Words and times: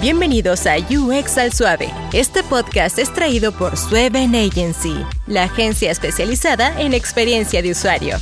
Bienvenidos 0.00 0.68
a 0.68 0.76
UX 0.76 1.38
al 1.38 1.52
Suave. 1.52 1.92
Este 2.12 2.44
podcast 2.44 3.00
es 3.00 3.12
traído 3.12 3.50
por 3.50 3.76
Sueven 3.76 4.32
Agency, 4.36 4.94
la 5.26 5.42
agencia 5.42 5.90
especializada 5.90 6.80
en 6.80 6.94
experiencia 6.94 7.62
de 7.62 7.72
usuario. 7.72 8.16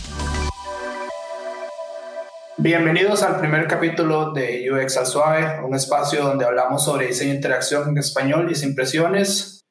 Bienvenidos 2.57 3.23
al 3.23 3.39
primer 3.41 3.67
capítulo 3.67 4.33
de 4.33 4.71
UX 4.73 4.97
al 4.97 5.05
Suave, 5.05 5.61
un 5.63 5.75
espacio 5.75 6.23
donde 6.23 6.47
hablamos 6.47 6.83
sobre 6.83 7.09
diseño 7.09 7.33
e 7.33 7.35
interacción 7.35 7.91
en 7.91 7.99
español 7.99 8.51
y 8.51 8.55
sin 8.55 8.71
impresiones. 8.71 9.67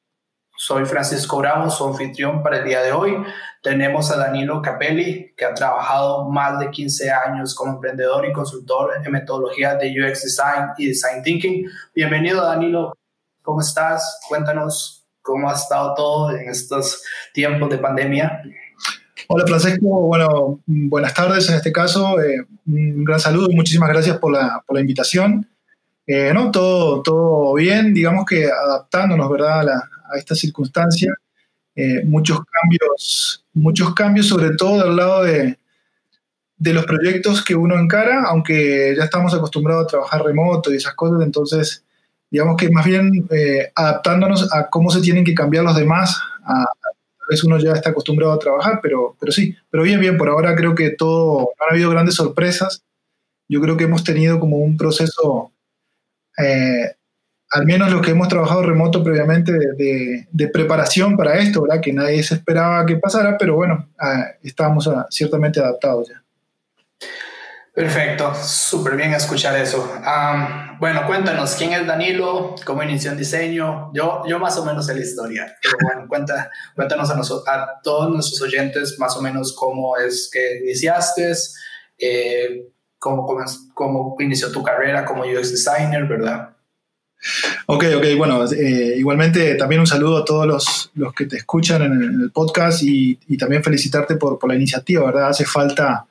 Soy 0.56 0.84
Francisco 0.84 1.38
Bravo, 1.38 1.68
su 1.70 1.88
anfitrión 1.88 2.40
para 2.40 2.58
el 2.58 2.66
día 2.66 2.82
de 2.82 2.92
hoy. 2.92 3.16
Tenemos 3.66 4.12
a 4.12 4.16
Danilo 4.16 4.62
Capelli, 4.62 5.34
que 5.36 5.44
ha 5.44 5.52
trabajado 5.52 6.30
más 6.30 6.60
de 6.60 6.70
15 6.70 7.10
años 7.10 7.52
como 7.52 7.72
emprendedor 7.72 8.24
y 8.24 8.32
consultor 8.32 8.92
en 9.04 9.10
metodología 9.10 9.74
de 9.74 9.88
UX 9.88 10.22
Design 10.22 10.68
y 10.78 10.86
Design 10.86 11.20
Thinking. 11.24 11.68
Bienvenido, 11.92 12.44
Danilo. 12.44 12.96
¿Cómo 13.42 13.60
estás? 13.60 14.20
Cuéntanos 14.28 15.04
cómo 15.20 15.50
ha 15.50 15.54
estado 15.54 15.94
todo 15.96 16.30
en 16.30 16.48
estos 16.48 17.02
tiempos 17.34 17.68
de 17.68 17.78
pandemia. 17.78 18.40
Hola 19.26 19.44
Francisco, 19.44 19.88
bueno, 20.02 20.60
buenas 20.64 21.12
tardes 21.12 21.48
en 21.48 21.56
este 21.56 21.72
caso. 21.72 22.20
Eh, 22.20 22.46
un 22.68 23.02
gran 23.02 23.18
saludo 23.18 23.50
y 23.50 23.56
muchísimas 23.56 23.88
gracias 23.88 24.16
por 24.18 24.30
la, 24.30 24.62
por 24.64 24.76
la 24.76 24.80
invitación. 24.80 25.44
Eh, 26.06 26.30
no, 26.32 26.52
todo, 26.52 27.02
todo 27.02 27.54
bien, 27.54 27.92
digamos 27.92 28.26
que 28.26 28.46
adaptándonos, 28.46 29.28
¿verdad? 29.28 29.58
A, 29.58 29.64
la, 29.64 29.90
a 30.08 30.16
esta 30.16 30.36
circunstancia. 30.36 31.12
Eh, 31.78 32.02
muchos 32.06 32.38
cambios, 32.38 33.44
muchos 33.56 33.94
cambios, 33.94 34.26
sobre 34.26 34.54
todo 34.56 34.84
del 34.84 34.96
lado 34.96 35.24
de, 35.24 35.58
de 36.58 36.72
los 36.72 36.84
proyectos 36.84 37.44
que 37.44 37.54
uno 37.54 37.78
encara, 37.78 38.24
aunque 38.26 38.94
ya 38.96 39.04
estamos 39.04 39.34
acostumbrados 39.34 39.84
a 39.84 39.88
trabajar 39.88 40.22
remoto 40.22 40.72
y 40.72 40.76
esas 40.76 40.94
cosas, 40.94 41.22
entonces 41.22 41.84
digamos 42.30 42.56
que 42.56 42.70
más 42.70 42.84
bien 42.84 43.26
eh, 43.30 43.70
adaptándonos 43.74 44.52
a 44.52 44.68
cómo 44.68 44.90
se 44.90 45.00
tienen 45.00 45.24
que 45.24 45.34
cambiar 45.34 45.64
los 45.64 45.76
demás, 45.76 46.18
a, 46.44 46.62
a 46.62 47.30
veces 47.30 47.44
uno 47.44 47.58
ya 47.58 47.72
está 47.72 47.90
acostumbrado 47.90 48.32
a 48.32 48.38
trabajar, 48.38 48.80
pero, 48.82 49.16
pero 49.18 49.32
sí, 49.32 49.56
pero 49.70 49.82
bien, 49.82 50.00
bien, 50.00 50.16
por 50.16 50.28
ahora 50.28 50.54
creo 50.54 50.74
que 50.74 50.90
todo, 50.90 51.50
no 51.58 51.66
ha 51.66 51.72
habido 51.72 51.90
grandes 51.90 52.14
sorpresas, 52.14 52.84
yo 53.48 53.60
creo 53.60 53.76
que 53.76 53.84
hemos 53.84 54.04
tenido 54.04 54.38
como 54.38 54.58
un 54.58 54.76
proceso 54.76 55.52
eh, 56.38 56.95
al 57.56 57.64
menos 57.64 57.90
lo 57.90 58.02
que 58.02 58.10
hemos 58.10 58.28
trabajado 58.28 58.62
remoto 58.62 59.02
previamente 59.02 59.50
de, 59.50 60.48
preparación 60.48 61.16
para 61.16 61.38
esto, 61.38 61.62
¿verdad? 61.62 61.80
Que 61.80 61.90
nadie 61.90 62.22
se 62.22 62.34
esperaba 62.34 62.84
que 62.84 62.96
pasara, 62.96 63.38
pero 63.38 63.56
bueno, 63.56 63.88
ah, 63.98 64.26
estábamos 64.42 64.86
ah, 64.88 65.06
ciertamente 65.08 65.58
adaptados 65.58 66.10
ya. 66.10 66.22
Perfecto, 67.72 68.34
súper 68.34 68.96
bien 68.96 69.14
escuchar 69.14 69.58
eso. 69.58 69.90
bueno, 70.78 71.06
cuéntanos, 71.06 71.54
¿quién 71.54 71.72
es 71.72 71.86
Danilo? 71.86 72.56
¿Cómo 72.66 72.82
inició 72.82 73.12
en 73.12 73.16
diseño? 73.16 73.90
Yo, 73.94 74.22
yo 74.26 74.38
más 74.38 74.58
o 74.58 74.64
menos 74.66 74.84
sé 74.84 74.94
la 74.94 75.00
historia, 75.00 75.56
pero 75.62 75.76
bueno, 75.82 76.06
cuenta, 76.08 76.50
cuéntanos 76.74 77.10
a, 77.10 77.16
nosotros, 77.16 77.48
a 77.48 77.80
todos 77.82 78.12
nuestros 78.12 78.42
oyentes 78.42 78.98
más 78.98 79.16
o 79.16 79.22
menos 79.22 79.54
cómo 79.54 79.96
es 79.96 80.28
que 80.30 80.58
iniciaste, 80.62 81.32
eh, 81.98 82.68
cómo, 82.98 83.24
cómo, 83.24 83.44
cómo 83.72 84.16
inició 84.18 84.52
tu 84.52 84.62
carrera 84.62 85.06
como 85.06 85.22
UX 85.22 85.52
designer, 85.52 86.04
¿verdad? 86.04 86.55
Ok, 87.66 87.84
ok, 87.96 88.04
bueno, 88.16 88.44
eh, 88.52 88.94
igualmente 88.96 89.54
también 89.56 89.80
un 89.80 89.86
saludo 89.86 90.18
a 90.18 90.24
todos 90.24 90.46
los, 90.46 90.90
los 90.94 91.12
que 91.12 91.26
te 91.26 91.36
escuchan 91.36 91.82
en 91.82 92.20
el, 92.22 92.30
podcast 92.30 92.82
y, 92.82 93.18
y, 93.26 93.36
también 93.36 93.64
felicitarte 93.64 94.16
por, 94.16 94.38
por, 94.38 94.48
la 94.48 94.56
iniciativa, 94.56 95.04
¿verdad? 95.04 95.28
Hace 95.30 95.44
falta, 95.44 96.06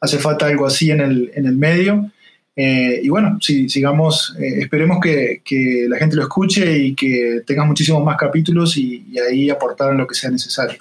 hace 0.00 0.18
falta 0.18 0.46
algo 0.46 0.66
así 0.66 0.90
en 0.90 1.00
el, 1.00 1.32
en 1.34 1.46
el 1.46 1.56
medio. 1.56 2.10
Eh, 2.54 3.00
y 3.02 3.08
bueno, 3.08 3.38
sí, 3.40 3.68
sigamos, 3.68 4.36
eh, 4.38 4.60
esperemos 4.60 4.98
que, 5.00 5.42
que, 5.44 5.86
la 5.88 5.98
gente 5.98 6.16
lo 6.16 6.22
escuche 6.22 6.78
y 6.78 6.94
que 6.94 7.42
tengas 7.46 7.66
muchísimos 7.66 8.04
más 8.04 8.16
capítulos 8.16 8.76
y, 8.76 9.06
y, 9.10 9.18
ahí 9.18 9.50
aportar 9.50 9.94
lo 9.94 10.06
que 10.06 10.14
sea 10.14 10.30
necesario. 10.30 10.78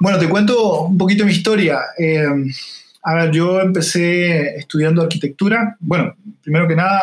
Bueno, 0.00 0.18
te 0.18 0.28
cuento 0.28 0.82
un 0.84 0.98
poquito 0.98 1.24
mi 1.24 1.32
historia. 1.32 1.78
A 3.04 3.14
ver, 3.14 3.30
yo 3.32 3.60
empecé 3.60 4.56
estudiando 4.56 5.02
arquitectura. 5.02 5.76
Bueno, 5.78 6.16
primero 6.42 6.66
que 6.66 6.74
nada, 6.74 7.00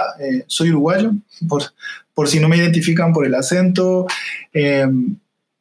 soy 0.48 0.72
uruguayo, 0.72 1.14
por, 1.48 1.64
por 2.14 2.28
si 2.28 2.40
no 2.40 2.50
me 2.50 2.58
identifican 2.58 3.14
por 3.14 3.26
el 3.26 3.36
acento. 3.36 4.08
Eh, 4.52 4.88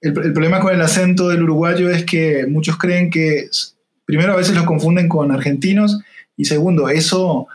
el, 0.00 0.12
problema 0.12 0.60
con 0.60 0.74
el 0.74 0.80
acento 0.80 1.28
del 1.28 1.42
uruguayo 1.42 1.90
es 1.90 2.04
que 2.04 2.46
muchos 2.46 2.78
creen 2.78 3.10
que, 3.10 3.48
primero, 4.04 4.32
a 4.32 4.36
veces 4.36 4.54
los 4.54 4.64
confunden 4.64 5.08
con 5.08 5.30
argentinos 5.30 6.00
y 6.36 6.46
segundo, 6.46 6.88
eso 6.88 7.46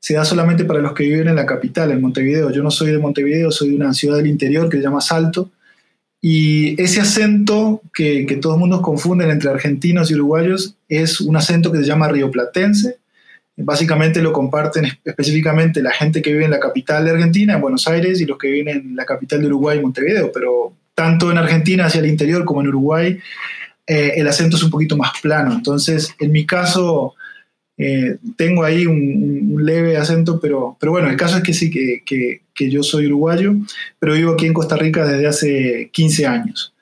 se 0.00 0.14
da 0.14 0.24
solamente 0.24 0.64
para 0.64 0.80
los 0.80 0.94
que 0.94 1.04
viven 1.04 1.28
en 1.28 1.36
la 1.36 1.46
capital, 1.46 1.92
en 1.92 2.00
Montevideo. 2.00 2.50
Yo 2.50 2.64
no 2.64 2.72
soy 2.72 2.90
de 2.90 2.98
Montevideo, 2.98 3.52
soy 3.52 3.70
de 3.70 3.76
una 3.76 3.94
ciudad 3.94 4.16
del 4.16 4.26
interior 4.26 4.68
que 4.68 4.78
se 4.78 4.82
llama 4.82 5.00
Salto. 5.00 5.50
Y 6.22 6.80
ese 6.80 7.00
acento 7.00 7.82
que, 7.92 8.24
que 8.24 8.36
todos 8.36 8.56
mundos 8.56 8.80
confunden 8.80 9.30
entre 9.30 9.50
argentinos 9.50 10.10
y 10.10 10.14
uruguayos 10.14 10.76
es 10.88 11.20
un 11.20 11.36
acento 11.36 11.70
que 11.70 11.78
se 11.78 11.84
llama 11.84 12.08
rioplatense 12.08 13.02
Básicamente 13.56 14.22
lo 14.22 14.32
comparten 14.32 14.86
específicamente 15.04 15.82
la 15.82 15.92
gente 15.92 16.22
que 16.22 16.32
vive 16.32 16.46
en 16.46 16.50
la 16.50 16.60
capital 16.60 17.04
de 17.04 17.10
Argentina, 17.10 17.54
en 17.54 17.60
Buenos 17.60 17.86
Aires, 17.86 18.20
y 18.20 18.24
los 18.26 18.38
que 18.38 18.48
viven 18.48 18.76
en 18.76 18.96
la 18.96 19.04
capital 19.04 19.40
de 19.40 19.46
Uruguay, 19.48 19.80
Montevideo. 19.80 20.32
Pero 20.32 20.72
tanto 20.94 21.30
en 21.30 21.36
Argentina 21.36 21.86
hacia 21.86 22.00
el 22.00 22.06
interior 22.06 22.44
como 22.46 22.62
en 22.62 22.68
Uruguay, 22.68 23.18
eh, 23.86 24.14
el 24.16 24.26
acento 24.26 24.56
es 24.56 24.62
un 24.62 24.70
poquito 24.70 24.96
más 24.96 25.12
plano. 25.20 25.52
Entonces, 25.52 26.14
en 26.18 26.32
mi 26.32 26.46
caso, 26.46 27.14
eh, 27.82 28.16
tengo 28.36 28.64
ahí 28.64 28.86
un, 28.86 29.64
leve 29.64 29.96
acento, 29.96 30.40
pero, 30.40 30.76
pero 30.80 30.92
bueno, 30.92 31.08
el 31.08 31.16
caso 31.16 31.36
es 31.36 31.42
que 31.42 31.54
sí, 31.54 31.70
que, 31.70 32.02
que, 32.04 32.70
yo 32.70 32.82
soy 32.82 33.06
uruguayo, 33.06 33.54
pero 33.98 34.14
vivo 34.14 34.32
aquí 34.32 34.46
en 34.46 34.54
Costa 34.54 34.76
Rica 34.76 35.04
desde 35.04 35.26
hace 35.26 35.90
15 35.92 36.26
años. 36.26 36.72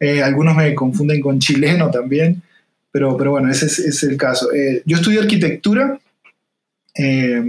Eh, 0.00 0.22
algunos 0.22 0.56
me 0.56 0.74
confunden 0.74 1.20
con 1.20 1.38
chileno 1.38 1.90
también, 1.90 2.42
pero, 2.90 3.16
pero 3.16 3.30
bueno, 3.32 3.50
ese 3.50 3.66
es, 3.66 4.02
el 4.02 4.16
caso. 4.16 4.48
yo 4.84 4.96
estudié 4.96 5.20
arquitectura 5.20 6.00
eh, 6.96 7.42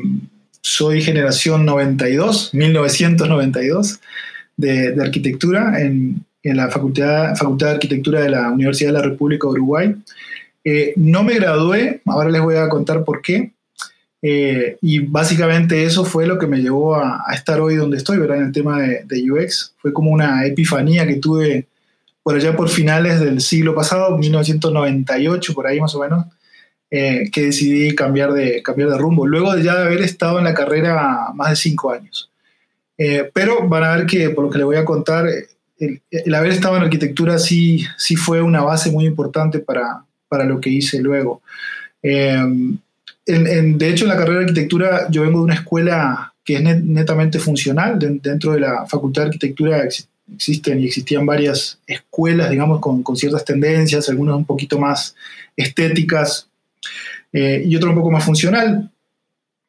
soy 0.61 1.01
generación 1.01 1.65
92, 1.65 2.53
1992, 2.53 3.99
de, 4.57 4.91
de 4.91 5.01
arquitectura 5.01 5.81
en, 5.81 6.23
en, 6.43 6.57
la 6.57 6.69
facultad, 6.69 7.35
facultad 7.35 7.67
de 7.67 7.73
Arquitectura 7.73 8.21
de 8.21 8.29
la 8.29 8.51
Universidad 8.51 8.89
de 8.89 8.99
la 8.99 9.03
República 9.03 9.47
de 9.47 9.53
Uruguay. 9.53 9.95
Eh, 10.63 10.93
no 10.95 11.23
me 11.23 11.35
gradué, 11.35 12.01
ahora 12.05 12.29
les 12.29 12.41
voy 12.41 12.55
a 12.55 12.69
contar 12.69 13.03
por 13.03 13.21
qué. 13.21 13.53
Eh, 14.23 14.77
y 14.81 14.99
básicamente 14.99 15.83
eso 15.83 16.05
fue 16.05 16.27
lo 16.27 16.37
que 16.37 16.45
me 16.45 16.59
llevó 16.59 16.95
a, 16.95 17.23
estar 17.33 17.59
hoy 17.59 17.75
donde 17.75 17.97
estoy, 17.97 18.19
¿verdad? 18.19 18.37
En 18.37 18.45
el 18.45 18.51
tema 18.51 18.79
de, 18.79 19.31
UX. 19.31 19.73
Fue 19.77 19.93
como 19.93 20.11
una 20.11 20.45
epifanía 20.45 21.07
que 21.07 21.15
tuve 21.15 21.67
por 22.23 22.35
allá 22.35 22.55
por 22.55 22.69
finales 22.69 23.19
del 23.19 23.41
siglo 23.41 23.73
pasado, 23.73 24.15
1998, 24.17 25.53
por 25.53 25.65
ahí 25.65 25.79
más 25.79 25.95
o 25.95 26.01
menos, 26.01 26.25
eh, 26.91 27.29
que 27.31 27.45
decidí 27.45 27.95
cambiar 27.95 28.33
de, 28.33 28.61
cambiar 28.61 28.89
de 28.89 28.97
rumbo, 28.99 29.25
luego 29.25 29.55
de 29.55 29.63
ya 29.63 29.73
haber 29.73 30.01
estado 30.01 30.37
en 30.37 30.43
la 30.43 30.53
carrera 30.53 31.29
más 31.33 31.49
de 31.49 31.55
cinco 31.55 31.91
años. 31.91 32.29
Pero 33.33 33.67
van 33.67 33.83
a 33.83 33.95
ver 33.95 34.05
que, 34.05 34.29
por 34.29 34.43
lo 34.43 34.51
que 34.51 34.59
les 34.59 34.65
voy 34.65 34.75
a 34.75 34.85
contar, 34.85 35.25
el, 35.79 36.35
haber 36.35 36.51
estado 36.51 36.77
en 36.77 36.83
arquitectura 36.83 37.39
sí, 37.39 37.83
sí 37.97 38.15
fue 38.15 38.43
una 38.43 38.61
base 38.61 38.91
muy 38.91 39.05
importante 39.05 39.57
para, 39.57 40.05
para 40.31 40.45
lo 40.45 40.61
que 40.61 40.69
hice 40.69 41.01
luego. 41.01 41.41
Eh, 42.01 42.41
de 43.25 43.89
hecho, 43.89 44.05
en 44.05 44.09
la 44.09 44.17
carrera 44.17 44.39
de 44.39 44.45
arquitectura 44.45 45.07
yo 45.09 45.23
vengo 45.23 45.39
de 45.39 45.43
una 45.43 45.55
escuela 45.55 46.33
que 46.45 46.55
es 46.55 46.61
netamente 46.61 47.37
funcional. 47.37 47.99
dentro 47.99 48.53
de 48.53 48.61
la 48.61 48.85
Facultad 48.85 49.23
de 49.23 49.27
Arquitectura 49.27 49.83
existen 50.33 50.79
y 50.79 50.85
existían 50.85 51.25
varias 51.25 51.79
escuelas, 51.85 52.49
digamos, 52.49 52.79
con, 52.79 53.03
con, 53.03 53.17
ciertas 53.17 53.43
tendencias, 53.43 54.07
algunas 54.07 54.37
un 54.37 54.45
poquito 54.45 54.79
más 54.79 55.15
estéticas, 55.57 56.47
eh, 57.33 57.61
y 57.65 57.75
otro 57.75 57.89
un 57.89 57.97
poco 57.97 58.11
más 58.11 58.23
funcional. 58.23 58.89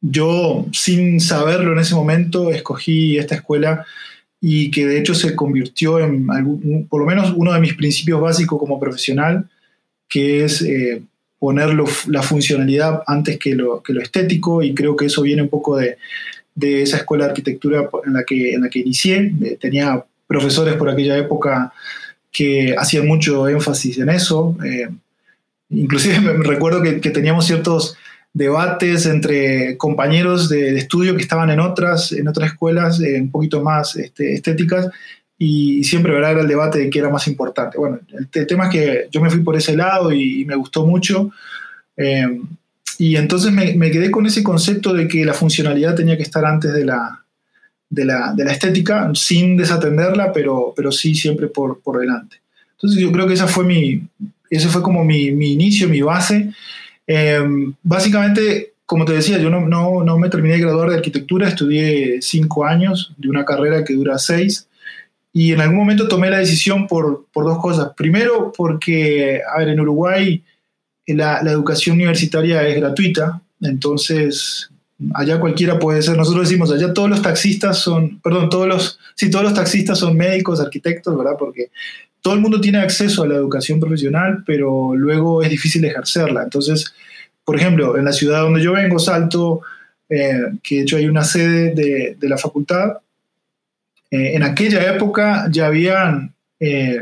Yo, 0.01 0.67
sin 0.73 1.19
saberlo 1.19 1.73
en 1.73 1.81
ese 1.81 1.97
momento, 1.97 2.53
escogí 2.53 3.19
esta 3.19 3.35
escuela 3.35 3.85
y 4.41 4.71
que 4.71 4.87
de 4.87 4.99
hecho 4.99 5.15
se 5.15 5.37
convirtió 5.37 5.99
en, 6.01 6.27
por 6.89 7.01
lo 7.01 7.07
menos, 7.07 7.33
uno 7.37 7.53
de 7.53 7.61
mis 7.61 7.75
principios 7.75 8.21
básicos 8.21 8.59
como 8.59 8.81
profesional, 8.81 9.49
que 10.13 10.45
es 10.45 10.61
eh, 10.63 11.01
poner 11.39 11.71
la 12.09 12.23
funcionalidad 12.23 13.03
antes 13.07 13.39
que 13.39 13.55
lo, 13.55 13.83
que 13.83 13.95
lo, 13.95 14.03
estético 14.03 14.63
y 14.63 14.75
creo 14.75 14.95
que 14.95 15.07
eso 15.07 15.23
viene 15.23 15.43
un 15.43 15.49
poco 15.49 15.77
de, 15.77 15.97
de 16.55 16.83
esa 16.83 16.99
escuela 16.99 17.25
de 17.25 17.31
arquitectura 17.31 17.89
en 18.05 18.13
la 18.13 18.25
que, 18.25 18.53
en 18.53 18.63
la 18.63 18.69
que 18.69 18.81
inicié. 18.81 19.33
Eh, 19.43 19.57
tenía 19.59 20.05
profesores 20.27 20.75
por 20.75 20.91
aquella 20.91 21.17
época 21.17 21.73
que 22.31 22.75
hacían 22.77 23.07
mucho 23.07 23.49
énfasis 23.49 23.99
en 23.99 24.11
eso. 24.11 24.57
Inclusive 25.71 26.21
me 26.21 26.45
recuerdo 26.45 26.83
que, 26.83 27.11
teníamos 27.11 27.47
ciertos 27.47 27.97
debates 28.35 29.07
entre 29.07 29.77
compañeros 29.77 30.49
de, 30.49 30.77
estudio 30.77 31.17
que 31.17 31.23
estaban 31.23 31.51
en 31.51 31.61
otras, 31.61 32.13
en 32.13 32.29
otras 32.29 32.53
escuelas 32.53 33.01
eh, 33.01 33.21
un 33.21 33.31
poquito 33.31 33.63
más 33.63 33.97
este, 33.97 34.35
estéticas 34.35 34.89
y 35.45 35.83
siempre 35.83 36.17
era 36.17 36.31
el 36.31 36.47
debate 36.47 36.79
de 36.79 36.89
qué 36.89 37.01
era 37.01 37.09
más 37.09 37.27
importante. 37.27 37.77
Bueno, 37.77 37.99
el, 38.13 38.47
tema 38.47 38.67
es 38.67 38.71
que 38.71 39.09
yo 39.11 39.21
me 39.21 39.29
fui 39.29 39.41
por 39.41 39.57
ese 39.57 39.77
lado 39.77 40.13
y, 40.13 40.45
me 40.45 40.55
gustó 40.55 40.87
mucho. 40.87 41.33
Eh, 41.97 42.41
y 42.99 43.17
entonces 43.17 43.51
me, 43.51 43.91
quedé 43.91 44.13
con 44.13 44.25
ese 44.25 44.45
concepto 44.45 44.95
de 44.95 45.09
que 45.09 45.25
la 45.25 45.35
funcionalidad 45.35 45.97
tenía 45.97 46.17
que 46.17 46.23
estar 46.23 46.45
antes 46.45 46.73
de, 46.73 46.85
la, 46.85 47.25
de 47.91 48.05
la, 48.05 48.53
estética, 48.53 49.11
sin 49.15 49.57
desatenderla, 49.57 50.33
pero, 50.33 50.73
pero 50.77 50.93
sí 50.93 51.17
siempre 51.17 51.49
por, 51.49 51.81
por 51.81 51.99
delante. 51.99 52.37
Entonces 52.77 53.03
yo 53.03 53.11
creo 53.11 53.27
que 53.27 53.35
esa 53.35 53.49
fue 53.49 53.65
mi, 53.65 54.01
ese 54.49 54.69
fue 54.69 54.81
como 54.81 55.05
mi, 55.05 55.25
inicio, 55.27 55.89
mi 55.89 56.03
base. 56.03 56.53
Em, 57.05 57.75
básicamente, 57.83 58.75
como 58.87 59.05
te 59.05 59.15
decía, 59.15 59.39
yo 59.39 59.51
no, 59.51 59.67
no, 59.67 60.05
no, 60.05 60.19
me 60.21 60.29
terminé 60.29 60.55
de 60.55 60.61
graduar 60.61 60.91
de 60.91 60.97
arquitectura, 60.99 61.49
estudié 61.49 62.23
cinco 62.23 62.65
años 62.65 63.13
de 63.17 63.29
una 63.29 63.45
carrera 63.45 63.83
que 63.83 63.95
dura 63.95 64.19
seis. 64.19 64.69
Y 65.33 65.53
en 65.53 65.61
algún 65.61 65.79
momento 65.79 66.09
tomé 66.09 66.31
la 66.31 66.39
decisión 66.39 66.87
por, 66.87 67.27
por 67.33 67.45
dos 67.45 67.59
cosas. 67.59 67.93
Primero, 67.97 68.53
porque, 68.55 69.41
a 69.55 69.59
ver, 69.59 69.69
en 69.69 69.81
Uruguay 69.81 70.43
la, 71.07 71.43
la 71.43 71.51
educación 71.51 71.97
universitaria 71.97 72.67
es 72.67 72.77
gratuita, 72.77 73.41
entonces 73.61 74.71
allá 75.15 75.41
cualquiera 75.41 75.79
puede 75.79 76.03
ser, 76.03 76.17
nosotros 76.17 76.49
decimos, 76.49 76.71
allá 76.71 76.93
todos 76.93 77.11
los 77.11 77.23
taxistas 77.23 77.79
son, 77.79 78.21
perdón, 78.21 78.49
todos 78.51 78.69
los, 78.69 78.99
sí, 79.17 79.31
todos 79.31 79.45
los 79.45 79.55
taxistas 79.55 79.99
son 79.99 80.17
médicos, 80.17 80.61
arquitectos, 80.61 81.17
¿verdad? 81.17 81.33
Porque 81.39 81.71
todo 82.21 82.35
el 82.35 82.41
mundo 82.41 82.61
tiene 82.61 82.79
acceso 82.79 83.23
a 83.23 83.27
la 83.27 83.35
educación 83.35 83.81
profesional, 83.81 84.45
pero 84.47 84.95
luego 84.95 85.43
es 85.43 85.51
difícil 85.51 85.85
ejercerla. 85.85 86.45
Entonces, 86.45 86.95
por 87.45 87.57
ejemplo, 87.57 87.97
en 87.99 88.05
la 88.05 88.13
ciudad 88.13 88.43
donde 88.43 88.63
yo 88.63 88.73
vengo, 88.73 88.99
Salto, 89.01 89.63
eh, 90.09 90.53
que 90.63 90.77
de 90.77 90.83
hecho 90.83 90.97
hay 90.97 91.09
una 91.09 91.25
sede 91.25 91.75
de, 91.75 92.17
de 92.19 92.29
la 92.29 92.39
facultad, 92.39 92.93
eh, 94.13 94.37
en 94.37 94.43
aquella 94.43 94.95
época 94.95 95.49
ya 95.51 95.67
habían 95.67 96.35
eh, 96.61 97.01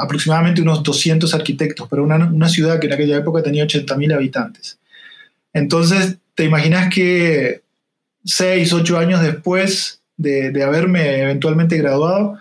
aproximadamente 0.00 0.62
unos 0.62 0.84
200 0.84 1.34
arquitectos, 1.34 1.88
pero 1.90 2.04
una, 2.04 2.16
una 2.16 2.48
ciudad 2.48 2.78
que 2.78 2.86
en 2.86 2.92
aquella 2.92 3.16
época 3.16 3.42
tenía 3.42 3.66
80.000 3.66 4.14
habitantes. 4.14 4.78
Entonces, 5.52 6.18
te 6.36 6.44
imaginas 6.44 6.92
que 6.94 7.62
seis, 8.24 8.72
ocho 8.72 8.96
años 8.96 9.22
después 9.22 10.00
de, 10.16 10.52
de 10.52 10.62
haberme 10.62 11.20
eventualmente 11.20 11.76
graduado, 11.78 12.38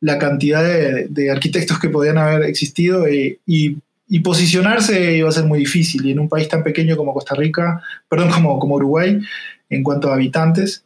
la 0.00 0.18
cantidad 0.18 0.64
de, 0.64 1.30
arquitectos 1.30 1.78
que 1.78 1.90
podían 1.90 2.16
haber 2.16 2.44
existido 2.44 3.06
y, 3.06 3.38
y, 3.46 4.20
posicionarse 4.20 5.18
iba 5.18 5.28
a 5.28 5.32
ser 5.32 5.44
muy 5.44 5.58
difícil. 5.58 6.06
Y 6.06 6.12
en 6.12 6.20
un 6.20 6.28
país 6.28 6.48
tan 6.48 6.64
pequeño 6.64 6.96
como 6.96 7.12
Costa 7.12 7.34
Rica, 7.34 7.82
perdón, 8.08 8.30
como, 8.30 8.58
como 8.58 8.76
Uruguay, 8.76 9.20
en 9.68 9.82
cuanto 9.82 10.10
a 10.10 10.14
habitantes, 10.14 10.84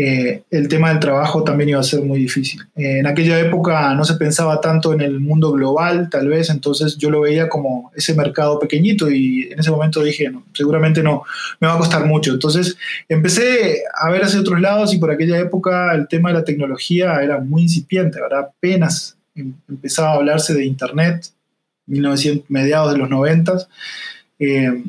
eh, 0.00 0.44
el 0.52 0.68
tema 0.68 0.90
del 0.90 1.00
trabajo 1.00 1.42
también 1.42 1.70
iba 1.70 1.80
a 1.80 1.82
ser 1.82 2.02
muy 2.02 2.20
difícil. 2.20 2.60
Eh, 2.76 3.00
en 3.00 3.06
aquella 3.08 3.40
época 3.40 3.92
no 3.94 4.04
se 4.04 4.14
pensaba 4.14 4.60
tanto 4.60 4.92
en 4.92 5.00
el 5.00 5.18
mundo 5.18 5.50
global, 5.50 6.08
tal 6.08 6.28
vez, 6.28 6.50
entonces 6.50 6.96
yo 6.96 7.10
lo 7.10 7.22
veía 7.22 7.48
como 7.48 7.90
ese 7.96 8.14
mercado 8.14 8.60
pequeñito 8.60 9.10
y 9.10 9.48
en 9.50 9.58
ese 9.58 9.72
momento 9.72 10.00
dije, 10.00 10.30
no, 10.30 10.44
seguramente 10.54 11.02
no, 11.02 11.24
me 11.58 11.66
va 11.66 11.74
a 11.74 11.78
costar 11.78 12.06
mucho. 12.06 12.32
Entonces 12.32 12.76
empecé 13.08 13.82
a 14.00 14.08
ver 14.10 14.22
hacia 14.22 14.38
otros 14.38 14.60
lados 14.60 14.94
y 14.94 14.98
por 14.98 15.10
aquella 15.10 15.36
época 15.36 15.92
el 15.96 16.06
tema 16.06 16.28
de 16.28 16.36
la 16.36 16.44
tecnología 16.44 17.20
era 17.20 17.40
muy 17.40 17.62
incipiente, 17.62 18.20
¿verdad? 18.20 18.50
Apenas 18.56 19.16
em, 19.34 19.52
empezaba 19.68 20.10
a 20.10 20.14
hablarse 20.14 20.54
de 20.54 20.64
Internet, 20.64 21.26
1900, 21.86 22.48
mediados 22.48 22.92
de 22.92 22.98
los 22.98 23.10
90. 23.10 23.66
Eh, 24.38 24.80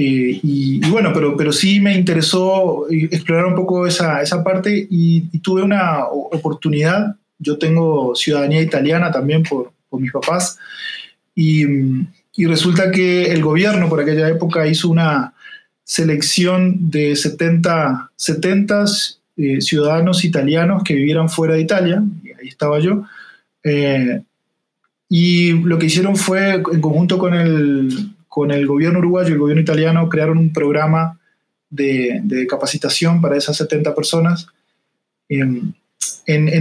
y, 0.00 0.80
bueno, 0.90 1.10
pero, 1.12 1.36
pero 1.36 1.52
sí 1.52 1.80
me 1.80 1.94
interesó 1.96 2.86
explorar 2.88 3.46
un 3.46 3.56
poco 3.56 3.84
esa, 3.84 4.22
esa 4.22 4.44
parte 4.44 4.86
y, 4.88 5.22
tuve 5.40 5.62
una 5.62 6.04
oportunidad. 6.06 7.16
Yo 7.38 7.58
tengo 7.58 8.14
ciudadanía 8.14 8.62
italiana 8.62 9.10
también 9.10 9.42
por, 9.42 9.72
por 9.88 10.00
mis 10.00 10.12
papás 10.12 10.58
y, 11.34 11.64
y, 12.36 12.46
resulta 12.46 12.92
que 12.92 13.32
el 13.32 13.42
gobierno 13.42 13.88
por 13.88 14.00
aquella 14.00 14.28
época 14.28 14.68
hizo 14.68 14.88
una 14.88 15.34
selección 15.82 16.90
de 16.90 17.16
70, 17.16 18.12
70 18.14 18.84
eh, 19.36 19.60
ciudadanos 19.60 20.24
italianos 20.24 20.84
que 20.84 20.94
vivieran 20.94 21.28
fuera 21.28 21.54
de 21.54 21.62
Italia, 21.62 22.02
y 22.22 22.28
ahí 22.28 22.48
estaba 22.48 22.78
yo. 22.78 23.04
Eh, 23.64 24.20
y 25.08 25.52
lo 25.52 25.78
que 25.78 25.86
hicieron 25.86 26.16
fue, 26.16 26.54
en 26.54 26.80
conjunto 26.80 27.18
con 27.18 27.34
el, 27.34 28.10
con 28.38 28.52
el 28.52 28.68
gobierno 28.68 29.00
uruguayo 29.00 29.30
y 29.30 29.32
el 29.32 29.38
gobierno 29.40 29.62
italiano 29.62 30.08
crearon 30.08 30.38
un 30.38 30.52
programa 30.52 31.18
de, 31.70 32.46
capacitación 32.48 33.20
para 33.20 33.36
esas 33.36 33.56
70 33.56 33.96
personas 33.96 34.46
en, 35.28 35.74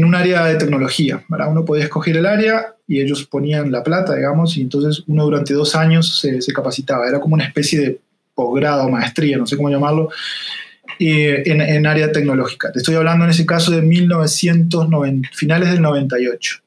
un 0.03 0.15
área 0.15 0.45
de 0.45 0.55
tecnología. 0.55 1.23
Uno 1.29 1.65
podía 1.65 1.83
escoger 1.83 2.17
el 2.17 2.25
área 2.25 2.73
y 2.87 2.99
ellos 2.99 3.25
ponían 3.25 3.71
la 3.71 3.83
plata, 3.83 4.15
digamos, 4.15 4.57
y 4.57 4.61
entonces 4.61 5.03
uno 5.05 5.25
durante 5.25 5.53
dos 5.53 5.75
años 5.75 6.19
se, 6.19 6.51
capacitaba. 6.51 7.07
Era 7.07 7.19
como 7.19 7.35
una 7.35 7.45
especie 7.45 7.79
de 7.79 7.99
posgrado, 8.33 8.89
maestría, 8.89 9.37
no 9.37 9.45
sé 9.45 9.55
cómo 9.55 9.69
llamarlo, 9.69 10.09
eh, 10.97 11.43
en, 11.45 11.85
área 11.85 12.11
tecnológica. 12.11 12.71
Te 12.71 12.79
estoy 12.79 12.95
hablando 12.95 13.25
en 13.25 13.29
ese 13.29 13.45
caso 13.45 13.69
de 13.69 13.83
1990, 13.83 15.29
finales 15.31 15.69
del 15.69 15.83
98. 15.83 16.57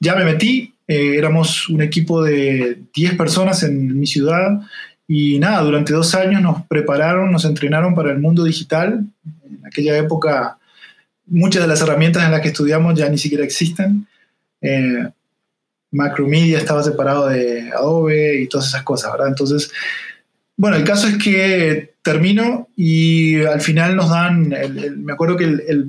Ya 0.00 0.14
me 0.16 0.24
metí, 0.26 0.74
eh, 0.90 1.16
éramos 1.16 1.68
un 1.68 1.82
equipo 1.82 2.20
de 2.20 2.82
10 2.92 3.14
personas 3.14 3.62
en 3.62 3.96
mi 3.96 4.08
ciudad 4.08 4.60
y 5.06 5.38
nada, 5.38 5.62
durante 5.62 5.92
dos 5.92 6.16
años 6.16 6.42
nos 6.42 6.66
prepararon, 6.66 7.30
nos 7.30 7.44
entrenaron 7.44 7.94
para 7.94 8.10
el 8.10 8.18
mundo 8.18 8.42
digital. 8.42 9.04
En 9.24 9.64
aquella 9.64 9.96
época 9.96 10.58
muchas 11.26 11.62
de 11.62 11.68
las 11.68 11.80
herramientas 11.80 12.24
en 12.24 12.32
las 12.32 12.40
que 12.40 12.48
estudiamos 12.48 12.98
ya 12.98 13.08
ni 13.08 13.18
siquiera 13.18 13.44
existen. 13.44 14.08
Eh, 14.60 15.08
Macromedia 15.92 16.58
estaba 16.58 16.82
separado 16.82 17.28
de 17.28 17.70
Adobe 17.70 18.42
y 18.42 18.48
todas 18.48 18.66
esas 18.66 18.82
cosas, 18.82 19.12
¿verdad? 19.12 19.28
Entonces, 19.28 19.70
bueno, 20.56 20.76
el 20.76 20.82
caso 20.82 21.06
es 21.06 21.18
que 21.18 21.94
termino 22.02 22.66
y 22.74 23.40
al 23.42 23.60
final 23.60 23.94
nos 23.94 24.10
dan, 24.10 24.52
me 24.96 25.12
acuerdo 25.12 25.36
que 25.36 25.86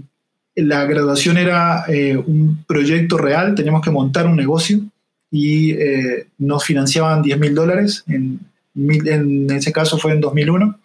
la 0.54 0.86
graduación 0.86 1.38
era 1.38 1.86
eh, 1.88 2.16
un 2.18 2.64
proyecto 2.68 3.18
real, 3.18 3.56
teníamos 3.56 3.82
que 3.82 3.90
montar 3.90 4.28
un 4.28 4.36
negocio 4.36 4.91
y 5.32 5.72
eh, 5.72 6.28
nos 6.38 6.66
financiaban 6.66 7.22
10 7.22 7.40
mil 7.40 7.56
dólares, 7.56 8.04
en, 8.08 8.40
en, 8.76 9.50
ese 9.50 9.72
caso 9.72 9.98
fue 9.98 10.12
en 10.12 10.22
2001. 10.22 10.78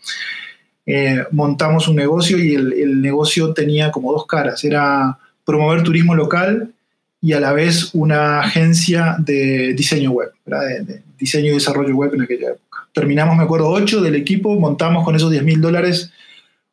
Eh, 0.87 1.25
montamos 1.33 1.89
un 1.89 1.97
negocio 1.97 2.39
y 2.39 2.55
el, 2.55 3.03
negocio 3.03 3.53
tenía 3.53 3.91
como 3.91 4.13
dos 4.13 4.27
caras, 4.27 4.63
era 4.63 5.19
promover 5.45 5.83
turismo 5.83 6.15
local 6.15 6.73
y 7.21 7.33
a 7.33 7.41
la 7.41 7.53
vez 7.53 7.91
una 7.93 8.41
agencia 8.41 9.17
de 9.19 9.75
diseño 9.75 10.13
web, 10.13 10.31
de, 10.45 11.03
diseño 11.19 11.51
y 11.51 11.55
desarrollo 11.55 11.97
web 11.97 12.15
en 12.15 12.23
aquella 12.23 12.51
época. 12.51 12.89
Terminamos, 12.93 13.37
me 13.37 13.43
acuerdo, 13.43 13.69
8 13.69 14.01
del 14.01 14.15
equipo, 14.15 14.55
montamos 14.55 15.05
con 15.05 15.17
esos 15.17 15.31
10 15.31 15.43
mil 15.43 15.61
dólares 15.61 16.13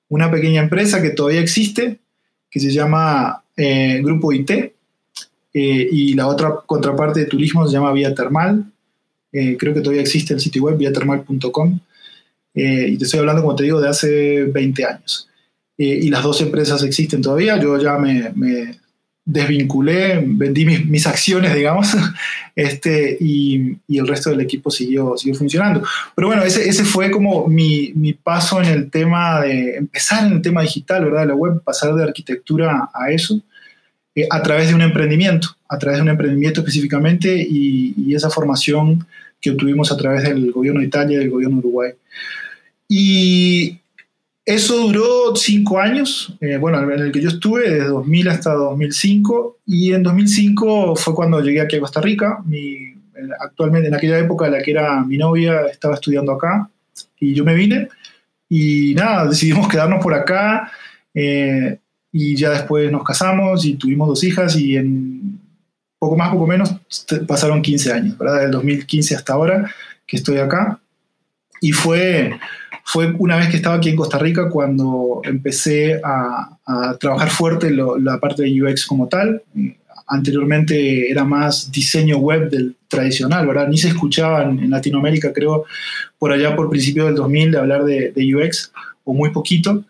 una 0.10 0.30
pequeña 0.30 0.62
empresa 0.62 1.02
que 1.02 1.10
todavía 1.10 1.42
existe, 1.42 1.98
que 2.52 2.60
se 2.60 2.70
llama 2.70 3.44
eh, 3.58 4.00
Grupo 4.04 4.32
IT, 4.32 4.52
eh, 5.54 5.88
y 5.92 6.14
la 6.14 6.28
otra 6.28 6.56
contraparte 6.66 7.22
de 7.22 7.26
turismo 7.28 7.66
se 7.68 7.74
llama 7.74 7.94
Vía 7.94 8.16
Termal. 8.16 8.66
Eh, 9.32 9.58
creo 9.58 9.74
que 9.74 9.82
todavía 9.82 10.02
existe 10.02 10.34
el 10.34 10.40
sitio 10.40 10.64
web 10.64 10.78
viatermal.com. 10.78 11.80
y 12.54 12.98
te 12.98 13.04
estoy 13.04 13.20
hablando, 13.20 13.42
como 13.42 13.56
te 13.56 13.64
digo, 13.64 13.82
de 13.82 13.90
hace 13.90 14.44
20 14.44 14.86
años. 14.86 15.30
y 15.78 16.10
las 16.10 16.24
dos 16.24 16.42
empresas 16.42 16.84
existen 16.84 17.22
todavía. 17.22 17.60
Yo 17.60 17.80
ya 17.80 17.98
me, 17.98 18.32
me 18.36 18.80
desvinculé, 19.26 20.22
vendí 20.26 20.66
mis, 20.66 20.86
mis, 20.86 21.08
acciones, 21.08 21.54
digamos, 21.56 21.96
este, 22.56 23.18
y, 23.20 23.78
y, 23.88 23.98
el 23.98 24.08
resto 24.08 24.30
del 24.30 24.42
equipo 24.42 24.70
siguió, 24.70 25.16
siguió 25.18 25.36
funcionando. 25.36 25.84
Pero 26.16 26.28
bueno, 26.28 26.44
ese, 26.44 26.68
ese 26.68 26.84
fue 26.84 27.10
como 27.10 27.48
mi, 27.48 27.94
mi, 27.96 28.14
paso 28.14 28.62
en 28.62 28.68
el 28.68 28.90
tema 28.92 29.42
de 29.42 29.78
empezar 29.78 30.28
en 30.28 30.34
el 30.34 30.42
tema 30.42 30.62
digital, 30.62 31.06
¿verdad? 31.06 31.22
De 31.22 31.28
la 31.28 31.36
web, 31.36 31.62
pasar 31.64 31.94
de 31.96 32.04
arquitectura 32.04 32.90
a 32.94 33.12
eso, 33.12 33.40
eh, 34.16 34.28
a 34.30 34.42
través 34.42 34.70
de 34.70 34.76
un 34.76 34.82
emprendimiento, 34.82 35.50
a 35.68 35.78
través 35.78 35.98
de 35.98 36.04
un 36.04 36.10
emprendimiento 36.10 36.62
específicamente 36.62 37.36
y, 37.36 38.14
esa 38.14 38.30
formación 38.30 39.08
que 39.42 39.50
obtuvimos 39.50 39.92
a 39.92 39.98
través 39.98 40.24
del 40.24 40.52
gobierno 40.52 40.82
de 40.82 40.86
Italia 40.86 41.16
y 41.16 41.20
del 41.20 41.32
gobierno 41.32 41.56
de 41.56 41.60
Uruguay. 41.62 41.92
Y 42.88 43.80
eso 44.46 44.78
duró 44.78 45.36
cinco 45.36 45.80
años, 45.80 46.36
eh, 46.42 46.58
bueno, 46.58 46.80
en 46.84 47.00
el 47.00 47.12
que 47.12 47.22
yo 47.22 47.30
estuve, 47.30 47.68
desde 47.68 47.88
2000 47.88 48.28
hasta 48.28 48.54
2005, 48.54 49.58
y 49.66 49.94
en 49.94 50.04
2005 50.04 50.96
fue 50.96 51.16
cuando 51.16 51.42
llegué 51.42 51.62
aquí 51.62 51.78
a 51.78 51.80
Costa 51.80 52.02
Rica. 52.02 52.38
Mi, 52.46 52.94
actualmente, 53.40 53.88
en 53.88 53.96
aquella 53.96 54.20
época, 54.20 54.48
la 54.48 54.62
que 54.62 54.72
era 54.72 55.04
mi 55.04 55.18
novia 55.18 55.66
estaba 55.66 55.96
estudiando 55.96 56.34
acá, 56.34 56.70
y 57.20 57.34
yo 57.34 57.44
me 57.44 57.56
vine, 57.56 57.88
y 58.48 58.94
nada, 58.96 59.28
decidimos 59.28 59.68
quedarnos 59.68 60.04
por 60.04 60.14
acá, 60.14 60.72
eh, 61.14 61.80
y 62.14 62.38
ya 62.38 62.52
después 62.52 62.90
nos 62.90 63.04
casamos 63.04 63.66
y 63.66 63.74
tuvimos 63.74 64.08
dos 64.08 64.24
hijas, 64.24 64.56
y 64.56 64.78
en 64.78 65.42
poco 66.00 66.16
más, 66.16 66.32
poco 66.32 66.48
menos, 66.48 66.74
pasaron 67.28 67.62
15 67.62 67.92
años, 67.92 68.18
¿verdad? 68.18 68.42
Del 68.42 68.52
2015 68.52 69.16
hasta 69.16 69.34
ahora 69.34 69.70
que 70.08 70.16
estoy 70.16 70.38
acá, 70.38 70.80
y 71.60 71.74
fue 71.74 72.38
fue 72.84 73.16
una 73.18 73.38
vez 73.38 73.50
que 73.50 73.56
estaba 73.56 73.76
aquí 73.76 73.90
en 73.90 73.96
Costa 73.96 74.20
Rica 74.20 74.50
cuando 74.50 75.22
empecé 75.24 76.00
a, 76.04 76.58
trabajar 77.00 77.30
fuerte 77.30 77.72
la 77.72 78.20
parte 78.20 78.44
de 78.44 78.64
UX 78.64 78.86
como 78.86 79.08
tal. 79.08 79.42
Anteriormente 80.08 81.10
era 81.10 81.24
más 81.24 81.72
diseño 81.72 82.18
web 82.18 82.50
del 82.50 82.76
tradicional, 82.88 83.48
¿verdad? 83.48 83.68
Ni 83.68 83.78
se 83.78 83.88
escuchaba 83.88 84.44
en, 84.44 84.70
Latinoamérica, 84.70 85.34
creo, 85.34 85.66
por 86.20 86.32
allá 86.32 86.56
por 86.56 86.70
principios 86.70 87.08
del 87.08 87.16
2000 87.16 87.52
de 87.52 87.58
hablar 87.58 87.84
de, 87.84 88.36
UX, 88.36 88.72
o 89.04 89.14
muy 89.14 89.32
poquito. 89.32 89.84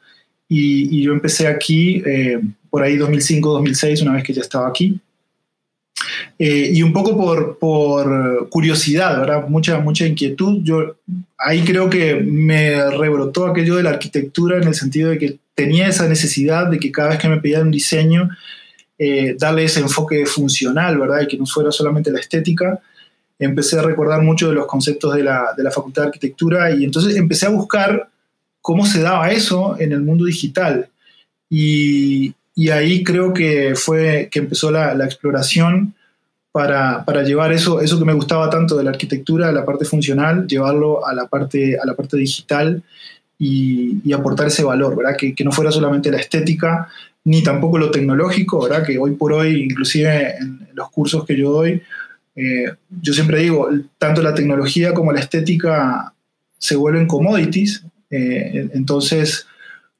Y, 0.56 1.02
yo 1.02 1.14
empecé 1.14 1.48
aquí 1.48 2.04
eh, 2.06 2.40
por 2.70 2.84
ahí 2.84 2.98
2005-2006, 2.98 4.02
una 4.04 4.14
vez 4.14 4.24
que 4.24 4.34
ya 4.34 4.42
estaba 4.42 4.68
aquí. 4.68 5.00
Eh, 6.38 6.72
y 6.74 6.84
un 6.84 6.94
poco 6.94 7.18
por, 7.18 7.58
por, 7.58 8.50
curiosidad, 8.50 9.20
¿verdad? 9.20 9.48
Mucha, 9.48 9.80
mucha 9.80 10.06
inquietud. 10.06 10.62
Yo 10.64 10.98
ahí 11.38 11.62
creo 11.64 11.90
que 11.90 12.16
me 12.16 12.90
rebrotó 12.92 13.48
aquello 13.48 13.76
de 13.76 13.84
la 13.84 13.92
arquitectura 13.92 14.58
en 14.58 14.68
el 14.68 14.76
sentido 14.76 15.10
de 15.10 15.18
que 15.18 15.38
tenía 15.56 15.88
esa 15.88 16.08
necesidad 16.08 16.68
de 16.68 16.80
que 16.80 16.92
cada 16.92 17.10
vez 17.10 17.20
que 17.20 17.30
me 17.30 17.40
pedían 17.40 17.64
un 17.64 17.72
diseño, 17.72 18.30
eh, 18.98 19.36
darle 19.38 19.66
ese 19.66 19.80
enfoque 19.80 20.26
funcional, 20.26 20.98
¿verdad? 20.98 21.22
Y 21.22 21.28
que 21.28 21.38
no 21.38 21.46
fuera 21.46 21.72
solamente 21.72 22.12
la 22.12 22.20
estética. 22.20 22.80
Empecé 23.40 23.80
a 23.80 23.82
recordar 23.82 24.22
mucho 24.22 24.50
de 24.50 24.56
los 24.56 24.68
conceptos 24.68 25.16
de 25.16 25.24
la, 25.24 25.54
de 25.56 25.64
la 25.64 25.72
Facultad 25.72 26.04
de 26.04 26.08
Arquitectura 26.10 26.72
y 26.72 26.84
entonces 26.84 27.16
empecé 27.16 27.46
a 27.46 27.50
buscar 27.50 28.10
cómo 28.63 28.86
se 28.86 29.01
daba 29.01 29.29
eso 29.29 29.75
en 29.79 29.91
el 29.91 30.01
mundo 30.01 30.25
digital. 30.25 30.89
Y, 31.50 32.34
ahí 32.72 33.03
creo 33.03 33.34
que 33.34 33.75
fue 33.75 34.29
que 34.32 34.39
empezó 34.39 34.72
la, 34.72 34.93
exploración 35.05 35.93
para, 36.51 37.03
para, 37.03 37.24
llevar 37.24 37.51
eso, 37.51 37.82
eso 37.82 38.00
que 38.00 38.05
me 38.05 38.13
gustaba 38.13 38.50
tanto 38.50 38.77
de 38.77 38.84
la 38.84 38.91
arquitectura, 38.91 39.51
la 39.51 39.65
parte 39.65 39.86
funcional, 39.86 40.48
llevarlo 40.48 41.05
a 41.05 41.13
la 41.13 41.27
parte, 41.27 41.77
a 41.77 41.86
la 41.86 41.96
parte 41.96 42.15
digital 42.17 42.82
y, 43.38 44.12
aportar 44.13 44.48
ese 44.48 44.63
valor, 44.63 44.96
¿verdad? 44.96 45.17
Que, 45.17 45.36
que, 45.36 45.43
no 45.43 45.51
fuera 45.51 45.72
solamente 45.72 46.10
la 46.10 46.20
estética, 46.20 46.88
ni 47.25 47.43
tampoco 47.43 47.77
lo 47.77 47.91
tecnológico, 47.91 48.63
¿verdad? 48.63 48.86
Que 48.86 48.98
hoy 48.98 49.12
por 49.12 49.34
hoy, 49.34 49.62
inclusive 49.62 50.38
en 50.38 50.70
los 50.74 50.89
cursos 50.89 51.25
que 51.25 51.38
yo 51.38 51.51
doy, 51.51 51.82
eh, 52.36 52.72
yo 53.01 53.13
siempre 53.13 53.39
digo, 53.39 53.70
tanto 53.98 54.22
la 54.22 54.34
tecnología 54.34 54.93
como 54.93 55.12
la 55.12 55.20
estética 55.20 56.13
se 56.58 56.77
vuelven 56.77 57.08
commodities, 57.08 57.84
eh, 58.15 58.70
entonces 58.75 59.48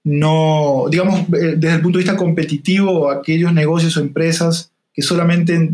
no, 0.04 0.86
digamos, 0.92 1.22
eh, 1.22 1.56
desde 1.58 1.76
el 1.76 1.82
punto 1.82 1.98
de 1.98 2.04
vista 2.04 2.18
competitivo, 2.18 3.10
aquellos 3.10 3.52
negocios 3.54 3.98
o 3.98 4.02
empresas 4.02 4.72
que 4.94 5.02
solamente 5.02 5.72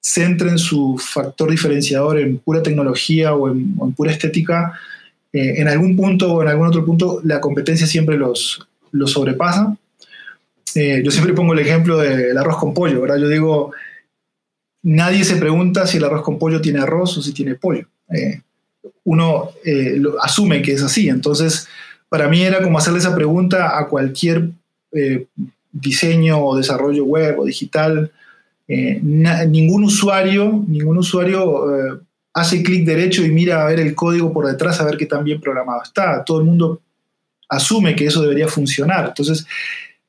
centren 0.00 0.58
su 0.58 0.96
factor 0.98 1.50
diferenciador 1.50 2.20
en 2.20 2.38
pura 2.38 2.62
tecnología 2.62 3.34
o 3.34 3.50
en, 3.50 3.76
pura 3.96 4.12
estética, 4.12 4.78
eh, 5.32 5.54
en 5.56 5.66
algún 5.66 5.96
punto 5.96 6.34
o 6.34 6.42
en 6.42 6.48
algún 6.48 6.68
otro 6.68 6.84
punto 6.84 7.20
la 7.24 7.40
competencia 7.40 7.86
siempre 7.86 8.16
los, 8.16 8.64
los 8.92 9.10
sobrepasa. 9.10 9.76
Yo 10.74 11.10
siempre 11.10 11.32
pongo 11.32 11.54
el 11.54 11.60
ejemplo 11.60 11.96
del 11.96 12.36
arroz 12.36 12.58
con 12.58 12.74
pollo, 12.74 13.00
¿verdad? 13.00 13.16
Yo 13.16 13.28
digo, 13.28 13.72
nadie 14.82 15.24
se 15.24 15.36
pregunta 15.36 15.86
si 15.86 15.96
el 15.96 16.04
arroz 16.04 16.20
con 16.22 16.38
pollo 16.38 16.60
tiene 16.60 16.80
arroz 16.80 17.16
o 17.16 17.22
si 17.22 17.32
tiene 17.32 17.54
pollo. 17.54 17.88
Uno 19.06 19.50
asume 20.20 20.60
que 20.60 20.72
es 20.72 20.82
así, 20.82 21.08
entonces 21.08 21.66
para 22.08 22.28
mí 22.28 22.42
era 22.42 22.62
como 22.62 22.76
hacerle 22.76 22.98
esa 22.98 23.14
pregunta 23.14 23.78
a 23.78 23.88
cualquier 23.88 24.50
diseño 25.72 26.44
o 26.44 26.56
desarrollo 26.56 27.04
web 27.04 27.38
o 27.38 27.44
digital 27.44 28.12
eh, 28.68 29.00
ningún 29.00 29.84
usuario, 29.84 30.64
ningún 30.66 30.98
usuario 30.98 31.76
eh, 31.76 32.00
hace 32.34 32.62
clic 32.62 32.84
derecho 32.84 33.24
y 33.24 33.30
mira 33.30 33.62
a 33.62 33.66
ver 33.66 33.78
el 33.78 33.94
código 33.94 34.32
por 34.32 34.46
detrás 34.46 34.80
a 34.80 34.84
ver 34.84 34.96
qué 34.96 35.06
tan 35.06 35.24
bien 35.24 35.40
programado 35.40 35.82
está. 35.82 36.24
Todo 36.24 36.40
el 36.40 36.46
mundo 36.46 36.80
asume 37.48 37.94
que 37.94 38.06
eso 38.06 38.22
debería 38.22 38.48
funcionar. 38.48 39.06
Entonces, 39.08 39.46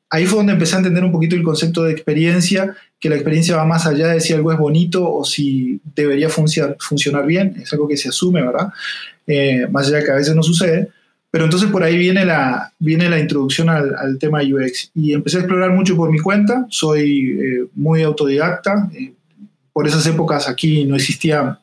ahí 0.09 0.25
fue 0.25 0.37
donde 0.37 0.53
empecé 0.53 0.75
a 0.75 0.79
entender 0.79 1.03
un 1.03 1.11
poquito 1.11 1.35
el 1.35 1.43
concepto 1.43 1.83
de 1.83 1.91
experiencia, 1.91 2.75
que 2.99 3.09
la 3.09 3.15
experiencia 3.15 3.57
va 3.57 3.65
más 3.65 3.85
allá 3.85 4.07
de 4.07 4.19
si 4.19 4.33
algo 4.33 4.51
es 4.51 4.57
bonito 4.57 5.11
o 5.11 5.23
si 5.23 5.79
debería 5.95 6.29
funcionar 6.29 7.25
bien. 7.25 7.55
Es 7.61 7.71
algo 7.73 7.87
que 7.87 7.97
se 7.97 8.09
asume, 8.09 8.41
¿verdad? 8.41 8.69
Eh, 9.25 9.67
más 9.69 9.87
allá 9.87 9.97
de 9.97 10.05
que 10.05 10.11
a 10.11 10.15
veces 10.15 10.35
no 10.35 10.43
sucede. 10.43 10.89
Pero 11.29 11.43
entonces 11.43 11.69
por 11.69 11.83
ahí 11.83 11.97
viene 11.97 12.25
la, 12.25 12.71
viene 12.79 13.09
la 13.09 13.19
introducción 13.19 13.69
al, 13.69 14.17
tema 14.17 14.39
UX 14.41 14.91
y 14.95 15.13
empecé 15.13 15.37
a 15.37 15.39
explorar 15.41 15.71
mucho 15.71 15.95
por 15.95 16.09
mi 16.09 16.19
cuenta, 16.19 16.65
soy 16.69 17.37
eh, 17.39 17.67
muy 17.75 18.01
autodidacta, 18.01 18.89
eh, 18.93 19.11
por 19.73 19.85
esas 19.87 20.07
épocas 20.07 20.47
aquí 20.47 20.85
no 20.85 20.95
existía, 20.95 21.59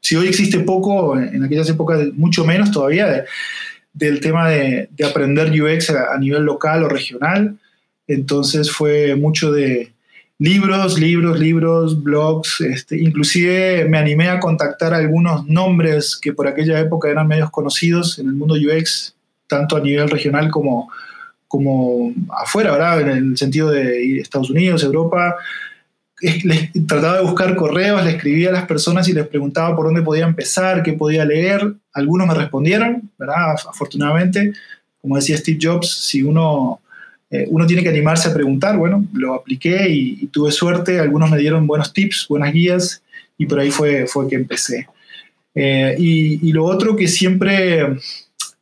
si 0.00 0.14
hoy 0.14 0.28
existe 0.28 0.60
poco, 0.60 1.18
en 1.18 1.42
aquellas 1.42 1.68
épocas 1.68 2.00
mucho 2.12 2.44
menos 2.44 2.70
todavía 2.70 3.24
del 3.92 4.20
tema 4.20 4.48
de, 4.50 4.88
de 4.92 5.04
aprender 5.04 5.50
UX 5.50 5.90
a, 5.90 6.16
nivel 6.18 6.44
local 6.44 6.84
o 6.84 6.88
regional, 6.88 7.58
entonces 8.06 8.70
fue 8.70 9.14
mucho 9.16 9.52
de, 9.52 9.92
libros, 10.38 10.98
libros, 10.98 11.38
libros, 11.38 12.02
blogs, 12.02 12.60
este, 12.60 13.00
inclusive 13.00 13.86
me 13.88 13.98
animé 13.98 14.28
a 14.28 14.40
contactar 14.40 14.92
algunos 14.92 15.46
nombres 15.46 16.16
que 16.16 16.32
por 16.32 16.46
aquella 16.46 16.78
época 16.78 17.08
eran 17.08 17.26
medios 17.26 17.50
conocidos 17.50 18.18
en 18.18 18.28
el 18.28 18.34
mundo 18.34 18.54
UX, 18.54 19.14
tanto 19.46 19.76
a 19.76 19.80
nivel 19.80 20.10
regional 20.10 20.50
como, 20.50 20.90
como 21.48 22.12
afuera, 22.30 22.72
¿verdad? 22.72 23.00
En 23.02 23.08
el 23.08 23.36
sentido 23.38 23.70
de 23.70 24.18
Estados 24.18 24.50
Unidos, 24.50 24.82
Europa. 24.82 25.36
Trataba 26.86 27.18
de 27.18 27.24
buscar 27.24 27.54
correos, 27.56 28.02
le 28.02 28.12
escribía 28.12 28.48
a 28.48 28.52
las 28.52 28.66
personas 28.66 29.06
y 29.08 29.12
les 29.12 29.26
preguntaba 29.26 29.76
por 29.76 29.86
dónde 29.86 30.02
podía 30.02 30.24
empezar, 30.24 30.82
qué 30.82 30.94
podía 30.94 31.24
leer. 31.24 31.74
Algunos 31.92 32.26
me 32.26 32.34
respondieron, 32.34 33.10
¿verdad? 33.18 33.54
Afortunadamente, 33.68 34.52
como 35.00 35.16
decía 35.16 35.36
Steve 35.36 35.58
Jobs, 35.60 35.88
si 35.88 36.22
uno 36.22 36.80
eh, 37.30 37.46
uno 37.48 37.66
tiene 37.66 37.82
que 37.82 37.88
animarse 37.88 38.28
a 38.28 38.34
preguntar. 38.34 38.76
Bueno, 38.76 39.04
lo 39.12 39.34
apliqué 39.34 39.88
y, 39.88 40.26
tuve 40.28 40.52
suerte. 40.52 41.00
Algunos 41.00 41.30
me 41.30 41.38
dieron 41.38 41.66
buenos 41.66 41.92
tips, 41.92 42.26
buenas 42.28 42.52
guías 42.52 43.02
y 43.38 43.46
por 43.46 43.60
ahí 43.60 43.70
fue, 43.70 44.06
fue 44.06 44.28
que 44.28 44.36
empecé. 44.36 44.88
Eh, 45.54 45.96
y, 45.98 46.52
lo 46.52 46.64
otro 46.64 46.96
que 46.96 47.08
siempre 47.08 47.96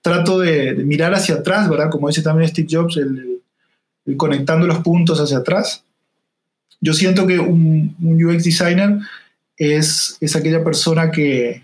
trato 0.00 0.38
de, 0.38 0.75
mirar 0.75 1.14
hacia 1.14 1.37
atrás, 1.37 1.68
¿verdad? 1.68 1.90
Como 1.90 2.09
dice 2.09 2.23
también 2.23 2.49
Steve 2.49 2.68
Jobs, 2.71 2.97
el, 2.97 3.40
conectando 4.16 4.66
los 4.66 4.78
puntos 4.78 5.21
hacia 5.21 5.38
atrás. 5.38 5.85
Yo 6.80 6.92
siento 6.92 7.26
que 7.26 7.38
un, 7.38 7.97
un 8.02 8.25
UX 8.25 8.44
designer 8.44 8.99
es, 9.56 10.16
es 10.21 10.37
aquella 10.37 10.62
persona 10.62 11.11
que, 11.11 11.63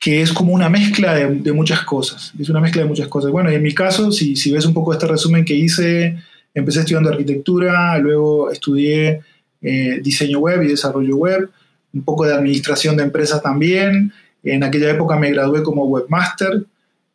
que 0.00 0.22
es 0.22 0.32
como 0.32 0.54
una 0.54 0.70
mezcla 0.70 1.14
de, 1.14 1.52
muchas 1.52 1.82
cosas. 1.82 2.32
Es 2.40 2.48
una 2.48 2.60
mezcla 2.60 2.82
de 2.82 2.88
muchas 2.88 3.06
cosas. 3.08 3.30
Bueno, 3.30 3.50
en 3.50 3.62
mi 3.62 3.74
caso, 3.74 4.10
si, 4.10 4.34
si 4.34 4.50
ves 4.50 4.64
un 4.64 4.72
poco 4.72 4.94
este 4.94 5.06
resumen 5.06 5.44
que 5.44 5.54
hice, 5.54 6.16
empecé 6.54 6.80
estudiando 6.80 7.10
arquitectura, 7.10 7.98
luego 7.98 8.50
estudié 8.50 9.20
eh, 9.60 10.00
diseño 10.02 10.38
web 10.38 10.62
y 10.62 10.68
desarrollo 10.68 11.16
web, 11.16 11.50
un 11.92 12.02
poco 12.02 12.24
de 12.24 12.32
administración 12.32 12.96
de 12.96 13.02
empresas 13.02 13.42
también. 13.42 14.10
En 14.42 14.64
aquella 14.64 14.90
época 14.90 15.16
me 15.16 15.32
gradué 15.32 15.62
como 15.62 15.84
webmaster, 15.84 16.64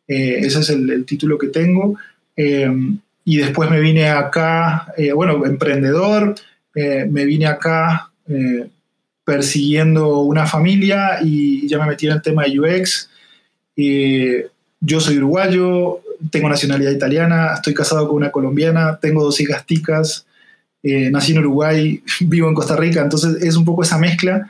eh, 0.06 0.38
ese 0.42 0.60
es 0.60 0.70
el, 0.70 1.04
título 1.04 1.38
que 1.38 1.48
tengo. 1.48 1.98
Eh, 2.36 2.70
y 3.24 3.36
después 3.38 3.68
me 3.68 3.80
vine 3.80 4.10
acá, 4.10 4.94
bueno, 5.16 5.44
emprendedor, 5.44 6.36
me 6.76 7.24
vine 7.24 7.46
acá 7.46 8.12
persiguiendo 9.26 10.20
una 10.20 10.46
familia 10.46 11.18
y 11.20 11.66
ya 11.66 11.80
me 11.80 11.86
metí 11.86 12.06
en 12.06 12.12
el 12.12 12.22
tema 12.22 12.44
de 12.44 12.60
UX. 12.60 13.10
yo 14.80 15.00
soy 15.00 15.18
uruguayo, 15.18 16.00
tengo 16.30 16.48
nacionalidad 16.48 16.92
italiana, 16.92 17.54
estoy 17.54 17.74
casado 17.74 18.06
con 18.06 18.18
una 18.18 18.30
colombiana, 18.30 19.00
tengo 19.02 19.24
dos 19.24 19.40
hijas 19.40 19.66
ticas, 19.66 20.26
eh, 20.80 21.10
nací 21.10 21.32
en 21.32 21.40
Uruguay, 21.40 22.00
vivo 22.20 22.48
en 22.48 22.54
Costa 22.54 22.76
Rica, 22.76 23.02
entonces 23.02 23.42
es 23.42 23.56
un 23.56 23.64
poco 23.64 23.82
esa 23.82 23.98
mezcla. 23.98 24.48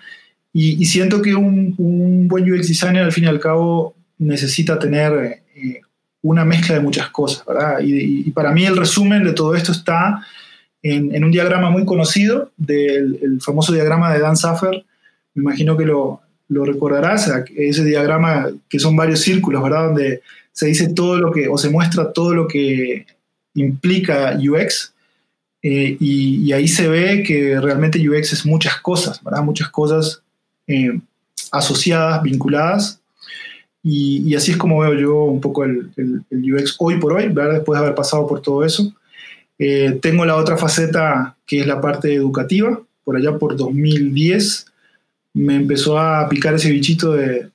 Y, 0.53 0.85
siento 0.87 1.21
que 1.21 1.35
un, 1.35 2.29
buen 2.29 2.51
UX 2.51 2.69
designer 2.69 3.03
al 3.03 3.13
fin 3.13 3.25
y 3.25 3.29
al 3.29 3.41
cabo 3.41 3.95
necesita 4.19 4.79
tener 4.79 5.43
eh, 5.55 5.81
una 6.23 6.45
mezcla 6.47 6.75
de 6.75 6.81
muchas 6.81 7.11
cosas, 7.11 7.45
¿verdad? 7.47 7.81
Y, 7.81 8.29
y, 8.29 8.31
para 8.31 8.53
mí 8.53 8.65
el 8.67 8.77
resumen 8.77 9.25
de 9.25 9.33
todo 9.33 9.55
esto 9.55 9.73
está 9.73 10.23
en, 10.83 11.25
un 11.25 11.31
diagrama 11.31 11.71
muy 11.71 11.85
conocido 11.85 12.53
del 12.57 13.41
famoso 13.41 13.73
diagrama 13.73 14.13
de 14.13 14.21
Dan 14.21 14.37
Saffer. 14.37 14.85
Me 15.35 15.43
imagino 15.43 15.77
que 15.77 15.85
lo, 15.85 16.21
lo 16.49 16.65
recordarás, 16.65 17.31
ese 17.57 17.85
diagrama 17.85 18.51
que 18.69 18.79
son 18.79 18.95
varios 18.95 19.21
círculos, 19.21 19.63
¿verdad? 19.63 19.87
Donde 19.87 20.23
se 20.53 20.67
dice 20.67 20.89
todo 20.95 21.19
lo 21.19 21.33
que, 21.33 21.49
o 21.49 21.59
se 21.59 21.71
muestra 21.71 22.13
todo 22.13 22.35
lo 22.35 22.47
que 22.47 23.07
implica 23.55 24.39
UX. 24.39 24.93
Eh, 25.63 25.97
y, 25.99 26.53
ahí 26.53 26.69
se 26.69 26.89
ve 26.89 27.25
que 27.25 27.61
realmente 27.61 28.09
UX 28.09 28.33
es 28.33 28.47
muchas 28.47 28.77
cosas, 28.81 29.23
¿verdad? 29.23 29.43
Muchas 29.43 29.69
cosas 29.69 30.23
eh, 30.67 31.01
asociadas, 31.51 32.23
vinculadas. 32.23 33.01
Y, 33.83 34.35
así 34.35 34.53
es 34.53 34.57
como 34.57 34.81
veo 34.81 34.95
yo 34.95 35.25
un 35.25 35.41
poco 35.41 35.65
el, 35.65 35.91
el, 35.97 36.23
el 36.31 36.55
UX 36.55 36.77
hoy 36.79 36.99
por 36.99 37.13
hoy, 37.13 37.29
¿verdad? 37.29 37.55
Después 37.55 37.79
de 37.79 37.85
haber 37.85 37.97
pasado 37.97 38.27
por 38.27 38.41
todo 38.41 38.65
eso. 38.65 38.93
Eh, 39.59 39.99
tengo 40.03 40.25
la 40.25 40.37
otra 40.37 40.57
faceta 40.57 41.37
que 41.47 41.61
es 41.61 41.67
la 41.67 41.81
parte 41.81 42.15
educativa. 42.15 42.81
Por 43.05 43.17
allá 43.17 43.39
por 43.39 43.57
2010 43.57 44.67
me 45.35 45.57
empezó 45.57 45.99
a 45.99 46.29
picar 46.29 46.55
ese 46.55 46.71
bichito 46.71 47.13
de, 47.13 47.51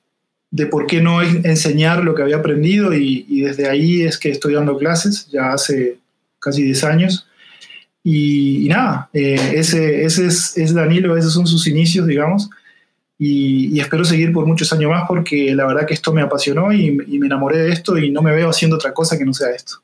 de 0.52 0.66
por 0.66 0.86
qué 0.86 1.00
no 1.00 1.22
enseñar 1.22 2.04
lo 2.04 2.14
que 2.14 2.22
había 2.22 2.36
aprendido 2.36 2.94
y, 2.94 3.40
desde 3.40 3.68
ahí 3.68 4.02
es 4.02 4.18
que 4.18 4.30
estoy 4.30 4.54
dando 4.54 4.76
clases, 4.76 5.26
ya 5.32 5.52
hace 5.52 5.98
casi 6.38 6.62
10 6.62 6.84
años. 6.84 7.26
Y, 8.04 8.66
nada, 8.68 9.08
eh, 9.12 9.54
ese, 9.54 10.04
ese 10.04 10.26
es, 10.26 10.74
Danilo, 10.74 11.16
esos 11.16 11.32
son 11.32 11.46
sus 11.46 11.66
inicios, 11.66 12.06
digamos. 12.06 12.50
Y, 13.18 13.80
espero 13.80 14.04
seguir 14.04 14.32
por 14.32 14.46
muchos 14.46 14.72
años 14.72 14.90
más 14.90 15.04
porque 15.08 15.54
la 15.54 15.66
verdad 15.66 15.86
que 15.86 15.94
esto 15.94 16.12
me 16.12 16.22
apasionó 16.22 16.72
y 16.72 16.90
me 16.92 17.26
enamoré 17.26 17.58
de 17.58 17.72
esto 17.72 17.96
y 17.96 18.10
no 18.10 18.22
me 18.22 18.34
veo 18.34 18.50
haciendo 18.50 18.76
otra 18.76 18.92
cosa 18.92 19.16
que 19.16 19.24
no 19.24 19.32
sea 19.32 19.50
esto. 19.50 19.82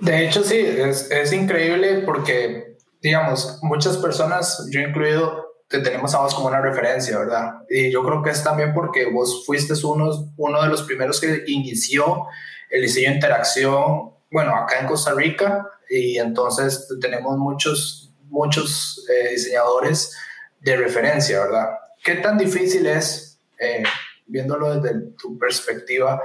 De 0.00 0.26
hecho, 0.26 0.44
sí, 0.44 0.56
es, 0.58 1.10
es 1.10 1.32
increíble 1.32 2.02
porque, 2.04 2.76
digamos, 3.02 3.58
muchas 3.62 3.96
personas, 3.96 4.68
yo 4.70 4.80
incluido, 4.80 5.48
te 5.68 5.80
tenemos 5.80 6.14
a 6.14 6.20
vos 6.20 6.34
como 6.34 6.48
una 6.48 6.62
referencia, 6.62 7.18
¿verdad? 7.18 7.62
Y 7.68 7.90
yo 7.90 8.02
creo 8.02 8.22
que 8.22 8.30
es 8.30 8.42
también 8.42 8.72
porque 8.72 9.10
vos 9.10 9.44
fuiste 9.44 9.74
uno, 9.84 10.32
uno 10.36 10.62
de 10.62 10.68
los 10.68 10.82
primeros 10.82 11.20
que 11.20 11.44
inició 11.46 12.26
el 12.70 12.82
diseño 12.82 13.10
de 13.10 13.14
interacción, 13.16 14.12
bueno, 14.30 14.54
acá 14.56 14.80
en 14.80 14.86
Costa 14.86 15.12
Rica, 15.14 15.68
y 15.90 16.18
entonces 16.18 16.88
tenemos 17.00 17.36
muchos, 17.36 18.12
muchos 18.24 19.04
eh, 19.08 19.30
diseñadores 19.30 20.16
de 20.60 20.76
referencia, 20.76 21.40
¿verdad? 21.40 21.68
¿Qué 22.02 22.16
tan 22.16 22.38
difícil 22.38 22.86
es, 22.86 23.38
eh, 23.58 23.82
viéndolo 24.26 24.80
desde 24.80 25.00
tu 25.18 25.38
perspectiva, 25.38 26.22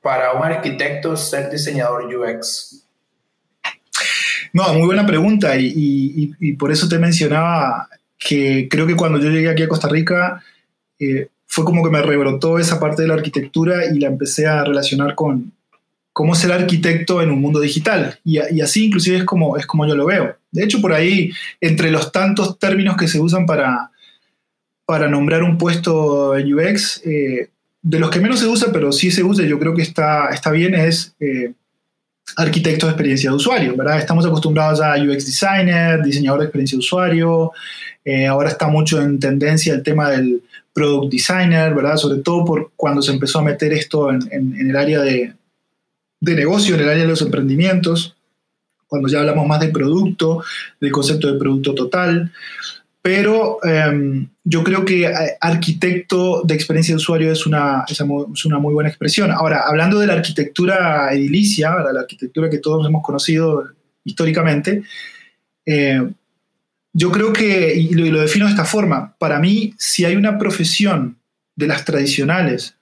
para 0.00 0.32
un 0.32 0.44
arquitecto 0.44 1.16
ser 1.16 1.50
diseñador 1.50 2.04
UX? 2.04 2.87
No, 4.52 4.72
muy 4.74 4.86
buena 4.86 5.06
pregunta 5.06 5.54
y, 5.58 6.54
por 6.58 6.72
eso 6.72 6.88
te 6.88 6.98
mencionaba 6.98 7.88
que 8.18 8.68
creo 8.68 8.86
que 8.86 8.96
cuando 8.96 9.18
yo 9.18 9.30
llegué 9.30 9.48
aquí 9.48 9.62
a 9.62 9.68
Costa 9.68 9.88
Rica 9.88 10.42
eh, 10.98 11.28
fue 11.46 11.64
como 11.64 11.84
que 11.84 11.90
me 11.90 12.02
rebrotó 12.02 12.58
esa 12.58 12.80
parte 12.80 13.02
de 13.02 13.08
la 13.08 13.14
arquitectura 13.14 13.86
y 13.86 13.98
la 13.98 14.08
empecé 14.08 14.46
a 14.46 14.64
relacionar 14.64 15.14
con 15.14 15.52
cómo 16.12 16.34
ser 16.34 16.50
arquitecto 16.50 17.22
en 17.22 17.30
un 17.30 17.40
mundo 17.40 17.60
digital. 17.60 18.18
Y, 18.24 18.38
así 18.38 18.86
inclusive 18.86 19.18
es 19.18 19.24
como, 19.24 19.56
es 19.56 19.66
como 19.66 19.86
yo 19.86 19.94
lo 19.94 20.06
veo. 20.06 20.36
De 20.50 20.64
hecho, 20.64 20.80
por 20.80 20.92
ahí, 20.92 21.30
entre 21.60 21.92
los 21.92 22.10
tantos 22.10 22.58
términos 22.58 22.96
que 22.96 23.06
se 23.06 23.20
usan 23.20 23.46
para, 23.46 23.92
para 24.84 25.08
nombrar 25.08 25.44
un 25.44 25.58
puesto 25.58 26.36
en 26.36 26.52
UX, 26.52 27.02
eh, 27.06 27.50
de 27.82 27.98
los 28.00 28.10
que 28.10 28.18
menos 28.18 28.40
se 28.40 28.48
usa, 28.48 28.72
pero 28.72 28.90
sí 28.90 29.10
se 29.10 29.22
usa, 29.22 29.46
yo 29.46 29.58
creo 29.58 29.74
que 29.74 29.82
está, 29.82 30.30
está 30.30 30.50
bien, 30.50 30.74
es 30.74 31.14
eh, 31.20 31.52
arquitecto 32.36 32.86
de 32.86 32.92
experiencia 32.92 33.30
de 33.30 33.36
usuario, 33.36 33.76
¿verdad? 33.76 33.98
Estamos 33.98 34.26
acostumbrados 34.26 34.80
a 34.80 34.94
UX 34.94 35.26
designer, 35.26 36.02
diseñador 36.02 36.40
de 36.40 36.46
experiencia 36.46 36.76
de 36.76 36.80
usuario, 36.80 37.52
eh, 38.04 38.26
ahora 38.26 38.48
está 38.48 38.68
mucho 38.68 39.00
en 39.00 39.18
tendencia 39.18 39.74
el 39.74 39.82
tema 39.82 40.10
del 40.10 40.42
product 40.72 41.12
designer, 41.12 41.74
¿verdad? 41.74 41.96
Sobre 41.96 42.22
todo 42.22 42.44
por 42.44 42.70
cuando 42.76 43.02
se 43.02 43.12
empezó 43.12 43.40
a 43.40 43.44
meter 43.44 43.72
esto 43.72 44.10
en, 44.10 44.54
el 44.58 44.76
área 44.76 45.00
de, 45.00 45.34
de, 46.20 46.34
negocio, 46.34 46.74
en 46.74 46.82
el 46.82 46.88
área 46.88 47.02
de 47.02 47.08
los 47.08 47.22
emprendimientos, 47.22 48.16
cuando 48.86 49.08
ya 49.08 49.20
hablamos 49.20 49.46
más 49.46 49.60
de 49.60 49.68
producto, 49.68 50.42
del 50.80 50.92
concepto 50.92 51.30
de 51.30 51.38
producto 51.38 51.74
total 51.74 52.32
pero 53.02 53.58
em, 53.64 54.28
yo 54.44 54.64
creo 54.64 54.84
que 54.84 55.06
eh, 55.06 55.36
arquitecto 55.40 56.42
de 56.42 56.54
experiencia 56.54 56.92
de 56.92 56.96
usuario 56.96 57.32
es 57.32 57.46
una, 57.46 57.84
es 57.88 58.44
una 58.44 58.58
muy 58.58 58.74
buena 58.74 58.88
expresión. 58.88 59.30
Ahora, 59.30 59.62
hablando 59.66 59.98
de 59.98 60.06
la 60.06 60.14
arquitectura 60.14 61.12
edilicia, 61.12 61.70
la 61.92 62.00
arquitectura 62.00 62.50
que 62.50 62.58
todos 62.58 62.86
hemos 62.86 63.02
conocido 63.02 63.64
históricamente, 64.04 64.82
eh, 65.64 66.02
yo 66.92 67.12
creo 67.12 67.32
que, 67.32 67.74
y 67.76 67.94
lo, 67.94 68.20
defino 68.20 68.46
de 68.46 68.52
esta 68.52 68.64
forma, 68.64 69.14
para 69.18 69.38
mí, 69.38 69.74
si 69.78 70.04
hay 70.04 70.16
una 70.16 70.38
profesión 70.38 71.18
de 71.54 71.66
las 71.66 71.84
tradicionales 71.84 72.74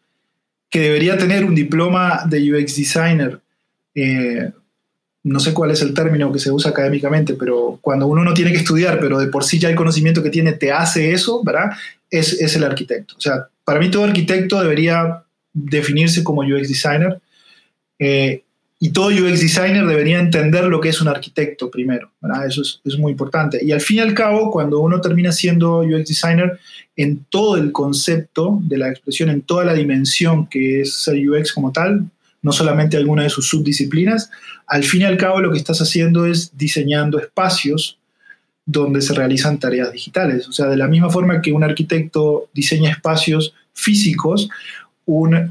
que 0.71 0.81
debería 0.81 1.19
tener 1.19 1.45
un 1.45 1.55
diploma 1.55 2.23
de 2.27 2.53
UX 2.53 2.77
designer, 2.77 3.41
eh, 3.95 4.53
no 5.27 5.41
sé 5.41 5.53
cuál 5.53 5.73
es 5.73 5.83
el 5.83 5.93
término 5.93 6.31
que 6.31 6.39
se 6.39 6.53
usa 6.53 6.71
académicamente, 6.71 7.35
pero 7.35 7.81
cuando 7.81 8.07
uno 8.07 8.23
no 8.23 8.33
tiene 8.33 8.53
que 8.53 8.59
estudiar, 8.59 9.01
pero 9.01 9.19
de 9.19 9.27
por 9.27 9.43
sí 9.43 9.59
ya 9.59 9.69
el 9.69 9.75
conocimiento 9.75 10.23
que 10.23 10.31
tiene 10.31 10.53
te 10.53 10.71
hace 10.71 11.13
eso, 11.13 11.43
¿verdad? 11.43 11.73
Es, 12.09 12.41
es 12.41 12.55
el 12.55 12.63
arquitecto. 12.63 13.15
O 13.19 13.21
sea, 13.21 13.49
para 13.65 13.81
mí 13.81 13.91
todo 13.91 14.05
arquitecto 14.05 14.61
debería 14.61 15.25
definirse 15.53 16.23
como 16.23 16.43
UX 16.43 16.69
designer 16.69 17.19
eh, 17.99 18.45
y 18.79 18.91
todo 18.91 19.09
UX 19.09 19.41
designer 19.41 19.85
debería 19.87 20.21
entender 20.21 20.67
lo 20.67 20.81
que 20.81 20.91
es 20.91 21.01
un 21.01 21.09
arquitecto 21.09 21.73
primero, 21.73 22.13
¿verdad? 22.21 22.47
Eso 22.47 22.63
es, 22.63 22.81
es 22.85 22.97
muy 22.97 23.11
importante. 23.11 23.59
Y 23.61 23.73
al 23.73 23.81
fin 23.81 23.97
y 23.97 24.01
al 24.01 24.15
cabo, 24.15 24.53
cuando 24.53 24.79
uno 24.79 25.01
termina 25.01 25.33
siendo 25.33 25.81
UX 25.81 26.07
designer, 26.07 26.61
en 26.95 27.25
todo 27.31 27.57
el 27.57 27.73
concepto 27.73 28.61
de 28.63 28.79
la 28.79 28.91
expresión, 28.91 29.31
en 29.31 29.43
toda 29.43 29.65
la 29.65 29.75
dimensión 29.75 30.47
que 30.47 30.83
es 30.83 30.95
ser 30.95 31.17
UX 31.29 31.53
como 31.53 31.73
tal, 31.73 32.05
no 32.47 32.53
solamente 32.53 32.97
alguna 32.97 33.25
de 33.25 33.29
sus 33.29 33.49
subdisciplinas, 33.49 34.31
al 34.69 34.85
fin 34.85 35.01
y 35.01 35.05
al 35.05 35.17
cabo 35.17 35.41
lo 35.41 35.51
que 35.51 35.59
estás 35.59 35.81
haciendo 35.83 36.27
es 36.27 36.57
diseñando 36.57 37.19
espacios 37.19 37.99
donde 38.65 39.03
se 39.03 39.15
realizan 39.15 39.59
tareas 39.59 39.91
digitales. 39.93 40.47
O 40.47 40.53
sea, 40.53 40.67
de 40.67 40.77
la 40.77 40.87
misma 40.87 41.11
forma 41.11 41.43
que 41.43 41.51
un 41.51 41.65
arquitecto 41.65 42.49
diseña 42.55 42.93
espacios 42.93 43.53
físicos, 43.73 44.49
un, 45.07 45.51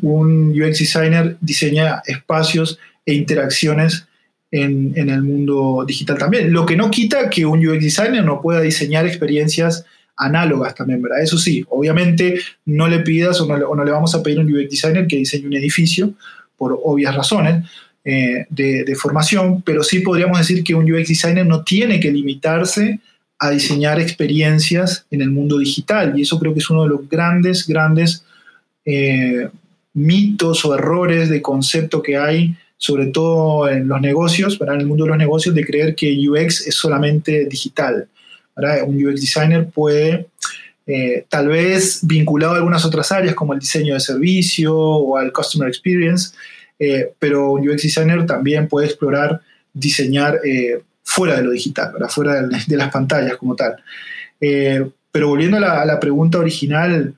UX 0.58 0.80
designer 0.80 1.36
diseña 1.42 2.02
espacios 2.06 2.80
e 3.06 3.14
interacciones 3.14 4.08
en, 4.52 4.94
el 4.96 5.22
mundo 5.22 5.84
digital 5.86 6.18
también. 6.18 6.54
Lo 6.54 6.66
que 6.66 6.78
no 6.78 6.90
quita 6.90 7.30
que 7.30 7.46
un 7.46 7.60
UX 7.60 7.84
designer 7.84 8.24
no 8.24 8.42
pueda 8.42 8.62
diseñar 8.62 9.06
experiencias 9.06 9.84
análogas 10.16 10.76
también, 10.76 11.02
¿verdad? 11.02 11.22
Eso 11.22 11.38
sí, 11.38 11.66
obviamente 11.68 12.40
no 12.64 12.88
le 12.88 13.00
pidas 13.00 13.42
o 13.42 13.48
no, 13.48 13.56
o 13.68 13.76
no 13.76 13.84
le 13.84 13.92
vamos 13.92 14.16
a 14.16 14.24
pedir 14.24 14.40
a 14.40 14.44
un 14.44 14.54
UX 14.54 14.70
designer 14.70 15.08
que 15.08 15.18
diseñe 15.18 15.46
un 15.46 15.56
edificio, 15.56 16.14
por 16.58 16.80
obvias 16.84 17.16
razones 17.16 17.66
eh, 18.08 18.46
de, 18.50 18.96
formación, 18.96 19.64
pero 19.64 19.84
sí 19.84 20.00
podríamos 20.00 20.38
decir 20.38 20.64
que 20.64 20.76
un 20.76 20.92
UX 20.92 21.08
designer 21.08 21.46
no 21.46 21.64
tiene 21.64 22.00
que 22.00 22.12
limitarse 22.12 23.00
a 23.40 23.50
diseñar 23.50 24.00
experiencias 24.00 25.08
en 25.10 25.22
el 25.22 25.32
mundo 25.32 25.58
digital. 25.58 26.18
Y 26.18 26.22
eso 26.22 26.40
creo 26.40 26.54
que 26.54 26.60
es 26.60 26.70
uno 26.70 26.84
de 26.84 26.90
los 26.90 27.10
grandes, 27.10 27.68
grandes 27.68 28.24
eh, 28.86 29.50
mitos 29.94 30.64
o 30.66 30.76
errores 30.76 31.30
de 31.30 31.42
concepto 31.42 32.04
que 32.04 32.16
hay, 32.16 32.56
sobre 32.78 33.08
todo 33.08 33.68
en 33.68 33.88
los 33.88 34.00
negocios, 34.00 34.60
en 34.62 34.82
el 34.82 34.86
mundo 34.86 35.06
de 35.06 35.10
los 35.10 35.18
negocios, 35.18 35.56
de 35.56 35.66
creer 35.66 35.96
que 35.96 36.16
UX 36.30 36.68
es 36.68 36.76
solamente 36.76 37.46
digital. 37.46 38.08
Un 38.86 39.04
UX 39.04 39.20
designer 39.20 39.68
puede 39.68 40.28
eh, 40.88 41.26
tal 41.30 41.48
vez 41.48 42.02
vinculado 42.04 42.54
a 42.54 42.58
algunas 42.58 42.86
otras 42.86 43.12
áreas 43.12 43.34
como 43.34 43.54
el 43.54 43.60
diseño 43.60 43.96
de 43.96 44.00
servicio 44.00 44.78
o 44.78 45.18
al 45.18 45.32
customer 45.34 45.68
experience, 45.68 46.36
eh, 46.78 47.12
pero 47.18 47.54
un 47.54 47.68
UX 47.68 47.84
designer 47.84 48.26
también 48.26 48.68
puede 48.68 48.88
explorar 48.88 49.42
diseñar 49.74 50.40
eh, 50.46 50.82
fuera 51.04 51.38
de 51.38 51.44
lo 51.44 51.52
digital, 51.52 51.92
fuera 52.10 52.44
de, 52.68 52.78
las 52.78 52.92
pantallas 52.92 53.36
como 53.38 53.56
tal. 53.56 53.78
pero 54.40 55.28
volviendo 55.28 55.58
a 55.58 55.86
la, 55.86 56.00
pregunta 56.00 56.38
original, 56.38 57.16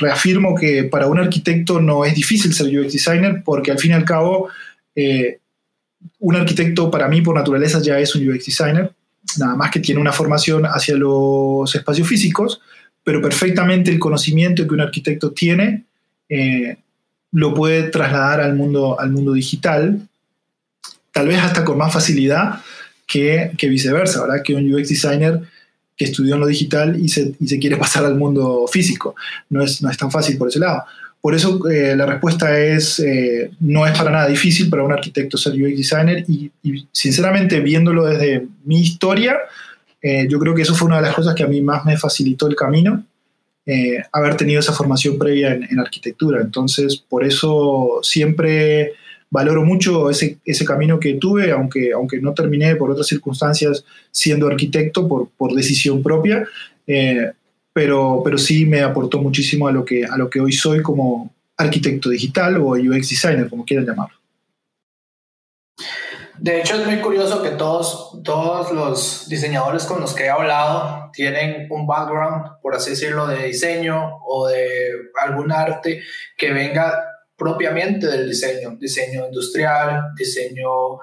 reafirmo 0.00 0.54
que 0.56 0.84
para 0.84 1.06
un 1.06 1.18
arquitecto 1.18 1.80
no 1.80 2.04
es 2.04 2.14
difícil 2.14 2.52
ser 2.52 2.66
UX 2.66 2.92
designer 2.92 3.42
porque 3.44 3.70
al 3.70 3.78
fin 3.78 3.92
y 3.92 3.94
al 3.94 4.04
cabo 4.04 4.48
un 6.18 6.36
arquitecto 6.36 6.90
para 6.90 7.06
mí 7.06 7.20
por 7.20 7.36
naturaleza 7.36 7.80
ya 7.80 7.98
es 7.98 8.14
un 8.14 8.28
UX 8.28 8.46
designer 8.46 8.92
nada 9.38 9.54
más 9.56 9.70
que 9.70 9.80
tiene 9.80 10.00
una 10.00 10.12
formación 10.12 10.64
hacia 10.66 10.96
los 10.96 11.74
espacios 11.74 12.08
físicos, 12.08 12.60
pero 13.04 13.20
perfectamente 13.20 13.90
el 13.90 13.98
conocimiento 13.98 14.66
que 14.66 14.74
un 14.74 14.80
arquitecto 14.80 15.32
tiene 15.32 15.84
eh, 16.28 16.76
lo 17.32 17.54
puede 17.54 17.84
trasladar 17.84 18.40
al 18.40 18.54
mundo, 18.54 18.98
al 19.00 19.10
mundo 19.10 19.32
digital, 19.32 20.00
tal 21.12 21.28
vez 21.28 21.38
hasta 21.38 21.64
con 21.64 21.78
más 21.78 21.92
facilidad 21.92 22.60
que, 23.06 23.52
viceversa, 23.62 24.22
¿verdad? 24.22 24.42
Que 24.42 24.54
un 24.54 24.72
UX 24.72 24.88
designer 24.88 25.40
que 25.96 26.06
estudió 26.06 26.34
en 26.34 26.40
lo 26.40 26.46
digital 26.46 26.98
y 26.98 27.08
se, 27.08 27.34
quiere 27.60 27.76
pasar 27.76 28.04
al 28.04 28.16
mundo 28.16 28.66
físico. 28.70 29.14
No 29.50 29.62
es, 29.62 29.82
no 29.82 29.90
es 29.90 29.96
tan 29.96 30.10
fácil 30.10 30.38
por 30.38 30.48
ese 30.48 30.58
lado. 30.58 30.84
Por 31.22 31.36
eso 31.36 31.70
eh, 31.70 31.94
la 31.94 32.04
respuesta 32.04 32.58
es, 32.58 32.98
eh, 32.98 33.52
no 33.60 33.86
es 33.86 33.96
para 33.96 34.10
nada 34.10 34.26
difícil 34.26 34.68
para 34.68 34.82
un 34.82 34.90
arquitecto 34.90 35.38
ser 35.38 35.52
UX 35.52 35.76
designer 35.76 36.24
y, 36.28 36.50
sinceramente 36.90 37.60
viéndolo 37.60 38.06
desde 38.06 38.48
mi 38.64 38.80
historia, 38.80 39.38
eh, 40.02 40.26
yo 40.28 40.40
creo 40.40 40.52
que 40.52 40.62
eso 40.62 40.74
fue 40.74 40.88
una 40.88 40.96
de 40.96 41.02
las 41.02 41.14
cosas 41.14 41.36
que 41.36 41.44
a 41.44 41.46
mí 41.46 41.60
más 41.60 41.84
me 41.84 41.96
facilitó 41.96 42.48
el 42.48 42.56
camino, 42.56 43.04
haber 44.10 44.36
tenido 44.36 44.58
esa 44.58 44.72
formación 44.72 45.16
previa 45.16 45.52
en, 45.52 45.78
arquitectura. 45.78 46.40
Entonces, 46.40 46.96
por 46.96 47.24
eso 47.24 48.00
siempre 48.02 48.94
valoro 49.30 49.64
mucho 49.64 50.10
ese, 50.10 50.38
ese, 50.44 50.64
camino 50.64 50.98
que 50.98 51.14
tuve, 51.14 51.52
aunque, 51.52 51.92
aunque 51.92 52.20
no 52.20 52.34
terminé 52.34 52.74
por 52.74 52.90
otras 52.90 53.06
circunstancias 53.06 53.84
siendo 54.10 54.48
arquitecto 54.48 55.06
por, 55.06 55.28
por 55.38 55.54
decisión 55.54 56.02
propia 56.02 56.44
pero, 57.72 58.20
pero 58.24 58.38
sí 58.38 58.66
me 58.66 58.82
aportó 58.82 59.18
muchísimo 59.18 59.66
a 59.66 59.72
lo, 59.72 59.84
que, 59.84 60.04
a 60.04 60.16
lo 60.16 60.28
que 60.28 60.40
hoy 60.40 60.52
soy 60.52 60.82
como 60.82 61.32
arquitecto 61.56 62.10
digital 62.10 62.56
o 62.58 62.70
UX 62.70 63.10
designer, 63.10 63.48
como 63.48 63.64
quieran 63.64 63.86
llamarlo. 63.86 64.16
De 66.38 66.60
hecho, 66.60 66.74
es 66.74 66.86
muy 66.86 66.96
curioso 66.96 67.42
que 67.42 67.50
todos, 67.50 68.20
todos 68.24 68.72
los 68.72 69.28
diseñadores 69.28 69.84
con 69.84 70.00
los 70.00 70.12
que 70.12 70.24
he 70.24 70.30
hablado 70.30 71.10
tienen 71.12 71.68
un 71.70 71.86
background, 71.86 72.60
por 72.60 72.74
así 72.74 72.90
decirlo, 72.90 73.26
de 73.28 73.46
diseño 73.46 74.18
o 74.26 74.48
de 74.48 74.90
algún 75.22 75.52
arte 75.52 76.02
que 76.36 76.52
venga 76.52 76.98
propiamente 77.36 78.08
del 78.08 78.28
diseño, 78.28 78.76
diseño 78.76 79.26
industrial, 79.26 80.12
diseño 80.16 80.98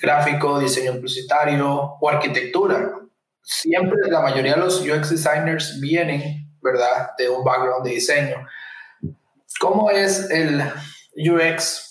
gráfico, 0.00 0.58
diseño 0.58 0.92
publicitario 0.94 1.96
o 1.98 2.08
arquitectura 2.10 3.05
siempre 3.46 3.96
la 4.10 4.20
mayoría 4.20 4.54
de 4.54 4.60
los 4.60 4.80
UX 4.80 5.10
designers 5.10 5.80
vienen, 5.80 6.50
¿verdad?, 6.60 7.10
de 7.16 7.28
un 7.28 7.44
background 7.44 7.84
de 7.84 7.92
diseño. 7.92 8.46
¿Cómo 9.60 9.90
es 9.90 10.28
el 10.30 10.60
UX 11.16 11.86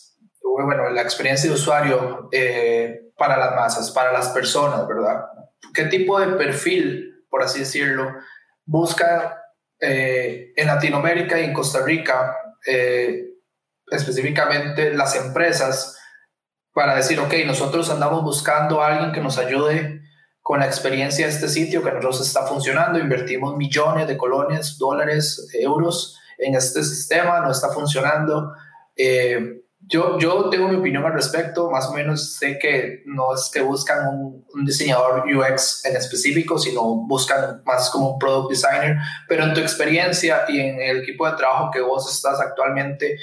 bueno, 0.64 0.90
la 0.90 1.02
experiencia 1.02 1.50
de 1.50 1.56
usuario 1.56 2.30
eh, 2.32 3.12
para 3.18 3.38
las 3.38 3.56
masas, 3.56 3.92
para 3.92 4.12
las 4.12 4.30
personas, 4.30 4.88
¿verdad? 4.88 5.26
¿Qué 5.74 5.86
tipo 5.86 6.20
de 6.20 6.38
perfil, 6.38 7.26
por 7.30 7.44
así 7.44 7.60
decirlo, 7.60 8.14
busca 8.66 9.42
eh, 9.80 10.54
en 10.56 10.68
Latinoamérica 10.68 11.40
y 11.40 11.46
en 11.46 11.54
Costa 11.54 11.84
Rica, 11.84 12.38
eh, 12.66 13.26
específicamente 13.92 14.94
las 14.94 15.16
empresas, 15.16 16.00
para 16.74 16.96
decir, 16.96 17.20
ok, 17.20 17.34
nosotros 17.46 17.90
andamos 17.90 18.24
buscando 18.24 18.82
a 18.82 18.88
alguien 18.88 19.12
que 19.12 19.22
nos 19.22 19.38
ayude 19.38 20.02
con 20.46 20.60
la 20.60 20.68
experiencia 20.68 21.26
de 21.26 21.34
este 21.34 21.50
sitio 21.50 21.82
que 21.82 21.90
nosotros 21.90 22.22
está 22.22 22.46
funcionando, 22.46 23.00
invertimos 23.00 23.58
millones 23.58 24.08
de 24.08 24.16
colones, 24.16 24.78
dólares, 24.78 25.50
euros 25.54 26.20
en 26.38 26.54
este 26.54 26.84
sistema, 26.84 27.40
no 27.40 27.50
está 27.50 27.70
funcionando. 27.70 28.54
Eh, 28.96 29.64
yo, 29.80 30.20
yo 30.20 30.48
tengo 30.52 30.68
mi 30.68 30.76
opinión 30.76 31.04
al 31.04 31.14
respecto, 31.14 31.72
más 31.72 31.88
o 31.88 31.94
menos 31.94 32.36
sé 32.36 32.60
que 32.60 33.02
no 33.08 33.34
es 33.34 33.50
que 33.52 33.62
buscan 33.62 34.08
un, 34.08 34.46
un, 34.54 34.66
diseñador 34.66 35.24
UX 35.28 35.84
en 35.84 35.96
específico, 35.96 36.60
sino 36.60 36.84
buscan 37.08 37.64
más 37.66 37.90
como 37.90 38.12
un 38.12 38.20
product 38.20 38.52
designer, 38.52 38.98
pero 39.28 39.46
en 39.46 39.54
tu 39.56 39.62
experiencia 39.62 40.46
y 40.48 40.60
en 40.60 40.80
el 40.80 40.98
equipo 40.98 41.28
de 41.28 41.38
trabajo 41.38 41.72
que 41.72 41.82
vos 41.82 42.08
estás 42.14 42.40
actualmente, 42.40 43.18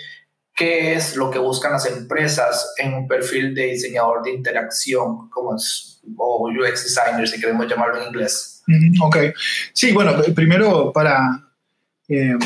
¿qué 0.56 0.94
es 0.94 1.14
lo 1.14 1.30
que 1.30 1.38
buscan 1.38 1.70
las 1.70 1.86
empresas 1.86 2.74
en 2.78 2.94
un 2.94 3.06
perfil 3.06 3.54
de 3.54 3.66
diseñador 3.66 4.24
de 4.24 4.32
interacción? 4.32 5.30
Como 5.30 5.54
es 5.54 5.91
o 6.16 6.48
UX 6.48 6.84
designer, 6.84 7.28
si 7.28 7.40
queremos 7.40 7.66
llamarlo 7.68 8.00
en 8.00 8.08
inglés. 8.08 8.62
Ok. 9.00 9.16
Sí, 9.72 9.92
bueno, 9.92 10.14
primero 10.34 10.92
para 10.92 11.42
eh, 12.08 12.36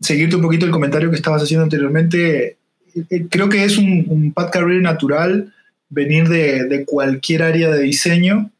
seguirte 0.00 0.36
un 0.36 0.42
poquito 0.42 0.66
el 0.66 0.72
comentario 0.72 1.10
que 1.10 1.16
estabas 1.16 1.42
haciendo 1.42 1.64
anteriormente, 1.64 2.58
eh, 2.94 3.26
creo 3.30 3.48
que 3.48 3.64
es 3.64 3.78
un, 3.78 4.06
un 4.08 4.32
path 4.32 4.50
career 4.50 4.82
natural 4.82 5.52
venir 5.88 6.28
de, 6.28 6.64
de, 6.64 6.84
cualquier 6.84 7.42
área 7.42 7.70
de 7.70 7.82
diseño 7.82 8.50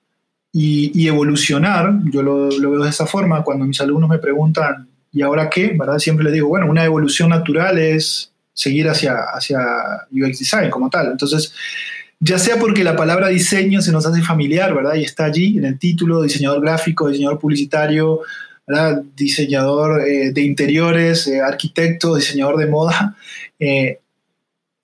y, 0.52 0.90
y 0.94 1.08
evolucionar. 1.08 2.00
Yo 2.12 2.22
lo, 2.22 2.50
lo, 2.50 2.70
veo 2.72 2.84
de 2.84 2.90
esa 2.90 3.06
forma. 3.06 3.42
Cuando 3.44 3.64
mis 3.64 3.80
alumnos 3.80 4.10
me 4.10 4.18
preguntan, 4.18 4.88
¿y 5.12 5.22
ahora 5.22 5.48
qué? 5.48 5.74
¿verdad? 5.78 5.98
Siempre 5.98 6.24
les 6.24 6.34
digo, 6.34 6.48
bueno, 6.48 6.66
una 6.68 6.84
evolución 6.84 7.30
natural 7.30 7.78
es 7.78 8.32
seguir 8.52 8.88
hacia, 8.88 9.14
hacia 9.32 9.60
UX 10.10 10.38
design 10.40 10.70
como 10.70 10.90
tal. 10.90 11.12
Entonces, 11.12 11.54
ya 12.20 12.38
sea 12.38 12.58
porque 12.58 12.84
la 12.84 12.96
palabra 12.96 13.28
diseño 13.28 13.80
se 13.80 13.92
nos 13.92 14.04
hace 14.04 14.22
familiar, 14.22 14.74
¿verdad? 14.74 14.94
Y 14.94 15.04
está 15.04 15.24
allí 15.24 15.56
en 15.56 15.64
el 15.64 15.78
título, 15.78 16.22
diseñador 16.22 16.60
gráfico, 16.60 17.08
diseñador 17.08 17.38
publicitario, 17.38 18.20
diseñador 19.16 20.02
eh, 20.06 20.30
de 20.32 20.42
interiores, 20.42 21.26
eh, 21.26 21.40
arquitecto, 21.40 22.14
diseñador 22.14 22.58
de 22.58 22.66
moda. 22.66 23.16
Eh, 23.58 23.98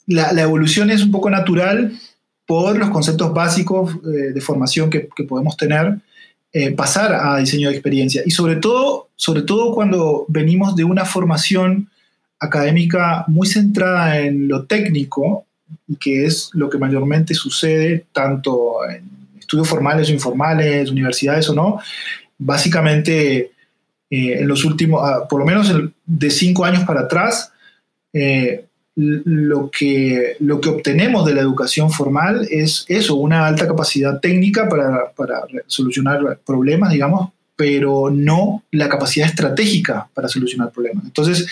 la, 0.06 0.30
evolución 0.40 0.90
es 0.90 1.02
un 1.02 1.10
poco 1.10 1.28
natural 1.28 1.92
por 2.46 2.78
los 2.78 2.90
conceptos 2.90 3.34
básicos 3.34 4.00
de 4.02 4.40
formación 4.40 4.88
que, 4.88 5.08
que 5.16 5.24
podemos 5.24 5.56
tener, 5.56 5.98
pasar 6.76 7.12
a 7.12 7.38
diseño 7.38 7.68
de 7.68 7.74
experiencia. 7.74 8.22
Y 8.24 8.30
sobre 8.30 8.54
todo, 8.54 9.08
sobre 9.16 9.42
todo 9.42 9.74
cuando 9.74 10.26
venimos 10.28 10.76
de 10.76 10.84
una 10.84 11.04
formación 11.04 11.90
académica 12.38 13.24
muy 13.26 13.48
centrada 13.48 14.20
en 14.20 14.46
lo 14.46 14.64
técnico, 14.64 15.45
y 15.88 15.96
que 15.96 16.26
es 16.26 16.50
lo 16.52 16.68
que 16.68 16.78
mayormente 16.78 17.34
sucede 17.34 18.06
tanto 18.12 18.88
en 18.88 19.04
estudios 19.38 19.68
formales 19.68 20.08
o 20.08 20.12
informales, 20.12 20.90
universidades 20.90 21.48
o 21.48 21.54
no, 21.54 21.80
básicamente 22.38 23.52
eh, 24.10 24.38
en 24.40 24.48
los 24.48 24.64
últimos, 24.64 25.00
ah, 25.04 25.26
por 25.28 25.40
lo 25.40 25.46
menos 25.46 25.72
de 26.04 26.30
cinco 26.30 26.64
años 26.64 26.84
para 26.84 27.02
atrás, 27.02 27.52
eh, 28.12 28.64
lo, 28.96 29.70
que, 29.70 30.36
lo 30.40 30.60
que 30.60 30.70
obtenemos 30.70 31.26
de 31.26 31.34
la 31.34 31.42
educación 31.42 31.90
formal 31.90 32.46
es 32.50 32.86
eso, 32.88 33.16
una 33.16 33.46
alta 33.46 33.66
capacidad 33.66 34.20
técnica 34.20 34.68
para, 34.68 35.10
para 35.12 35.42
solucionar 35.66 36.38
problemas, 36.46 36.92
digamos, 36.92 37.30
pero 37.56 38.10
no 38.10 38.62
la 38.70 38.88
capacidad 38.88 39.26
estratégica 39.26 40.08
para 40.14 40.28
solucionar 40.28 40.70
problemas. 40.70 41.04
Entonces, 41.04 41.46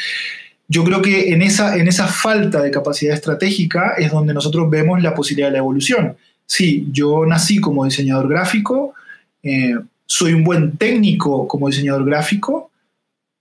yo 0.74 0.82
creo 0.82 1.00
que 1.00 1.32
en 1.32 1.40
esa, 1.40 1.76
en 1.76 1.86
esa 1.86 2.08
falta 2.08 2.60
de 2.60 2.72
capacidad 2.72 3.14
estratégica 3.14 3.94
es 3.96 4.10
donde 4.10 4.34
nosotros 4.34 4.68
vemos 4.68 5.00
la 5.00 5.14
posibilidad 5.14 5.46
de 5.46 5.52
la 5.52 5.58
evolución. 5.58 6.16
Sí, 6.46 6.88
yo 6.90 7.24
nací 7.24 7.60
como 7.60 7.84
diseñador 7.84 8.28
gráfico, 8.28 8.92
eh, 9.44 9.76
soy 10.04 10.32
un 10.32 10.42
buen 10.42 10.76
técnico 10.76 11.46
como 11.46 11.68
diseñador 11.68 12.04
gráfico, 12.04 12.72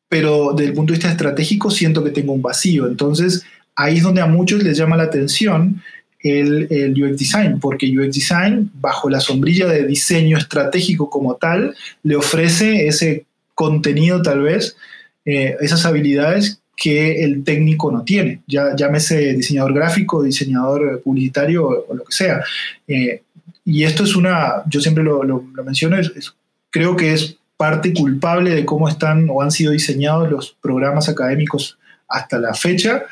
pero 0.08 0.54
desde 0.54 0.69
el 0.69 0.76
punto 0.76 0.93
de 0.93 1.00
vista 1.00 1.10
estratégico 1.10 1.72
siento 1.72 2.04
que 2.04 2.12
tengo 2.12 2.34
un 2.34 2.43
vacío. 2.43 2.86
Entonces, 2.86 3.43
ahí 3.76 3.98
es 3.98 4.04
donde 4.04 4.22
a 4.22 4.28
muchos 4.28 4.62
les 4.62 4.78
llama 4.78 4.96
la 4.96 5.04
atención 5.04 5.82
el, 6.19 6.93
UX 6.96 7.17
Design, 7.17 7.60
porque 7.60 7.98
UX 7.98 8.13
Design, 8.13 8.69
bajo 8.76 9.10
la 9.10 9.19
sombrilla 9.19 9.65
de 9.67 9.88
diseño 9.88 10.38
estratégico 10.38 11.10
como 11.10 11.38
tal, 11.38 11.76
le 12.04 12.15
ofrece 12.15 12.86
ese 12.86 13.26
contenido 13.56 14.22
tal 14.22 14.41
vez, 14.41 14.78
eh, 15.26 15.56
esas 15.62 15.84
habilidades 15.88 16.60
que 16.84 17.24
el 17.24 17.46
técnico 17.46 17.89
no 17.89 18.04
tiene, 18.04 18.41
ya 18.46 18.76
llámese 18.76 19.36
diseñador 19.36 19.74
gráfico, 19.74 20.22
diseñador 20.22 21.02
publicitario 21.02 21.65
o, 21.65 21.96
lo 21.96 22.04
que 22.04 22.12
sea. 22.12 22.43
Eh, 22.86 23.22
y 23.63 23.86
esto 23.86 24.04
es 24.04 24.17
una, 24.17 24.63
yo 24.67 24.82
siempre 24.82 25.02
lo, 25.02 25.24
lo, 25.24 25.46
lo 25.54 25.63
menciono, 25.63 25.98
es, 25.98 26.12
es, 26.13 26.34
creo 26.69 26.98
que 26.98 27.13
es 27.13 27.38
parte 27.56 27.93
culpable 27.93 28.54
de 28.54 28.65
cómo 28.65 28.89
están 28.89 29.30
o 29.30 29.41
han 29.41 29.52
sido 29.52 29.72
diseñados 29.72 30.30
los 30.30 30.58
programas 30.62 31.08
académicos 31.08 31.78
hasta 32.10 32.38
la 32.38 32.54
fecha, 32.54 33.04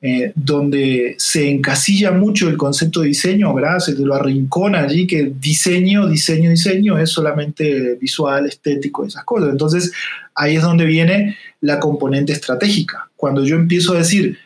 eh, 0.00 0.30
donde 0.36 1.16
se 1.18 1.50
encasilla 1.50 2.12
mucho 2.12 2.48
el 2.48 2.56
concepto 2.56 3.00
de 3.00 3.08
diseño, 3.08 3.52
¿verdad? 3.52 3.80
Se 3.80 3.94
lo 3.94 4.14
arrincona 4.14 4.82
allí 4.82 5.08
que 5.08 5.32
diseño, 5.40 6.06
diseño, 6.06 6.50
diseño 6.50 6.96
es 6.98 7.10
solamente 7.10 7.96
visual, 8.00 8.46
estético, 8.46 9.04
esas 9.04 9.24
cosas. 9.24 9.50
Entonces, 9.50 9.92
ahí 10.36 10.54
es 10.54 10.62
donde 10.62 10.84
viene 10.84 11.36
la 11.60 11.80
componente 11.80 12.32
estratégica. 12.32 13.07
Cuando 13.18 13.44
yo 13.44 13.56
empiezo 13.56 13.94
a 13.94 13.98
decir 13.98 14.38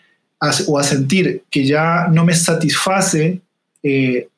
o 0.67 0.79
a 0.79 0.83
sentir 0.83 1.43
que 1.51 1.67
ya 1.67 2.09
no 2.11 2.25
me 2.25 2.35
satisface 2.35 3.39
eh, 3.83 4.29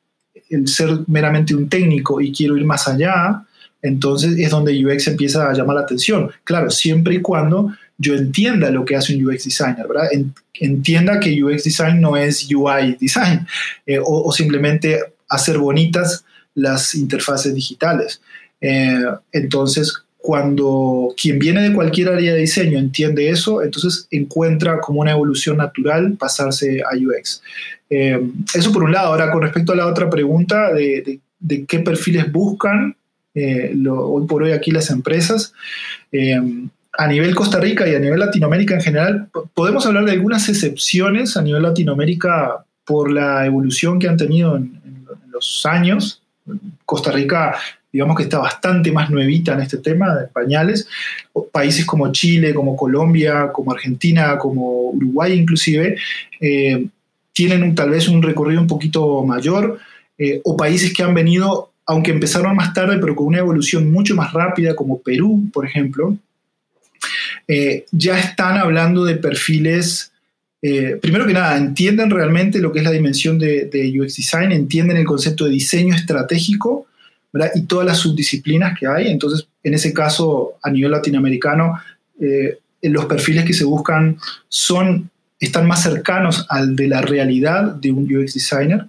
el 0.51 0.67
ser 0.67 0.91
meramente 1.07 1.55
un 1.55 1.69
técnico 1.69 2.21
y 2.21 2.33
quiero 2.33 2.57
ir 2.57 2.65
más 2.65 2.89
allá, 2.89 3.45
entonces 3.81 4.37
es 4.37 4.51
donde 4.51 4.85
UX 4.85 5.07
empieza 5.07 5.49
a 5.49 5.53
llamar 5.53 5.77
la 5.77 5.83
atención. 5.83 6.33
Claro, 6.43 6.69
siempre 6.69 7.15
y 7.15 7.21
cuando 7.21 7.73
yo 7.97 8.15
entienda 8.15 8.71
lo 8.71 8.85
que 8.85 8.97
hace 8.97 9.15
un 9.15 9.25
UX 9.25 9.45
designer, 9.45 9.87
¿verdad? 9.87 10.09
Entienda 10.55 11.21
que 11.21 11.43
UX 11.45 11.63
design 11.63 12.01
no 12.01 12.17
es 12.17 12.49
UI 12.53 12.97
design 13.01 13.47
eh, 13.87 14.01
o, 14.03 14.33
simplemente 14.33 14.99
hacer 15.29 15.59
bonitas 15.59 16.25
las 16.57 16.97
interfaces 16.97 17.55
digitales. 17.55 18.21
Eh, 18.61 19.05
entonces, 19.31 20.03
cuando 20.25 21.15
quien 21.21 21.39
viene 21.39 21.61
de 21.61 21.75
cualquier 21.75 22.09
área 22.09 22.33
de 22.33 22.41
diseño 22.41 22.79
entiende 22.79 23.29
eso, 23.29 23.63
entonces 23.63 24.09
encuentra 24.11 24.81
como 24.81 25.03
una 25.03 25.11
evolución 25.11 25.59
natural 25.59 26.15
pasarse 26.19 26.81
a 26.81 26.97
UX. 26.97 27.43
Eh, 27.91 28.19
eso 28.55 28.73
por 28.73 28.85
un 28.85 28.93
lado. 28.93 29.09
Ahora, 29.09 29.31
con 29.31 29.43
respecto 29.43 29.73
a 29.73 29.77
la 29.77 29.87
otra 29.87 30.09
pregunta 30.09 30.73
de, 30.73 31.21
qué 31.69 31.79
perfiles 31.81 32.33
buscan 32.33 32.97
eh, 33.35 33.77
hoy 33.87 34.27
por 34.27 34.43
hoy 34.43 34.53
aquí 34.53 34.71
las 34.71 34.89
empresas, 34.89 35.53
eh, 36.11 36.41
a 36.95 37.07
nivel 37.07 37.35
Costa 37.35 37.61
Rica 37.61 37.87
y 37.87 37.95
a 37.95 38.01
nivel 38.01 38.21
Latinoamérica 38.21 38.77
en 38.77 38.81
general, 38.81 39.29
podemos 39.53 39.85
hablar 39.85 40.07
de 40.07 40.13
algunas 40.13 40.49
excepciones 40.49 41.37
a 41.37 41.43
nivel 41.43 41.65
Latinoamérica 41.65 42.65
por 42.87 43.11
la 43.11 43.45
evolución 43.45 43.99
que 43.99 44.09
han 44.09 44.17
tenido 44.17 44.57
en, 44.57 44.81
en, 44.87 45.07
los 45.31 45.67
años. 45.67 46.23
Costa 46.87 47.13
Rica, 47.13 47.59
digamos 47.95 48.17
que 48.17 48.25
está 48.25 48.39
bastante 48.39 48.91
más 48.91 49.09
nuevita 49.09 49.53
en 49.53 49.61
este 49.61 49.79
tema 49.79 50.17
de 50.17 50.27
pañales. 50.27 50.89
Países 51.53 51.87
como 51.87 52.11
Chile, 52.11 52.53
como 52.53 52.77
Colombia, 52.77 53.53
como 53.53 53.71
Argentina, 53.71 54.37
como 54.37 54.91
Uruguay 54.91 55.33
inclusive, 55.33 55.97
eh, 56.41 56.87
tienen 57.33 57.73
tal 57.77 57.91
vez 57.91 58.09
un 58.09 58.21
recorrido 58.21 58.61
un 58.61 58.67
poquito 58.67 59.23
mayor, 59.25 59.79
eh, 60.19 60.41
o 60.43 60.57
países 60.57 60.93
que 60.93 61.05
han 61.05 61.15
venido, 61.15 61.71
aunque 61.87 62.11
empezaron 62.11 62.57
más 62.57 62.75
tarde, 62.75 62.99
pero 62.99 63.15
con 63.15 63.29
una 63.29 63.39
evolución 63.39 63.93
mucho 63.93 64.17
más 64.17 64.33
rápida, 64.33 64.75
como 64.75 65.01
Perú, 65.01 65.49
por 65.53 65.65
ejemplo, 65.65 66.17
eh, 67.47 67.85
ya 67.93 68.19
están 68.19 68.59
hablando 68.59 69.05
de 69.05 69.15
perfiles, 69.15 70.11
primero 71.01 71.27
que 71.27 71.35
nada, 71.35 71.59
entienden 71.59 72.11
realmente 72.11 72.59
lo 72.59 72.73
que 72.73 72.79
es 72.79 72.85
la 72.85 72.91
dimensión 72.91 73.39
de, 73.39 73.69
UX 74.01 74.17
Design, 74.17 74.51
entienden 74.51 74.97
el 74.97 75.05
concepto 75.05 75.45
de 75.45 75.51
diseño 75.51 75.95
estratégico 75.95 76.89
¿verdad? 77.35 77.51
y 77.55 77.63
todas 77.63 77.85
las 77.85 77.99
subdisciplinas 77.99 78.79
que 78.79 78.87
hay. 78.87 79.09
Entonces, 79.09 79.47
en 79.63 79.75
ese 79.75 79.93
caso, 79.93 80.55
a 80.63 80.71
nivel 80.71 80.93
latinoamericano, 80.93 81.79
eh, 82.21 82.59
los 82.83 83.07
perfiles 83.07 83.45
que 83.45 83.53
se 83.53 83.65
buscan 83.65 84.17
son, 84.49 85.11
están 85.41 85.67
más 85.67 85.83
cercanos 85.83 86.47
al 86.49 86.77
de 86.77 86.89
la 86.89 87.03
realidad 87.03 87.75
de 87.75 87.91
un 87.91 88.05
UX 88.05 88.35
Designer 88.35 88.87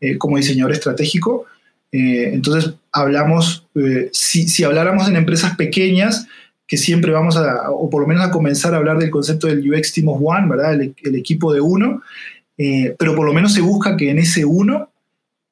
eh, 0.00 0.18
como 0.18 0.36
diseñador 0.36 0.72
estratégico. 0.72 1.46
entonces, 1.92 2.74
hablamos, 2.90 3.66
si, 4.10 4.48
si 4.48 4.64
habláramos 4.64 5.08
en 5.08 5.14
empresas 5.14 5.54
pequeñas, 5.56 6.26
que 6.66 6.76
siempre 6.76 7.12
vamos 7.12 7.36
a, 7.36 7.70
o 7.70 7.88
por 7.90 8.02
lo 8.02 8.08
menos 8.08 8.24
a 8.24 8.30
comenzar 8.32 8.74
a 8.74 8.78
hablar 8.78 8.98
del 8.98 9.10
concepto 9.10 9.46
del 9.46 9.70
UX 9.70 9.92
Team 9.92 10.08
of 10.08 10.20
One, 10.20 10.48
¿verdad? 10.48 10.74
El, 10.74 10.94
el 11.04 11.14
equipo 11.14 11.52
de 11.52 11.60
uno. 11.60 12.02
eh, 12.58 12.94
pero 12.98 13.14
por 13.14 13.26
lo 13.26 13.32
menos 13.32 13.52
se 13.52 13.60
busca 13.60 13.96
que 13.96 14.10
en 14.10 14.18
ese 14.18 14.44
uno 14.44 14.90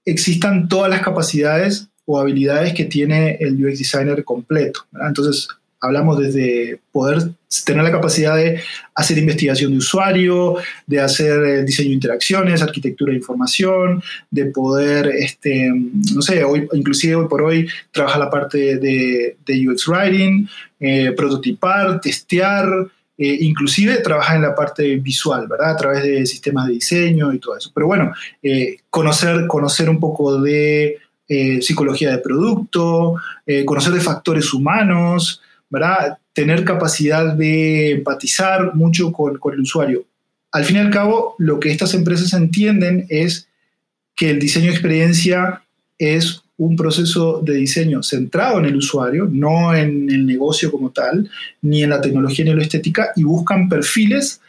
existan 0.04 0.68
todas 0.68 0.90
las 0.90 1.02
capacidades 1.02 1.88
o 2.04 2.18
habilidades 2.18 2.74
que 2.74 2.84
tiene 2.84 3.36
el 3.40 3.64
UX 3.64 3.78
designer 3.78 4.24
completo. 4.24 4.86
Entonces, 5.06 5.48
hablamos 5.82 6.18
desde 6.18 6.80
poder 6.92 7.32
tener 7.66 7.82
la 7.82 7.90
capacidad 7.90 8.36
de 8.36 8.60
hacer 8.94 9.18
investigación 9.18 9.72
de 9.72 9.78
usuario, 9.78 10.56
de 10.86 11.00
hacer 11.00 11.44
eh, 11.44 11.64
diseño 11.64 11.88
de 11.88 11.94
interacciones, 11.94 12.62
arquitectura 12.62 13.10
de 13.10 13.18
información, 13.18 14.02
de 14.30 14.46
poder, 14.46 15.08
este, 15.08 15.70
no 16.14 16.22
sé, 16.22 16.44
hoy, 16.44 16.68
inclusive 16.72 17.16
hoy 17.16 17.28
por 17.28 17.42
hoy 17.42 17.68
trabaja 17.90 18.18
la 18.18 18.30
parte 18.30 18.78
de, 18.78 19.36
UX 19.68 19.88
Writing, 19.88 20.48
eh, 20.80 21.12
prototipar, 21.16 22.00
testear, 22.00 22.68
eh, 23.18 23.38
inclusive 23.40 23.98
trabaja 23.98 24.36
en 24.36 24.42
la 24.42 24.54
parte 24.54 24.96
visual, 24.96 25.46
¿verdad? 25.48 25.72
A 25.72 25.76
través 25.76 26.02
de 26.04 26.24
sistemas 26.26 26.68
de 26.68 26.74
diseño 26.74 27.32
y 27.32 27.38
todo 27.38 27.56
eso. 27.56 27.70
Pero 27.74 27.86
bueno, 27.86 28.12
conocer, 28.88 29.46
conocer 29.48 29.90
un 29.90 30.00
poco 30.00 30.40
de 30.40 30.98
psicología 31.60 32.10
de 32.10 32.18
producto, 32.18 33.16
conocer 33.64 33.92
de 33.92 34.00
factores 34.00 34.52
humanos, 34.52 35.40
¿verdad? 35.72 36.18
Tener 36.34 36.64
capacidad 36.64 37.34
de 37.34 37.92
empatizar 37.92 38.74
mucho 38.74 39.10
con, 39.12 39.40
el 39.52 39.60
usuario. 39.60 40.04
Al 40.52 40.66
fin 40.66 40.76
y 40.76 40.80
al 40.80 40.90
cabo, 40.90 41.34
lo 41.38 41.58
que 41.58 41.70
estas 41.70 41.94
empresas 41.94 42.34
entienden 42.34 43.06
es 43.08 43.48
que 44.14 44.30
el 44.30 44.38
diseño 44.38 44.66
de 44.66 44.72
experiencia 44.72 45.62
es 45.98 46.42
un 46.58 46.76
proceso 46.76 47.40
de 47.42 47.54
diseño 47.54 48.02
centrado 48.02 48.58
en 48.58 48.66
el 48.66 48.76
usuario, 48.76 49.26
no 49.30 49.74
en 49.74 50.10
el 50.10 50.26
negocio 50.26 50.70
como 50.70 50.90
tal, 50.90 51.30
ni 51.62 51.82
en 51.82 51.90
la 51.90 52.00
tecnología 52.00 52.44
ni 52.44 52.50
en 52.50 52.58
la 52.58 52.64
estética, 52.64 53.12
y 53.16 53.24
buscan 53.24 53.68
perfiles 53.68 54.40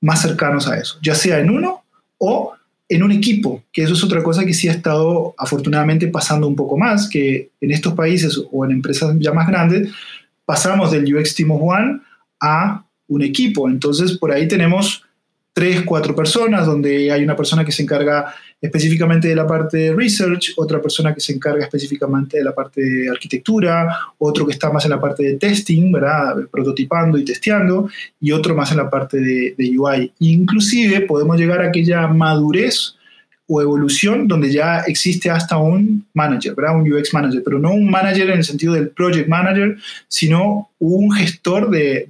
más 0.00 0.22
cercanos 0.22 0.66
a 0.68 0.78
eso, 0.78 0.98
ya 1.00 1.14
sea 1.14 1.38
en 1.38 1.50
uno 1.50 1.84
o 2.18 2.54
en 2.88 3.02
un 3.02 3.12
equipo, 3.12 3.62
que 3.72 3.82
eso 3.82 3.94
es 3.94 4.04
otra 4.04 4.22
cosa 4.22 4.44
que 4.44 4.54
sí 4.54 4.68
ha 4.68 4.72
estado 4.72 5.34
afortunadamente 5.38 6.06
pasando 6.08 6.46
un 6.46 6.54
poco 6.54 6.76
más, 6.76 7.08
que 7.08 7.50
en 7.60 7.72
estos 7.72 7.94
países 7.94 8.40
o 8.50 8.64
en 8.64 8.70
empresas 8.70 9.16
ya 9.18 9.32
más 9.32 9.48
grandes, 9.48 9.90
pasamos 10.44 10.92
del 10.92 11.14
UX 11.14 11.34
Team 11.34 11.50
of 11.50 11.62
One 11.62 12.00
a 12.40 12.84
un 13.08 13.22
equipo. 13.22 13.68
Entonces, 13.68 14.16
por 14.18 14.30
ahí 14.30 14.46
tenemos 14.46 15.02
tres, 15.56 15.84
cuatro 15.86 16.14
personas, 16.14 16.66
donde 16.66 17.10
hay 17.10 17.24
una 17.24 17.34
persona 17.34 17.64
que 17.64 17.72
se 17.72 17.82
encarga 17.82 18.34
específicamente 18.60 19.28
de 19.28 19.34
la 19.34 19.46
parte 19.46 19.78
de 19.78 19.94
research, 19.94 20.52
otra 20.58 20.82
persona 20.82 21.14
que 21.14 21.20
se 21.20 21.32
encarga 21.32 21.64
específicamente 21.64 22.36
de 22.36 22.44
la 22.44 22.54
parte 22.54 22.82
de 22.82 23.08
arquitectura, 23.08 23.88
otro 24.18 24.44
que 24.44 24.52
está 24.52 24.70
más 24.70 24.84
en 24.84 24.90
la 24.90 25.00
parte 25.00 25.22
de 25.22 25.36
testing, 25.38 25.90
¿verdad? 25.90 26.36
Prototipando 26.50 27.16
y 27.16 27.24
testeando, 27.24 27.88
y 28.20 28.32
otro 28.32 28.54
más 28.54 28.70
en 28.72 28.76
la 28.76 28.90
parte 28.90 29.18
de, 29.18 29.54
de 29.56 29.78
UI. 29.78 30.12
Inclusive 30.18 31.00
podemos 31.02 31.38
llegar 31.38 31.62
a 31.62 31.68
aquella 31.68 32.06
madurez 32.06 32.96
o 33.48 33.62
evolución 33.62 34.26
donde 34.26 34.52
ya 34.52 34.80
existe 34.80 35.30
hasta 35.30 35.56
un 35.56 36.04
manager, 36.14 36.54
¿verdad? 36.54 36.76
Un 36.76 36.92
UX 36.92 37.14
manager, 37.14 37.42
pero 37.44 37.58
no 37.58 37.70
un 37.70 37.88
manager 37.88 38.30
en 38.30 38.38
el 38.38 38.44
sentido 38.44 38.74
del 38.74 38.88
project 38.88 39.28
manager, 39.28 39.76
sino 40.08 40.70
un 40.78 41.12
gestor 41.12 41.70
de, 41.70 42.08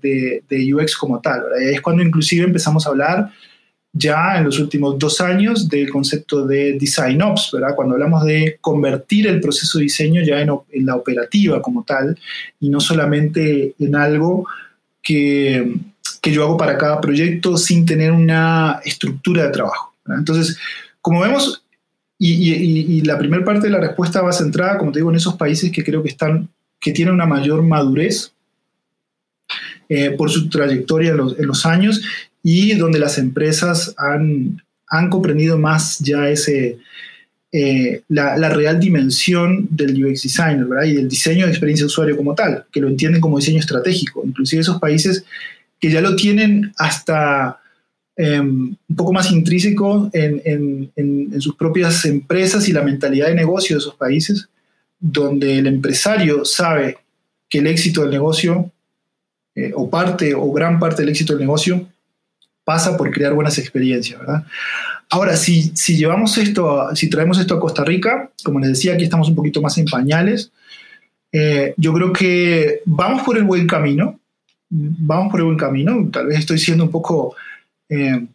de, 0.49 0.75
UX 0.75 0.96
como 0.96 1.20
tal, 1.20 1.42
es 1.61 1.81
cuando 1.81 2.03
inclusive 2.03 2.44
empezamos 2.44 2.87
a 2.87 2.90
hablar 2.90 3.31
ya 3.92 4.37
en 4.37 4.44
los 4.44 4.59
últimos 4.59 4.99
dos 4.99 5.20
años 5.20 5.68
del 5.68 5.88
concepto 5.90 6.46
de 6.46 6.75
design 6.75 7.22
ops, 7.22 7.51
¿verdad? 7.53 7.75
Cuando 7.75 7.94
hablamos 7.94 8.25
de 8.25 8.59
convertir 8.61 9.27
el 9.27 9.40
proceso 9.40 9.79
de 9.79 9.85
diseño 9.85 10.22
ya 10.22 10.40
en, 10.40 10.51
en 10.70 10.87
la 10.87 10.96
operativa 10.96 11.62
como 11.62 11.83
tal 11.83 12.18
y 12.61 12.68
no 12.68 12.79
solamente 12.79 13.75
en 13.79 13.96
algo 13.96 14.46
que, 15.03 15.77
que 16.20 16.33
yo 16.33 16.44
hago 16.44 16.57
para 16.57 16.77
cada 16.77 17.01
proyecto 17.01 17.57
sin 17.57 17.87
tener 17.87 18.12
una 18.12 18.81
estructura 18.85 19.44
de 19.44 19.51
trabajo. 19.51 19.94
Entonces, 20.09 20.59
como 21.07 21.21
vemos, 21.21 21.62
y, 22.19 23.01
la 23.03 23.16
primera 23.16 23.45
parte 23.45 23.69
de 23.69 23.73
la 23.73 23.79
respuesta 23.79 24.23
va 24.23 24.33
centrada, 24.33 24.77
como 24.77 24.90
te 24.90 24.99
digo, 24.99 25.11
en 25.11 25.16
esos 25.16 25.37
países 25.37 25.71
que 25.71 25.85
creo 25.85 26.03
que 26.03 26.09
están, 26.09 26.49
que 26.81 26.90
tienen 26.90 27.14
una 27.14 27.27
mayor 27.27 27.62
madurez 27.62 28.33
eh, 29.88 30.11
por 30.19 30.33
su 30.33 30.49
trayectoria 30.49 31.12
en 31.12 31.47
los, 31.47 31.64
años 31.64 32.03
y 32.42 32.75
donde 32.75 32.99
las 32.99 33.19
empresas 33.19 33.95
han, 33.97 34.61
comprendido 35.09 35.57
más 35.57 36.01
ya 36.01 36.29
ese, 36.29 36.79
eh, 37.53 38.03
la, 38.09 38.37
la, 38.37 38.49
real 38.49 38.81
dimensión 38.81 39.69
del 39.71 40.05
UX 40.05 40.25
designer 40.25 40.64
¿verdad? 40.64 40.87
y 40.87 40.95
del 40.97 41.09
diseño 41.09 41.45
de 41.45 41.53
experiencia 41.53 41.85
de 41.85 41.92
usuario 41.92 42.16
como 42.16 42.35
tal, 42.35 42.64
que 42.73 42.81
lo 42.81 42.88
entienden 42.88 43.21
como 43.21 43.38
diseño 43.38 43.61
estratégico. 43.61 44.25
Inclusive 44.27 44.62
esos 44.62 44.81
países 44.81 45.25
que 45.79 45.88
ya 45.88 46.01
lo 46.01 46.16
tienen 46.16 46.73
hasta 46.79 47.61
Em, 48.19 48.75
un 48.89 48.97
poco 48.97 49.13
más 49.13 49.31
intrínseco 49.31 50.09
en, 50.15 50.91
sus 51.39 51.55
propias 51.55 52.03
empresas 52.07 52.67
y 52.67 52.73
la 52.73 52.81
mentalidad 52.81 53.29
de 53.29 53.35
negocio 53.35 53.77
de 53.77 53.81
esos 53.81 53.95
países, 53.95 54.49
donde 54.99 55.59
el 55.59 55.67
empresario 55.67 56.43
sabe 56.47 56.97
que 57.47 57.59
el 57.59 57.67
éxito 57.67 58.01
del 58.01 58.11
negocio, 58.11 58.71
eh, 59.55 59.71
o 59.75 59.91
parte 59.91 60.35
o 60.35 60.51
gran 60.51 60.79
parte 60.79 61.03
del 61.03 61.11
éxito 61.11 61.35
del 61.35 61.43
negocio, 61.43 61.87
pasa 62.65 62.97
por 62.97 63.11
crear 63.11 63.35
buenas 63.35 63.59
experiencias, 63.59 64.19
¿verdad? 64.19 64.45
Ahora, 65.11 65.37
si, 65.37 65.71
si 65.77 65.99
llevamos 65.99 66.39
esto, 66.39 66.97
si 66.97 67.11
traemos 67.11 67.39
esto 67.39 67.55
a 67.55 67.61
Costa 67.61 67.85
Rica, 67.85 68.31
como 68.43 68.61
les 68.61 68.71
decía, 68.71 68.95
aquí 68.95 69.05
estamos 69.05 69.29
un 69.29 69.35
poquito 69.35 69.61
más 69.61 69.77
en 69.77 69.85
pañales, 69.85 70.51
eh, 71.33 71.75
yo 71.77 71.93
creo 71.93 72.15
que 72.15 72.81
vamos 72.87 73.23
por 73.23 73.37
el 73.37 73.45
buen 73.45 73.67
camino, 73.67 74.19
vamos 74.71 75.31
por 75.31 75.41
el 75.41 75.47
buen 75.47 75.59
camino, 75.59 76.09
tal 76.11 76.29
vez 76.29 76.39
estoy 76.39 76.59
siendo 76.59 76.85
un 76.85 76.91
poco 76.91 77.37
eh, 77.88 78.27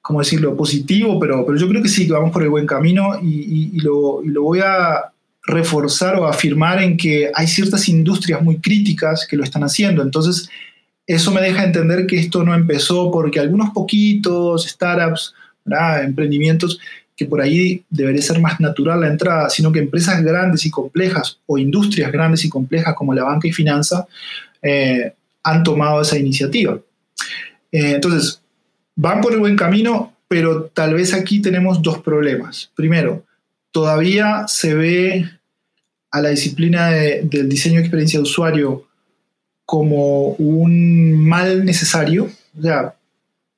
¿cómo 0.00 0.20
decirlo?, 0.20 0.56
positivo, 0.56 1.20
pero, 1.20 1.44
pero 1.44 1.58
yo 1.58 1.68
creo 1.68 1.82
que 1.82 1.88
sí, 1.88 2.06
que 2.06 2.14
vamos 2.14 2.32
por 2.32 2.42
el 2.42 2.48
buen 2.48 2.66
camino 2.66 3.20
y, 3.22 3.78
lo, 3.80 4.22
voy 4.42 4.60
a 4.60 5.12
reforzar 5.42 6.16
o 6.16 6.26
afirmar 6.26 6.82
en 6.82 6.96
que 6.96 7.30
hay 7.34 7.46
ciertas 7.46 7.88
industrias 7.88 8.40
muy 8.42 8.58
críticas 8.58 9.26
que 9.28 9.36
lo 9.36 9.44
están 9.44 9.64
haciendo. 9.64 10.02
Entonces, 10.02 10.48
eso 11.06 11.30
me 11.30 11.42
deja 11.42 11.62
entender 11.62 12.06
que 12.06 12.18
esto 12.18 12.42
no 12.42 12.54
empezó 12.54 13.10
porque 13.10 13.38
algunos 13.38 13.70
poquitos 13.70 14.66
startups, 14.66 15.34
emprendimientos, 16.02 16.80
que 17.14 17.26
por 17.26 17.42
ahí 17.42 17.84
debería 17.90 18.22
ser 18.22 18.40
más 18.40 18.60
natural 18.60 19.00
la 19.00 19.08
entrada, 19.08 19.50
sino 19.50 19.72
que 19.72 19.80
empresas 19.80 20.22
grandes 20.22 20.64
y 20.64 20.70
complejas 20.70 21.38
o 21.46 21.58
industrias 21.58 22.10
grandes 22.12 22.44
y 22.46 22.48
complejas 22.48 22.94
como 22.94 23.12
la 23.12 23.24
banca 23.24 23.46
y 23.46 23.52
finanza 23.52 24.06
eh, 24.62 25.12
han 25.42 25.62
tomado 25.64 26.00
esa 26.00 26.16
iniciativa. 26.16 26.78
Eh, 27.72 27.92
entonces, 27.94 28.40
van 28.96 29.20
por 29.20 29.32
el 29.32 29.40
buen 29.40 29.56
camino, 29.56 30.12
pero 30.28 30.64
tal 30.64 30.94
vez 30.94 31.14
aquí 31.14 31.40
tenemos 31.40 31.82
dos 31.82 31.98
problemas. 31.98 32.70
Primero, 32.74 33.24
todavía 33.70 34.44
se 34.48 34.74
ve 34.74 35.30
a 36.10 36.20
la 36.20 36.30
disciplina 36.30 36.90
del 36.90 37.48
diseño 37.48 37.76
de 37.76 37.82
experiencia 37.82 38.18
de 38.18 38.24
usuario 38.24 38.86
como 39.64 40.30
un 40.30 41.28
mal 41.28 41.64
necesario. 41.64 42.30
O 42.58 42.62
sea, 42.62 42.94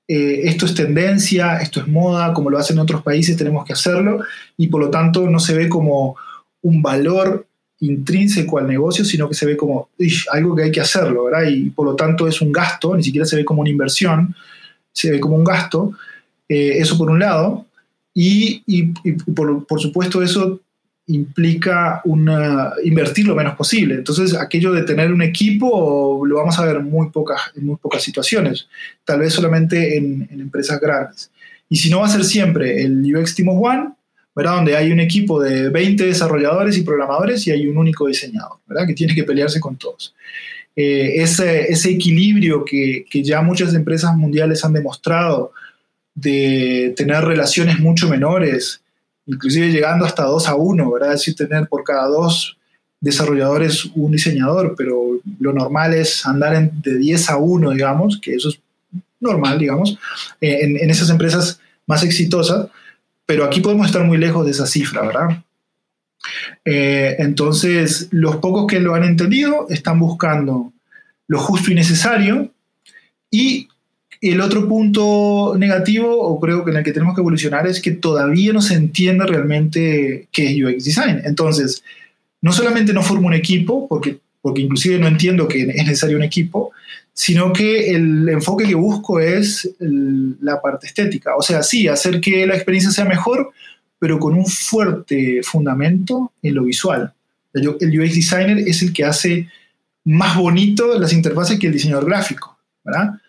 eh, 0.08 0.48
esto 0.48 0.66
es 0.66 0.74
tendencia, 0.74 1.58
esto 1.58 1.80
es 1.80 1.86
moda, 1.86 2.32
como 2.32 2.50
lo 2.50 2.58
hacen 2.58 2.76
en 2.76 2.82
otros 2.82 3.02
países, 3.02 3.36
tenemos 3.36 3.64
que 3.64 3.74
hacerlo, 3.74 4.24
y 4.56 4.66
por 4.66 4.80
lo 4.80 4.90
tanto 4.90 5.30
no 5.30 5.38
se 5.38 5.54
ve 5.54 5.68
como 5.68 6.16
un 6.62 6.82
valor 6.82 7.46
intrínseco 7.80 8.58
al 8.58 8.66
negocio, 8.66 9.04
sino 9.04 9.28
que 9.28 9.34
se 9.34 9.46
ve 9.46 9.56
como 9.56 9.88
algo 10.32 10.54
que 10.54 10.64
hay 10.64 10.70
que 10.70 10.80
hacerlo, 10.80 11.24
¿verdad? 11.24 11.48
Y 11.48 11.70
por 11.70 11.86
lo 11.86 11.96
tanto 11.96 12.28
es 12.28 12.40
un 12.40 12.52
gasto, 12.52 12.94
ni 12.94 13.02
siquiera 13.02 13.26
se 13.26 13.36
ve 13.36 13.44
como 13.44 13.62
una 13.62 13.70
inversión, 13.70 14.34
se 14.92 15.10
ve 15.10 15.20
como 15.20 15.36
un 15.36 15.44
gasto. 15.44 15.92
Eh, 16.48 16.78
eso 16.78 16.98
por 16.98 17.10
un 17.10 17.20
lado. 17.20 17.66
Y, 18.12 18.62
por, 19.34 19.80
supuesto 19.80 20.22
eso 20.22 20.60
implica 21.06 22.02
invertir 22.84 23.26
lo 23.26 23.34
menos 23.34 23.54
posible. 23.54 23.94
Entonces, 23.94 24.34
aquello 24.34 24.72
de 24.72 24.82
tener 24.82 25.12
un 25.12 25.22
equipo 25.22 26.22
lo 26.26 26.36
vamos 26.36 26.58
a 26.58 26.64
ver 26.64 26.80
muy 26.80 27.10
pocas, 27.10 27.40
en 27.56 27.66
muy 27.66 27.76
pocas 27.76 28.02
situaciones, 28.02 28.68
tal 29.04 29.20
vez 29.20 29.32
solamente 29.32 29.96
en, 29.96 30.28
en 30.30 30.40
empresas 30.40 30.80
grandes. 30.80 31.30
Y 31.68 31.76
si 31.76 31.88
no 31.88 32.00
va 32.00 32.06
a 32.06 32.10
ser 32.10 32.24
siempre 32.24 32.82
el 32.82 33.16
UX 33.16 33.34
Team 33.34 33.48
of 33.48 33.58
One, 33.62 33.90
¿verdad? 34.34 34.56
Donde 34.56 34.76
hay 34.76 34.92
un 34.92 35.00
equipo 35.00 35.40
de 35.40 35.70
20 35.70 36.06
desarrolladores 36.06 36.76
y 36.76 36.82
programadores 36.82 37.46
y 37.46 37.50
hay 37.50 37.66
un 37.66 37.76
único 37.76 38.06
diseñador, 38.06 38.58
¿verdad? 38.66 38.86
Que 38.86 38.94
tiene 38.94 39.14
que 39.14 39.24
pelearse 39.24 39.60
con 39.60 39.76
todos. 39.76 40.14
Eh, 40.76 41.22
ese, 41.22 41.70
ese, 41.70 41.90
equilibrio 41.90 42.64
que, 42.64 43.04
que, 43.10 43.22
ya 43.22 43.42
muchas 43.42 43.74
empresas 43.74 44.16
mundiales 44.16 44.64
han 44.64 44.72
demostrado 44.72 45.52
de 46.14 46.94
tener 46.96 47.24
relaciones 47.24 47.80
mucho 47.80 48.08
menores, 48.08 48.80
inclusive 49.26 49.72
llegando 49.72 50.04
hasta 50.04 50.24
2 50.24 50.48
a 50.48 50.54
1, 50.54 50.90
¿verdad? 50.90 51.14
Es 51.14 51.20
decir, 51.20 51.34
tener 51.34 51.68
por 51.68 51.82
cada 51.82 52.06
dos 52.06 52.56
desarrolladores 53.00 53.86
un 53.94 54.12
diseñador, 54.12 54.74
pero 54.76 55.20
lo 55.40 55.52
normal 55.52 55.92
es 55.94 56.24
andar 56.24 56.54
en, 56.54 56.70
de 56.82 56.98
10 56.98 57.30
a 57.30 57.36
1, 57.38 57.70
digamos, 57.70 58.20
que 58.20 58.34
eso 58.34 58.50
es 58.50 58.60
normal, 59.18 59.58
digamos, 59.58 59.98
eh, 60.40 60.58
en, 60.62 60.76
en 60.76 60.88
esas 60.88 61.10
empresas 61.10 61.60
más 61.86 62.04
exitosas 62.04 62.68
pero 63.30 63.44
aquí 63.44 63.60
podemos 63.60 63.86
estar 63.86 64.02
muy 64.02 64.18
lejos 64.18 64.44
de 64.44 64.50
esa 64.50 64.66
cifra, 64.66 65.02
¿verdad? 65.02 65.44
Eh, 66.64 67.14
entonces, 67.20 68.08
los 68.10 68.38
pocos 68.38 68.66
que 68.66 68.80
lo 68.80 68.96
han 68.96 69.04
entendido 69.04 69.66
están 69.68 70.00
buscando 70.00 70.72
lo 71.28 71.38
justo 71.38 71.70
y 71.70 71.76
necesario 71.76 72.50
y 73.30 73.68
El 74.20 74.40
otro 74.40 74.68
punto 74.68 75.54
negativo, 75.56 76.20
o 76.20 76.40
creo 76.40 76.64
que 76.64 76.72
en 76.72 76.78
el 76.78 76.82
que 76.82 76.92
tenemos 76.92 77.14
que 77.14 77.20
evolucionar, 77.20 77.68
es 77.68 77.80
que 77.80 77.92
todavía 77.92 78.52
no 78.52 78.60
se 78.60 78.74
entiende 78.74 79.24
realmente 79.24 80.26
qué 80.32 80.50
es 80.50 80.56
UX 80.60 80.84
Design. 80.84 81.22
Entonces, 81.24 81.84
no 82.42 82.52
solamente 82.52 82.92
no 82.92 83.04
formo 83.04 83.28
un 83.28 83.34
equipo, 83.34 83.86
porque, 83.86 84.18
porque 84.42 84.62
inclusive 84.62 84.98
no 84.98 85.07
entiendo 85.07 85.46
que 85.46 85.62
es 85.62 85.87
necesario 85.87 86.16
un 86.16 86.22
equipo, 86.22 86.72
sino 87.12 87.53
que 87.53 87.90
el 87.90 88.29
enfoque 88.29 88.66
que 88.66 88.74
busco 88.74 89.20
es 89.20 89.70
la 89.79 90.61
parte 90.61 90.87
estética. 90.87 91.37
O 91.37 91.42
sea, 91.42 91.62
sí, 91.62 91.88
hacer 91.88 92.20
que 92.20 92.46
la 92.46 92.55
experiencia 92.55 92.90
sea 92.90 93.05
mejor, 93.05 93.50
pero 93.98 94.18
con 94.18 94.35
un 94.35 94.46
fuerte 94.46 95.42
fundamento 95.42 96.33
en 96.42 96.55
lo 96.55 96.64
visual. 96.64 97.12
El 97.53 97.68
UX 97.68 98.14
designer 98.14 98.59
es 98.59 98.81
el 98.83 98.92
que 98.92 99.05
hace 99.05 99.48
más 100.05 100.37
bonito 100.37 100.98
las 100.98 101.12
interfaces 101.12 101.59
que 101.59 101.66
el 101.66 101.74
diseñador 101.74 102.07
gráfico, 102.07 102.59
¿verdad? 102.83 103.20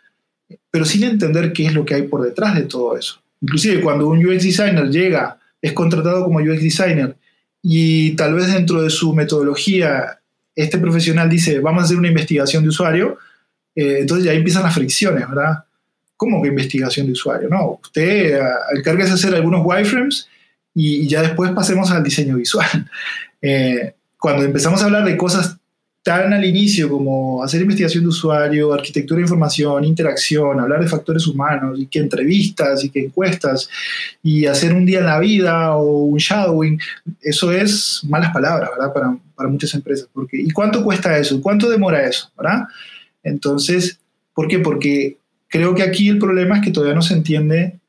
Pero 0.69 0.85
sin 0.85 1.03
entender 1.03 1.51
qué 1.51 1.65
es 1.65 1.73
lo 1.73 1.83
que 1.83 1.95
hay 1.95 2.03
por 2.03 2.21
detrás 2.21 2.55
de 2.55 2.63
todo 2.63 2.97
eso. 2.97 3.21
Inclusive 3.41 3.81
cuando 3.81 4.07
un 4.07 4.25
UX 4.25 4.43
designer 4.43 4.89
llega, 4.89 5.37
es 5.61 5.73
contratado 5.73 6.23
como 6.23 6.39
UX 6.39 6.61
designer 6.61 7.17
y 7.61 8.11
tal 8.11 8.35
vez 8.35 8.53
dentro 8.53 8.81
de 8.81 8.89
su 8.89 9.13
metodología 9.13 10.20
este 10.55 10.77
profesional 10.77 11.29
dice, 11.29 11.59
vamos 11.59 11.81
a 11.81 11.85
hacer 11.85 11.97
una 11.97 12.07
investigación 12.07 12.63
de 12.63 12.69
usuario, 12.69 13.17
eh, 13.75 13.99
entonces 13.99 14.25
ya 14.25 14.33
empiezan 14.33 14.63
las 14.63 14.73
fricciones, 14.73 15.27
¿verdad? 15.27 15.63
¿Cómo 16.17 16.41
que 16.41 16.49
investigación 16.49 17.07
de 17.07 17.13
usuario? 17.13 17.49
No, 17.49 17.79
usted 17.83 18.39
uh, 18.39 18.81
de 18.83 19.03
hacer 19.03 19.33
algunos 19.33 19.65
wireframes 19.65 20.27
y, 20.75 21.07
ya 21.07 21.21
después 21.21 21.51
pasemos 21.51 21.91
al 21.91 22.03
diseño 22.03 22.35
visual. 22.35 22.67
Eh, 23.43 23.95
cuando 24.19 24.45
empezamos 24.45 24.83
a 24.83 24.85
hablar 24.85 25.03
de 25.03 25.17
cosas 25.17 25.57
tan 26.03 26.33
al 26.33 26.43
inicio 26.43 26.89
como 26.89 27.43
hacer 27.43 27.61
investigación 27.61 28.03
de 28.03 28.09
usuario, 28.09 28.73
arquitectura 28.73 29.17
de 29.17 29.23
información, 29.23 29.83
interacción, 29.83 30.59
hablar 30.59 30.81
de 30.81 30.87
factores 30.87 31.27
humanos 31.27 31.79
y 31.79 31.85
que 31.85 31.99
entrevistas 31.99 32.83
y 32.83 32.89
que 32.89 33.05
encuestas 33.05 33.69
y 34.23 34.47
hacer 34.47 34.73
un 34.73 34.85
día 34.85 34.99
en 34.99 35.05
la 35.05 35.19
vida 35.19 35.75
o 35.75 36.03
un 36.05 36.17
shadowing, 36.17 36.79
eso 37.21 37.51
es 37.51 38.01
malas 38.07 38.33
palabras, 38.33 38.71
¿verdad? 38.71 38.93
Para, 38.93 39.49
muchas 39.49 39.73
empresas. 39.73 40.07
Porque, 40.13 40.37
¿Y 40.39 40.51
cuánto 40.51 40.83
cuesta 40.83 41.17
eso? 41.17 41.41
¿Cuánto 41.41 41.67
demora 41.67 42.07
eso? 42.07 42.29
¿verdad? 42.37 42.67
Entonces, 43.23 43.99
¿por 44.35 44.47
qué? 44.47 44.59
Porque 44.59 45.17
creo 45.47 45.73
que 45.73 45.81
aquí 45.81 46.09
el 46.09 46.19
problema 46.19 46.57
es 46.57 46.63
que 46.63 46.71
todavía 46.71 46.93
no 46.93 47.01
se 47.01 47.15
entiende, 47.15 47.79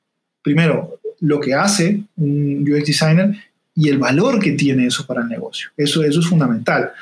primero, 0.42 0.98
lo 1.20 1.40
que 1.40 1.52
hace 1.54 2.02
un 2.16 2.66
UX 2.66 2.86
designer 2.86 3.36
y 3.74 3.90
el 3.90 3.98
valor 3.98 4.40
que 4.40 4.52
tiene 4.52 4.86
eso 4.86 5.06
para 5.06 5.22
el 5.22 5.28
negocio. 5.28 5.70
Eso, 5.76 6.02
eso 6.02 6.20
es 6.20 6.26
fundamental. 6.26 6.92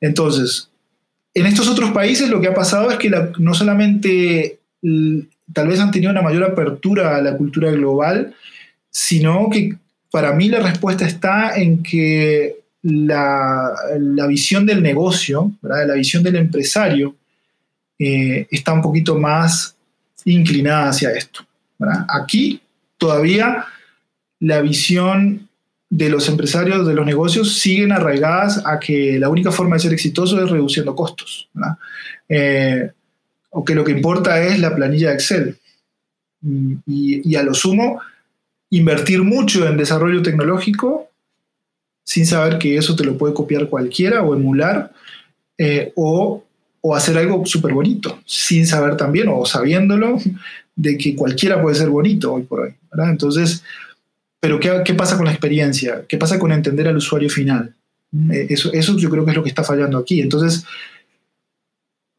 Entonces, 0.00 0.68
en 1.34 1.46
estos 1.46 1.68
otros 1.68 1.90
países 1.92 2.28
lo 2.28 2.40
que 2.40 2.48
ha 2.48 2.54
pasado 2.54 2.90
es 2.90 2.98
que 2.98 3.10
no 3.38 3.54
solamente 3.54 4.58
tal 5.52 5.68
vez 5.68 5.80
han 5.80 5.90
tenido 5.90 6.10
una 6.10 6.22
mayor 6.22 6.44
apertura 6.44 7.16
a 7.16 7.22
la 7.22 7.36
cultura 7.36 7.70
global, 7.70 8.34
sino 8.90 9.48
que 9.50 9.76
para 10.10 10.32
mí 10.32 10.48
la 10.48 10.60
respuesta 10.60 11.06
está 11.06 11.56
en 11.56 11.82
que 11.82 12.56
la, 12.82 13.74
visión 14.28 14.66
del 14.66 14.82
negocio, 14.82 15.52
la 15.62 15.94
visión 15.94 16.22
del 16.22 16.36
empresario, 16.36 17.14
eh, 17.98 18.46
está 18.50 18.72
un 18.72 18.82
poquito 18.82 19.18
más 19.18 19.76
inclinada 20.24 20.88
hacia 20.88 21.12
esto. 21.12 21.44
Aquí 22.08 22.60
todavía 22.98 23.64
la 24.38 24.60
visión 24.60 25.48
de 25.90 26.08
los 26.08 26.28
empresarios 26.28 26.86
de 26.86 26.94
los 26.94 27.04
negocios 27.04 27.58
siguen 27.58 27.90
arraigadas 27.90 28.62
a 28.64 28.78
que 28.78 29.18
la 29.18 29.28
única 29.28 29.50
forma 29.50 29.74
de 29.74 29.80
ser 29.80 29.92
exitoso 29.92 30.42
es 30.42 30.48
reduciendo 30.48 30.94
costos. 30.94 31.48
Eh, 32.28 32.90
o 33.50 33.64
que 33.64 33.74
lo 33.74 33.82
que 33.82 33.90
importa 33.90 34.40
es 34.40 34.60
la 34.60 34.74
planilla 34.74 35.08
de 35.08 35.14
Excel. 35.14 35.56
Y, 36.86 37.34
a 37.34 37.42
lo 37.42 37.52
sumo, 37.52 38.00
invertir 38.70 39.22
mucho 39.24 39.66
en 39.66 39.76
desarrollo 39.76 40.22
tecnológico 40.22 41.10
sin 42.04 42.24
saber 42.24 42.58
que 42.58 42.76
eso 42.76 42.94
te 42.94 43.04
lo 43.04 43.18
puede 43.18 43.34
copiar 43.34 43.68
cualquiera 43.68 44.22
o 44.22 44.34
emular, 44.34 44.92
eh, 45.58 45.92
o, 45.96 46.42
o, 46.80 46.96
hacer 46.96 47.18
algo 47.18 47.44
súper 47.44 47.74
bonito, 47.74 48.20
sin 48.24 48.66
saber 48.66 48.96
también, 48.96 49.28
o 49.28 49.44
sabiéndolo, 49.44 50.18
de 50.74 50.96
que 50.96 51.14
cualquiera 51.14 51.60
puede 51.60 51.76
ser 51.76 51.88
bonito 51.88 52.32
hoy 52.32 52.42
por 52.42 52.60
hoy. 52.60 52.74
Entonces, 52.92 53.62
pero 54.40 54.58
¿qué, 54.58 54.94
pasa 54.94 55.16
con 55.16 55.26
la 55.26 55.32
experiencia? 55.32 56.04
¿Qué 56.08 56.16
pasa 56.16 56.38
con 56.38 56.50
entender 56.50 56.88
al 56.88 56.96
usuario 56.96 57.28
final? 57.28 57.74
Eh, 58.32 58.46
eso, 58.48 58.72
eso 58.72 58.96
yo 58.96 59.10
creo 59.10 59.24
que 59.24 59.32
es 59.32 59.36
lo 59.36 59.42
que 59.42 59.50
está 59.50 59.62
fallando 59.62 59.98
aquí. 59.98 60.22
Entonces, 60.22 60.64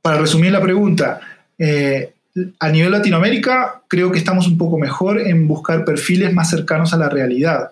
para 0.03 0.19
resumir 0.19 0.51
la 0.51 0.61
pregunta, 0.61 1.19
eh, 1.57 2.13
a 2.59 2.69
nivel 2.69 2.91
Latinoamérica 2.91 3.81
creo 3.87 4.11
que 4.11 4.19
estamos 4.19 4.47
un 4.47 4.57
poco 4.57 4.77
mejor 4.77 5.19
en 5.19 5.47
buscar 5.47 5.83
perfiles 5.83 6.31
más 6.31 6.51
cercanos 6.51 6.93
a 6.93 6.97
la 6.97 7.09
realidad. 7.09 7.71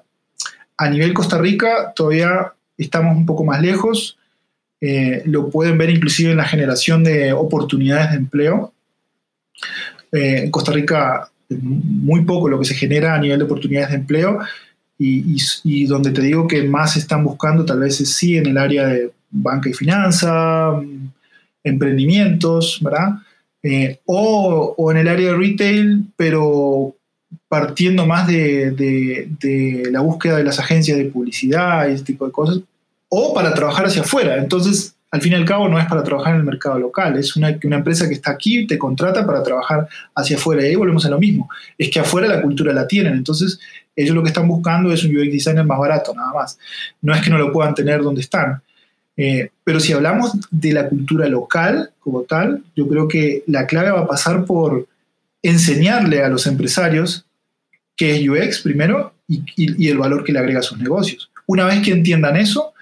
A 0.78 0.90
nivel 0.90 1.14
Costa 1.14 1.38
Rica 1.38 1.94
todavía 1.96 2.54
estamos 2.76 3.16
un 3.16 3.28
poco 3.28 3.44
más 3.46 3.62
lejos. 3.62 4.18
Eh, 4.82 5.22
lo 5.26 5.50
pueden 5.50 5.78
ver 5.78 5.92
inclusive 5.92 6.32
en 6.32 6.38
la 6.38 6.46
generación 6.46 7.04
de 7.04 7.34
oportunidades 7.34 8.12
de 8.12 8.18
empleo. 8.18 8.74
en 10.12 10.50
Costa 10.50 10.72
Rica 10.72 11.30
muy 11.50 12.26
poco 12.26 12.50
lo 12.50 12.60
que 12.60 12.66
se 12.66 12.76
genera 12.76 13.16
a 13.16 13.20
nivel 13.20 13.40
de 13.40 13.46
oportunidades 13.46 13.90
de 13.90 13.96
empleo 13.98 14.40
y, 14.98 15.86
donde 15.86 16.12
te 16.12 16.22
digo 16.22 16.48
que 16.48 16.64
más 16.64 16.98
están 16.98 17.24
buscando 17.24 17.66
tal 17.66 17.80
vez 17.80 18.02
es 18.02 18.14
sí 18.14 18.38
en 18.38 18.48
el 18.48 18.58
área 18.58 18.88
de 18.88 19.12
banca 19.32 19.70
y 19.70 19.74
finanza, 19.74 20.74
emprendimientos, 21.64 22.80
¿verdad? 22.82 23.20
Eh, 23.64 24.00
o, 24.06 24.92
en 24.92 24.98
el 24.98 25.08
área 25.08 25.32
de 25.32 25.38
retail, 25.38 26.06
pero 26.18 26.96
partiendo 27.48 28.06
más 28.06 28.28
de, 28.28 28.72
de, 28.72 29.90
la 29.92 30.02
búsqueda 30.02 30.38
de 30.38 30.44
las 30.44 30.60
agencias 30.60 30.98
de 30.98 31.06
publicidad 31.06 31.88
y 31.88 31.94
ese 31.94 32.04
tipo 32.04 32.26
de 32.26 32.32
cosas, 32.32 32.60
o 33.08 33.34
para 33.34 33.54
trabajar 33.54 33.86
hacia 33.86 34.02
afuera. 34.02 34.38
Entonces, 34.38 34.96
al 35.12 35.22
fin 35.22 35.34
y 35.34 35.36
al 35.36 35.46
cabo 35.46 35.68
no 35.68 35.80
es 35.80 35.86
para 35.88 36.04
trabajar 36.04 36.34
en 36.34 36.42
el 36.42 36.46
mercado 36.46 36.78
local, 36.78 37.18
es 37.18 37.36
una, 37.36 37.58
una 37.64 37.78
empresa 37.78 38.08
que 38.08 38.14
está 38.14 38.32
aquí, 38.32 38.68
te 38.68 38.78
contrata 38.78 39.26
para 39.26 39.42
trabajar 39.42 39.88
hacia 40.16 40.38
afuera. 40.38 40.62
Y 40.62 40.68
ahí 40.68 40.76
volvemos 40.76 41.06
a 41.06 41.10
lo 41.10 41.20
mismo, 41.20 41.50
es 41.78 41.90
que 41.90 42.00
afuera 42.00 42.28
la 42.28 42.42
cultura 42.42 42.74
la 42.74 42.88
tienen, 42.88 43.14
entonces 43.14 43.60
ellos 43.96 44.16
lo 44.16 44.22
que 44.22 44.30
están 44.30 44.48
buscando 44.48 44.94
es 44.94 45.04
un 45.04 45.18
UX 45.18 45.32
designer 45.32 45.66
más 45.66 45.80
barato, 45.80 46.14
nada 46.14 46.32
más. 46.34 46.58
No 47.02 47.14
es 47.14 47.22
que 47.22 47.30
no 47.30 47.38
lo 47.38 47.52
puedan 47.52 47.74
tener 47.74 48.02
donde 48.02 48.22
están. 48.22 48.62
Eh, 49.18 49.50
pero 49.66 49.82
si 49.82 49.92
hablamos 49.92 50.38
de 50.50 50.72
la 50.72 50.88
cultura 50.88 51.28
local 51.28 51.92
como 52.00 52.22
tal, 52.22 52.64
yo 52.76 52.88
creo 52.88 53.08
que 53.10 53.44
la 53.48 53.68
clave 53.68 53.92
va 53.92 54.02
a 54.02 54.08
pasar 54.08 54.46
por 54.46 54.88
enseñarle 55.42 56.24
a 56.24 56.30
los 56.30 56.48
empresarios 56.48 57.26
qué 57.98 58.16
es 58.16 58.30
UX 58.30 58.62
primero 58.62 59.14
y, 59.28 59.44
y 59.58 59.90
el 59.90 59.98
valor 59.98 60.24
que 60.24 60.32
le 60.32 60.40
agrega 60.40 60.60
a 60.60 60.64
sus 60.64 60.78
negocios. 60.78 61.30
Una 61.46 61.66
vez 61.66 61.82
que 61.82 61.92
entiendan 61.92 62.38
eso, 62.38 62.74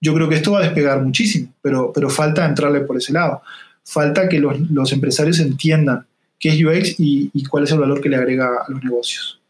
yo 0.00 0.14
creo 0.14 0.28
que 0.28 0.36
esto 0.36 0.52
va 0.52 0.58
a 0.58 0.62
despegar 0.62 1.00
muchísimo, 1.00 1.52
pero, 1.62 1.92
pero 1.92 2.10
falta 2.10 2.44
entrarle 2.44 2.80
por 2.80 2.96
ese 2.96 3.12
lado. 3.12 3.42
Falta 3.84 4.28
que 4.28 4.38
los, 4.38 4.92
empresarios 4.92 5.40
entiendan 5.40 6.06
qué 6.38 6.50
es 6.50 6.64
UX 6.64 6.96
y, 6.98 7.44
cuál 7.46 7.64
es 7.64 7.70
el 7.72 7.78
valor 7.78 8.00
que 8.00 8.08
le 8.08 8.16
agrega 8.16 8.46
a 8.46 8.70
los 8.70 8.82
negocios. 8.82 9.40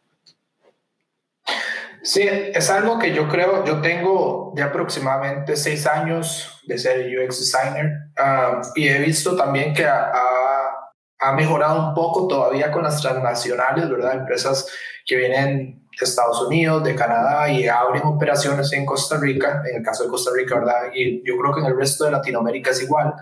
Sí, 2.03 2.23
es 2.23 2.69
algo 2.69 2.99
que 2.99 3.15
yo 3.15 3.29
creo, 3.29 3.65
yo 3.65 3.81
tengo 3.81 4.53
de 4.55 4.63
aproximadamente 4.63 5.57
seis 5.57 5.87
años 5.87 6.61
de 6.67 6.77
ser 6.77 7.01
UX 7.01 7.41
designer 7.41 7.93
ah, 8.19 8.61
y 8.75 8.89
he 8.89 8.99
visto 8.99 9.35
también 9.37 9.73
que 9.73 9.87
ha, 9.87 10.13
ha, 11.25 11.33
mejorado 11.33 11.89
un 11.89 11.95
poco 11.95 12.27
todavía 12.27 12.71
con 12.71 12.83
las 12.83 13.01
transnacionales, 13.01 13.89
¿verdad? 13.89 14.15
Empresas 14.15 14.67
que 15.07 15.17
vienen 15.17 15.89
de 15.99 16.05
Estados 16.05 16.41
Unidos, 16.43 16.83
de 16.85 16.95
Canadá 16.95 17.49
y 17.49 17.69
abren 17.69 18.03
operaciones 18.05 18.73
en 18.73 18.85
Costa 18.85 19.19
Rica, 19.19 19.63
en 19.69 19.77
el 19.77 19.83
caso 19.83 20.05
de 20.05 20.11
Costa 20.11 20.31
Rica, 20.35 20.59
¿verdad? 20.59 20.91
Y 20.95 21.23
yo 21.27 21.37
creo 21.39 21.55
que 21.55 21.61
en 21.61 21.67
el 21.67 21.77
resto 21.77 22.05
de 22.05 22.11
Latinoamérica 22.11 22.71
es 22.71 22.83
igual. 22.83 23.15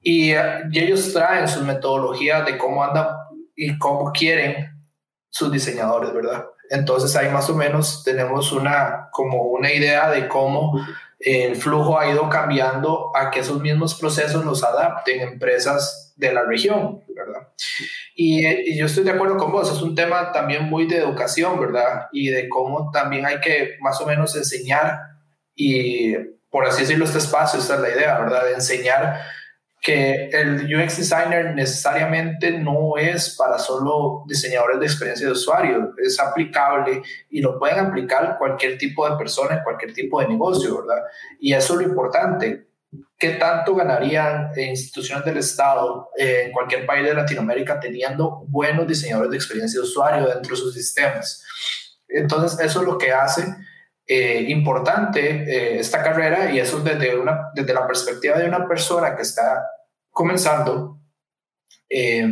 Y, 0.00 0.32
ellos 0.72 1.12
traen 1.12 1.48
sus 1.48 1.62
metodologías 1.62 2.46
de 2.46 2.56
cómo 2.56 2.84
andan 2.84 3.08
y 3.56 3.76
cómo 3.78 4.12
quieren 4.12 4.86
sus 5.30 5.50
diseñadores, 5.50 6.12
¿verdad? 6.12 6.46
Entonces 6.70 7.14
ahí 7.16 7.28
más 7.30 7.48
o 7.50 7.54
menos 7.54 8.02
tenemos 8.04 8.52
una, 8.52 9.08
como 9.10 9.42
una 9.44 9.72
idea 9.72 10.10
de 10.10 10.28
cómo 10.28 10.80
el 11.26 11.56
flujo 11.56 11.98
ha 11.98 12.08
ido 12.08 12.30
cambiando 12.30 13.10
a 13.12 13.32
que 13.32 13.40
esos 13.40 13.60
mismos 13.60 13.96
procesos 13.96 14.44
los 14.44 14.62
adapten 14.62 15.22
empresas 15.22 16.14
de 16.14 16.32
la 16.32 16.44
región, 16.44 17.02
¿verdad? 17.08 17.48
Y, 18.14 18.78
yo 18.78 18.86
estoy 18.86 19.02
de 19.02 19.10
acuerdo 19.10 19.36
con 19.36 19.50
vos, 19.50 19.72
es 19.72 19.82
un 19.82 19.96
tema 19.96 20.30
también 20.30 20.70
muy 20.70 20.86
de 20.86 20.98
educación, 20.98 21.58
¿verdad? 21.58 22.06
Y 22.12 22.28
de 22.28 22.48
cómo 22.48 22.92
también 22.92 23.26
hay 23.26 23.40
que 23.40 23.74
más 23.80 24.00
o 24.00 24.06
menos 24.06 24.36
enseñar 24.36 25.00
y, 25.56 26.14
por 26.48 26.64
así 26.64 26.82
decirlo, 26.82 27.04
este 27.04 27.18
espacio, 27.18 27.58
esta 27.58 27.74
es 27.74 27.80
la 27.80 27.90
idea, 27.90 28.20
¿verdad? 28.20 28.44
De 28.44 28.54
enseñar 28.54 29.18
que 29.80 30.28
el 30.32 30.64
UX 30.64 30.96
designer 30.96 31.54
necesariamente 31.54 32.50
no 32.50 32.96
es 32.96 33.36
para 33.36 33.58
solo 33.58 34.24
diseñadores 34.26 34.80
de 34.80 34.86
experiencia 34.86 35.26
de 35.26 35.32
usuario, 35.32 35.94
es 36.02 36.18
aplicable 36.18 37.02
y 37.30 37.40
lo 37.40 37.58
pueden 37.58 37.78
aplicar 37.78 38.36
cualquier 38.38 38.78
tipo 38.78 39.08
de 39.08 39.16
persona 39.16 39.62
cualquier 39.62 39.92
tipo 39.92 40.20
de 40.20 40.28
negocio, 40.28 40.80
¿verdad? 40.80 41.04
Y 41.38 41.52
eso 41.52 41.74
es 41.74 41.80
lo 41.80 41.88
importante, 41.88 42.66
¿qué 43.18 43.30
tanto 43.30 43.74
ganarían 43.74 44.50
instituciones 44.56 45.24
del 45.24 45.38
Estado 45.38 46.10
en 46.16 46.52
cualquier 46.52 46.84
país 46.84 47.04
de 47.04 47.14
Latinoamérica 47.14 47.78
teniendo 47.78 48.44
buenos 48.48 48.86
diseñadores 48.86 49.30
de 49.30 49.36
experiencia 49.36 49.80
de 49.80 49.86
usuario 49.86 50.26
dentro 50.26 50.54
de 50.54 50.60
sus 50.60 50.74
sistemas? 50.74 51.44
Entonces, 52.08 52.58
eso 52.60 52.80
es 52.80 52.86
lo 52.86 52.98
que 52.98 53.12
hace 53.12 53.44
eh, 54.08 54.44
importante 54.50 55.20
eh, 55.20 55.80
esta 55.80 56.00
carrera 56.00 56.52
y 56.52 56.60
eso 56.60 56.78
desde, 56.78 57.18
una, 57.18 57.50
desde 57.52 57.74
la 57.74 57.84
perspectiva 57.88 58.38
de 58.38 58.46
una 58.46 58.68
persona 58.68 59.16
que 59.16 59.22
está 59.22 59.66
comenzando, 60.12 61.00
eh, 61.90 62.24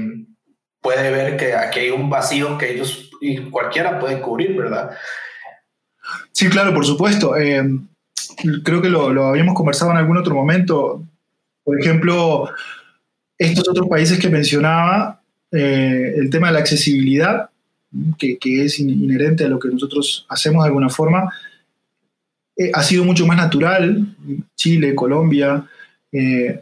puede 0.81 1.11
ver 1.11 1.37
que 1.37 1.53
aquí 1.53 1.81
hay 1.81 1.91
un 1.91 2.09
vacío 2.09 2.57
que 2.57 2.73
ellos 2.73 3.11
y 3.21 3.51
cualquiera 3.51 3.99
puede 3.99 4.21
cubrir, 4.21 4.57
¿verdad? 4.57 4.93
Sí, 6.31 6.49
claro, 6.49 6.73
por 6.73 6.87
supuesto. 6.87 7.33
creo 7.33 8.81
que 8.81 8.89
lo, 8.89 9.13
lo, 9.13 9.27
habíamos 9.27 9.57
conversado 9.57 9.91
en 9.91 9.97
algún 9.97 10.19
otro 10.19 10.33
momento. 10.33 11.03
Por 11.65 11.81
ejemplo, 11.81 12.51
estos 13.37 13.69
otros 13.69 13.89
países 13.89 14.21
que 14.21 14.29
mencionaba, 14.29 15.23
el 15.51 16.31
tema 16.31 16.49
de 16.49 16.53
la 16.53 16.61
accesibilidad, 16.61 17.51
que, 18.17 18.39
que, 18.39 18.65
es 18.65 18.79
inherente 18.79 19.45
a 19.45 19.49
lo 19.49 19.59
que 19.59 19.69
nosotros 19.69 20.25
hacemos 20.29 20.63
de 20.63 20.69
alguna 20.69 20.89
forma, 20.89 21.33
eh, 22.57 22.71
ha 22.73 22.83
sido 22.83 23.05
mucho 23.05 23.27
más 23.27 23.37
natural, 23.37 24.07
Chile, 24.55 24.95
Colombia, 24.95 25.67
eh, 26.13 26.61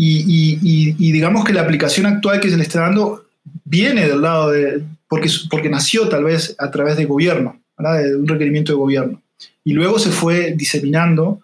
y, 0.00 1.12
digamos 1.12 1.44
que 1.44 1.52
la 1.52 1.62
aplicación 1.62 2.06
actual 2.06 2.40
que 2.40 2.50
se 2.50 2.56
le 2.56 2.62
está 2.62 2.82
dando 2.82 3.26
viene 3.64 4.06
del 4.06 4.20
lado 4.20 4.50
de, 4.50 4.84
porque, 5.08 5.28
porque 5.50 5.68
nació 5.68 6.08
tal 6.08 6.24
vez 6.24 6.54
a 6.58 6.70
través 6.70 6.96
de 6.96 7.04
gobierno, 7.04 7.60
de 7.78 8.14
un 8.14 8.28
requerimiento 8.28 8.72
de 8.72 8.78
gobierno, 8.78 9.22
y 9.64 9.72
luego 9.72 9.98
se 9.98 10.10
fue 10.10 10.54
diseminando 10.56 11.40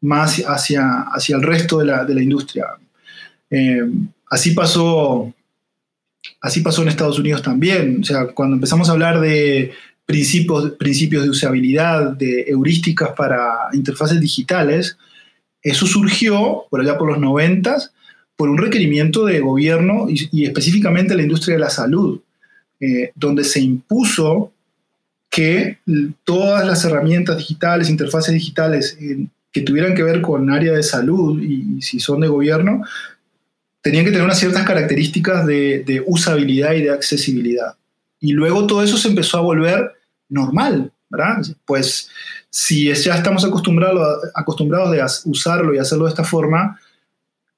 más 0.00 0.38
hacia, 0.46 1.02
hacia 1.12 1.36
el 1.36 1.42
resto 1.42 1.78
de 1.78 1.86
la, 1.86 2.04
de 2.04 2.14
la 2.14 2.22
industria. 2.22 2.66
Eh, 3.50 3.82
así 4.30 4.52
pasó 4.52 5.32
así 6.40 6.60
pasó 6.60 6.82
en 6.82 6.88
Estados 6.88 7.18
Unidos 7.18 7.42
también. 7.42 7.98
O 8.00 8.04
sea, 8.04 8.26
cuando 8.28 8.54
empezamos 8.54 8.88
a 8.88 8.92
hablar 8.92 9.20
de 9.20 9.72
principios, 10.08 10.70
principios 10.72 11.24
de 11.24 11.28
usabilidad, 11.28 12.12
de 12.12 12.46
heurísticas 12.48 13.10
para 13.14 13.68
interfaces 13.74 14.18
digitales, 14.18 14.96
eso 15.62 15.86
surgió 15.86 16.64
por 16.70 16.80
allá 16.80 16.96
por 16.96 17.10
los 17.10 17.18
90 17.20 17.76
por 18.34 18.48
un 18.48 18.56
requerimiento 18.56 19.26
de 19.26 19.40
gobierno 19.40 20.06
y, 20.08 20.46
específicamente 20.46 21.14
la 21.14 21.24
industria 21.24 21.56
de 21.56 21.60
la 21.60 21.68
salud, 21.68 22.20
eh, 22.80 23.10
donde 23.16 23.44
se 23.44 23.60
impuso 23.60 24.52
que 25.28 25.78
todas 26.24 26.66
las 26.66 26.84
herramientas 26.86 27.36
digitales, 27.36 27.90
interfaces 27.90 28.32
digitales 28.32 28.96
eh, 29.00 29.26
que 29.52 29.60
tuvieran 29.60 29.94
que 29.94 30.04
ver 30.04 30.22
con 30.22 30.48
área 30.50 30.72
de 30.72 30.84
salud 30.84 31.42
y, 31.42 31.82
si 31.82 32.00
son 32.00 32.20
de 32.20 32.28
gobierno, 32.28 32.82
tenían 33.82 34.06
que 34.06 34.12
tener 34.12 34.24
unas 34.24 34.38
ciertas 34.38 34.64
características 34.64 35.44
de, 35.44 35.82
de, 35.84 36.02
usabilidad 36.06 36.72
y 36.72 36.82
de 36.82 36.92
accesibilidad. 36.92 37.74
Y 38.20 38.32
luego 38.32 38.66
todo 38.66 38.82
eso 38.82 38.96
se 38.96 39.08
empezó 39.08 39.36
a 39.36 39.42
volver 39.42 39.97
normal, 40.28 40.92
¿verdad? 41.10 41.42
Pues 41.64 42.10
si 42.50 42.92
ya 42.92 43.14
estamos 43.14 43.44
acostumbrados, 43.44 44.24
acostumbrados 44.34 44.90
de 44.92 45.30
usarlo 45.30 45.74
y 45.74 45.78
hacerlo 45.78 46.04
de 46.04 46.10
esta 46.10 46.24
forma, 46.24 46.80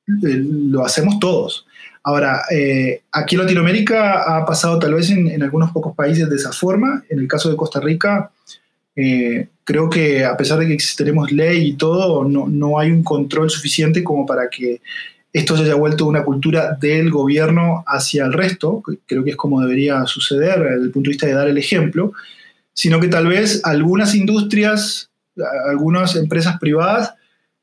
eh, 0.08 0.44
lo 0.44 0.84
hacemos 0.84 1.18
todos. 1.18 1.66
Ahora, 2.02 2.42
eh, 2.50 3.02
aquí 3.12 3.34
en 3.34 3.42
Latinoamérica 3.42 4.36
ha 4.36 4.46
pasado 4.46 4.78
tal 4.78 4.94
vez 4.94 5.10
en, 5.10 5.42
algunos 5.42 5.70
pocos 5.70 5.94
países 5.94 6.28
de 6.28 6.36
esa 6.36 6.52
forma. 6.52 7.04
En 7.08 7.18
el 7.18 7.28
caso 7.28 7.50
de 7.50 7.56
Costa 7.56 7.78
Rica, 7.78 8.30
eh, 8.96 9.48
creo 9.64 9.90
que 9.90 10.24
a 10.24 10.36
pesar 10.36 10.58
de 10.58 10.66
que 10.66 10.82
tenemos 10.96 11.30
ley 11.30 11.68
y 11.68 11.72
todo, 11.74 12.24
no, 12.24 12.48
no, 12.48 12.78
hay 12.78 12.90
un 12.90 13.02
control 13.02 13.50
suficiente 13.50 14.02
como 14.02 14.24
para 14.24 14.48
que 14.48 14.80
esto 15.32 15.56
se 15.56 15.62
haya 15.62 15.74
vuelto 15.74 16.06
una 16.06 16.24
cultura 16.24 16.76
del 16.80 17.10
gobierno 17.10 17.84
hacia 17.86 18.24
el 18.24 18.32
resto. 18.32 18.82
Creo 19.06 19.22
que 19.22 19.30
es 19.30 19.36
como 19.36 19.60
debería 19.60 20.04
suceder 20.06 20.58
desde 20.58 20.84
el 20.84 20.90
punto 20.90 21.08
de 21.08 21.12
vista 21.12 21.26
de 21.26 21.34
dar 21.34 21.48
el 21.48 21.58
ejemplo 21.58 22.12
sino 22.74 23.00
que 23.00 23.08
tal 23.08 23.26
vez 23.26 23.60
algunas 23.64 24.14
industrias, 24.14 25.10
algunas 25.68 26.16
empresas 26.16 26.58
privadas 26.58 27.14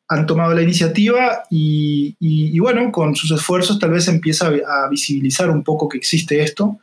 han 0.10 0.26
tomado 0.26 0.54
la 0.54 0.62
iniciativa 0.62 1.44
y, 1.50 2.58
bueno, 2.60 2.92
con 2.92 3.16
sus 3.16 3.32
esfuerzos 3.32 3.78
tal 3.80 3.92
vez 3.92 4.08
empieza 4.08 4.48
a 4.48 4.88
visibilizar 4.90 5.50
un 5.50 5.64
poco 5.64 5.90
que 5.90 5.98
existe 5.98 6.42
esto, 6.42 6.80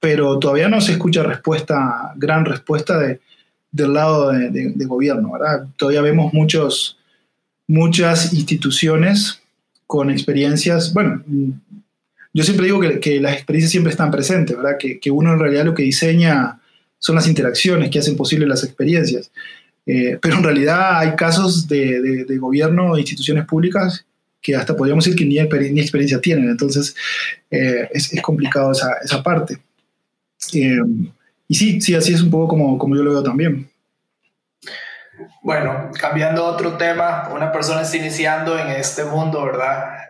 pero 0.00 0.38
todavía 0.38 0.68
no 0.68 0.80
se 0.80 0.92
escucha 0.92 1.22
respuesta, 1.22 2.12
gran 2.16 2.44
respuesta 2.44 2.98
de, 2.98 3.20
del 3.70 3.92
lado 3.92 4.30
de, 4.30 4.86
gobierno, 4.86 5.32
¿verdad? 5.32 5.66
Todavía 5.76 6.00
vemos 6.00 6.32
muchos, 6.32 6.98
muchas 7.66 8.32
instituciones 8.32 9.42
con 9.86 10.10
experiencias, 10.10 10.94
bueno, 10.94 11.22
yo 12.32 12.42
siempre 12.42 12.66
digo 12.66 12.80
que, 12.80 13.20
las 13.20 13.34
experiencias 13.34 13.70
siempre 13.70 13.90
están 13.90 14.10
presentes, 14.10 14.56
¿verdad? 14.56 14.78
Que 14.78 15.10
uno 15.10 15.34
en 15.34 15.38
realidad 15.38 15.66
lo 15.66 15.74
que 15.74 15.82
diseña 15.82 16.60
son 17.04 17.16
las 17.16 17.28
interacciones 17.28 17.90
que 17.90 17.98
hacen 17.98 18.16
posible 18.16 18.46
las 18.46 18.64
experiencias. 18.64 19.30
Eh, 19.84 20.18
pero 20.22 20.36
en 20.36 20.42
realidad 20.42 21.00
hay 21.00 21.14
casos 21.16 21.68
de, 21.68 22.24
gobierno 22.40 22.96
e 22.96 23.00
instituciones 23.00 23.44
públicas 23.44 24.06
que 24.40 24.56
hasta 24.56 24.74
podríamos 24.74 25.04
decir 25.04 25.18
que 25.18 25.26
ni, 25.26 25.38
experiencia 25.38 26.18
tienen. 26.18 26.48
Entonces 26.48 26.96
eh, 27.50 27.90
es, 27.92 28.10
complicado 28.22 28.72
esa, 28.72 28.94
esa 29.04 29.22
parte. 29.22 29.58
Eh, 30.54 30.78
y 31.46 31.54
sí, 31.54 31.78
sí, 31.82 31.94
así 31.94 32.14
es 32.14 32.22
un 32.22 32.30
poco 32.30 32.48
como, 32.48 32.78
como 32.78 32.96
yo 32.96 33.02
lo 33.02 33.10
veo 33.10 33.22
también. 33.22 33.68
Bueno, 35.42 35.90
cambiando 36.00 36.46
a 36.46 36.52
otro 36.52 36.78
tema, 36.78 37.28
una 37.34 37.52
persona 37.52 37.82
está 37.82 37.98
iniciando 37.98 38.58
en 38.58 38.70
este 38.70 39.04
mundo, 39.04 39.44
¿verdad? 39.44 40.08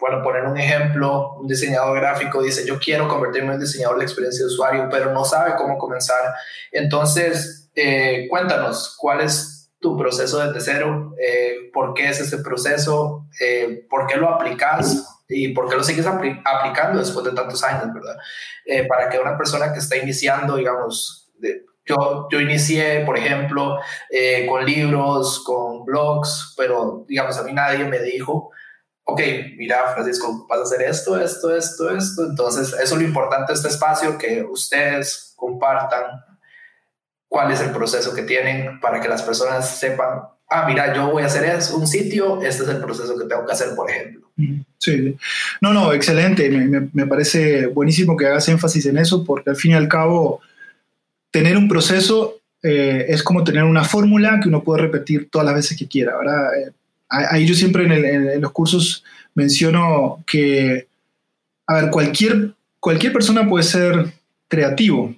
Bueno, 0.00 0.22
poner 0.22 0.44
un 0.44 0.56
ejemplo, 0.56 1.34
un 1.34 1.46
diseñador 1.46 2.00
gráfico 2.00 2.42
dice, 2.42 2.66
yo 2.66 2.78
quiero 2.78 3.06
convertirme 3.06 3.54
en 3.54 3.60
diseñador 3.60 3.98
de 3.98 4.04
experiencia 4.04 4.44
de 4.44 4.50
usuario, 4.50 4.88
pero 4.90 5.12
no 5.12 5.24
sabe 5.24 5.54
cómo 5.56 5.76
comenzar. 5.76 6.34
Entonces, 6.72 7.70
eh, 7.74 8.26
cuéntanos, 8.30 8.96
¿cuál 8.98 9.20
es 9.20 9.70
tu 9.78 9.96
proceso 9.98 10.38
desde 10.38 10.60
cero? 10.60 11.14
Eh, 11.20 11.70
¿Por 11.72 11.92
qué 11.92 12.08
es 12.08 12.20
ese 12.20 12.38
proceso? 12.38 13.26
Eh, 13.40 13.86
¿Por 13.90 14.06
qué 14.06 14.16
lo 14.16 14.30
aplicas? 14.30 15.20
¿Y 15.28 15.48
por 15.48 15.68
qué 15.68 15.76
lo 15.76 15.84
sigues 15.84 16.06
aplicando 16.06 16.98
después 16.98 17.24
de 17.24 17.32
tantos 17.32 17.62
años, 17.62 17.92
verdad? 17.94 18.16
para 18.88 19.08
que 19.08 19.18
una 19.18 19.36
persona 19.36 19.72
que 19.72 19.78
está 19.78 19.96
iniciando, 19.96 20.56
digamos, 20.56 21.30
yo, 21.84 22.28
yo 22.30 22.40
inicié, 22.40 23.04
por 23.04 23.16
ejemplo, 23.16 23.78
con 24.48 24.64
libros, 24.64 25.42
con 25.44 25.84
blogs, 25.84 26.54
pero 26.56 27.04
digamos, 27.06 27.36
a 27.38 27.42
mí 27.44 27.52
nadie 27.52 27.84
me 27.84 28.00
dijo 28.00 28.50
ok, 29.04 29.20
mira, 29.56 29.92
Francisco, 29.94 30.46
vas 30.48 30.60
a 30.60 30.62
hacer 30.62 30.82
esto, 30.82 31.20
esto, 31.20 31.56
esto, 31.56 31.96
esto. 31.96 32.26
Entonces, 32.26 32.68
eso 32.68 32.94
es 32.94 33.00
lo 33.00 33.06
importante 33.06 33.52
de 33.52 33.56
este 33.56 33.68
espacio, 33.68 34.18
que 34.18 34.42
ustedes 34.42 35.34
compartan 35.36 36.24
cuál 37.28 37.52
es 37.52 37.60
el 37.60 37.70
proceso 37.70 38.14
que 38.14 38.22
tienen 38.22 38.80
para 38.80 39.00
que 39.00 39.08
las 39.08 39.22
personas 39.22 39.78
sepan, 39.78 40.20
ah, 40.48 40.64
mira, 40.66 40.94
yo 40.94 41.10
voy 41.10 41.22
a 41.22 41.26
hacer 41.26 41.44
eso, 41.44 41.76
un 41.76 41.86
sitio, 41.86 42.42
este 42.42 42.64
es 42.64 42.68
el 42.68 42.80
proceso 42.80 43.16
que 43.18 43.26
tengo 43.26 43.46
que 43.46 43.52
hacer, 43.52 43.74
por 43.74 43.90
ejemplo. 43.90 44.28
Sí, 44.78 45.16
no, 45.60 45.72
no, 45.72 45.92
excelente. 45.92 46.48
Me, 46.48 46.88
me, 46.92 47.06
parece 47.06 47.66
buenísimo 47.66 48.16
que 48.16 48.26
hagas 48.26 48.48
énfasis 48.48 48.86
en 48.86 48.98
eso, 48.98 49.24
porque 49.24 49.50
al 49.50 49.56
fin 49.56 49.72
y 49.72 49.74
al 49.74 49.88
cabo, 49.88 50.40
tener 51.30 51.56
un 51.56 51.68
proceso 51.68 52.40
eh, 52.62 53.06
es 53.08 53.22
como 53.22 53.42
tener 53.42 53.64
una 53.64 53.84
fórmula 53.84 54.38
que 54.40 54.48
uno 54.48 54.62
puede 54.62 54.82
repetir 54.82 55.30
todas 55.30 55.46
las 55.46 55.54
veces 55.54 55.78
que 55.78 55.88
quiera, 55.88 56.16
¿verdad? 56.18 56.58
Eh, 56.58 56.72
ahí 57.10 57.46
yo 57.46 57.54
siempre 57.54 57.84
en, 57.84 58.40
los 58.40 58.52
cursos 58.52 59.04
menciono 59.34 60.22
que, 60.26 60.86
a 61.66 61.74
ver, 61.74 61.90
cualquier, 61.90 62.52
cualquier 62.78 63.12
persona 63.12 63.48
puede 63.48 63.64
ser 63.64 64.12
creativo 64.48 65.14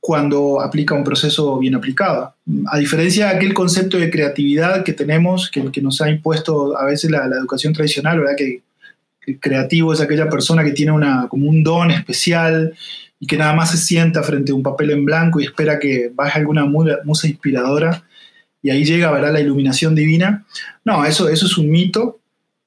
cuando 0.00 0.60
aplica 0.60 0.94
un 0.94 1.04
proceso 1.04 1.58
bien 1.58 1.74
aplicado. 1.74 2.34
A 2.68 2.78
diferencia 2.78 3.26
de 3.26 3.36
aquel 3.36 3.52
concepto 3.52 3.98
de 3.98 4.10
creatividad 4.10 4.84
que 4.84 4.92
tenemos, 4.92 5.50
que, 5.50 5.70
que 5.70 5.82
nos 5.82 6.00
ha 6.00 6.10
impuesto 6.10 6.78
a 6.78 6.84
veces 6.84 7.10
la, 7.10 7.26
educación 7.26 7.72
tradicional, 7.72 8.20
¿verdad? 8.20 8.36
Que, 8.36 8.62
el 9.26 9.40
creativo 9.40 9.92
es 9.92 10.00
aquella 10.00 10.28
persona 10.28 10.62
que 10.62 10.70
tiene 10.70 10.92
una, 10.92 11.26
como 11.28 11.50
un 11.50 11.64
don 11.64 11.90
especial 11.90 12.72
y 13.18 13.26
que 13.26 13.36
nada 13.36 13.54
más 13.54 13.72
se 13.72 13.76
sienta 13.76 14.22
frente 14.22 14.52
a 14.52 14.54
un 14.54 14.62
papel 14.62 14.92
en 14.92 15.04
blanco 15.04 15.40
y 15.40 15.44
espera 15.46 15.80
que 15.80 16.12
baje 16.14 16.38
alguna 16.38 16.64
musa 16.64 17.26
inspiradora 17.26 18.04
y 18.66 18.70
ahí 18.70 18.84
llega 18.84 19.12
¿verdad? 19.12 19.32
la 19.32 19.38
iluminación 19.38 19.94
divina. 19.94 20.44
No, 20.84 21.04
eso, 21.04 21.28
eso 21.28 21.46
es 21.46 21.56
un 21.56 21.70
mito. 21.70 22.18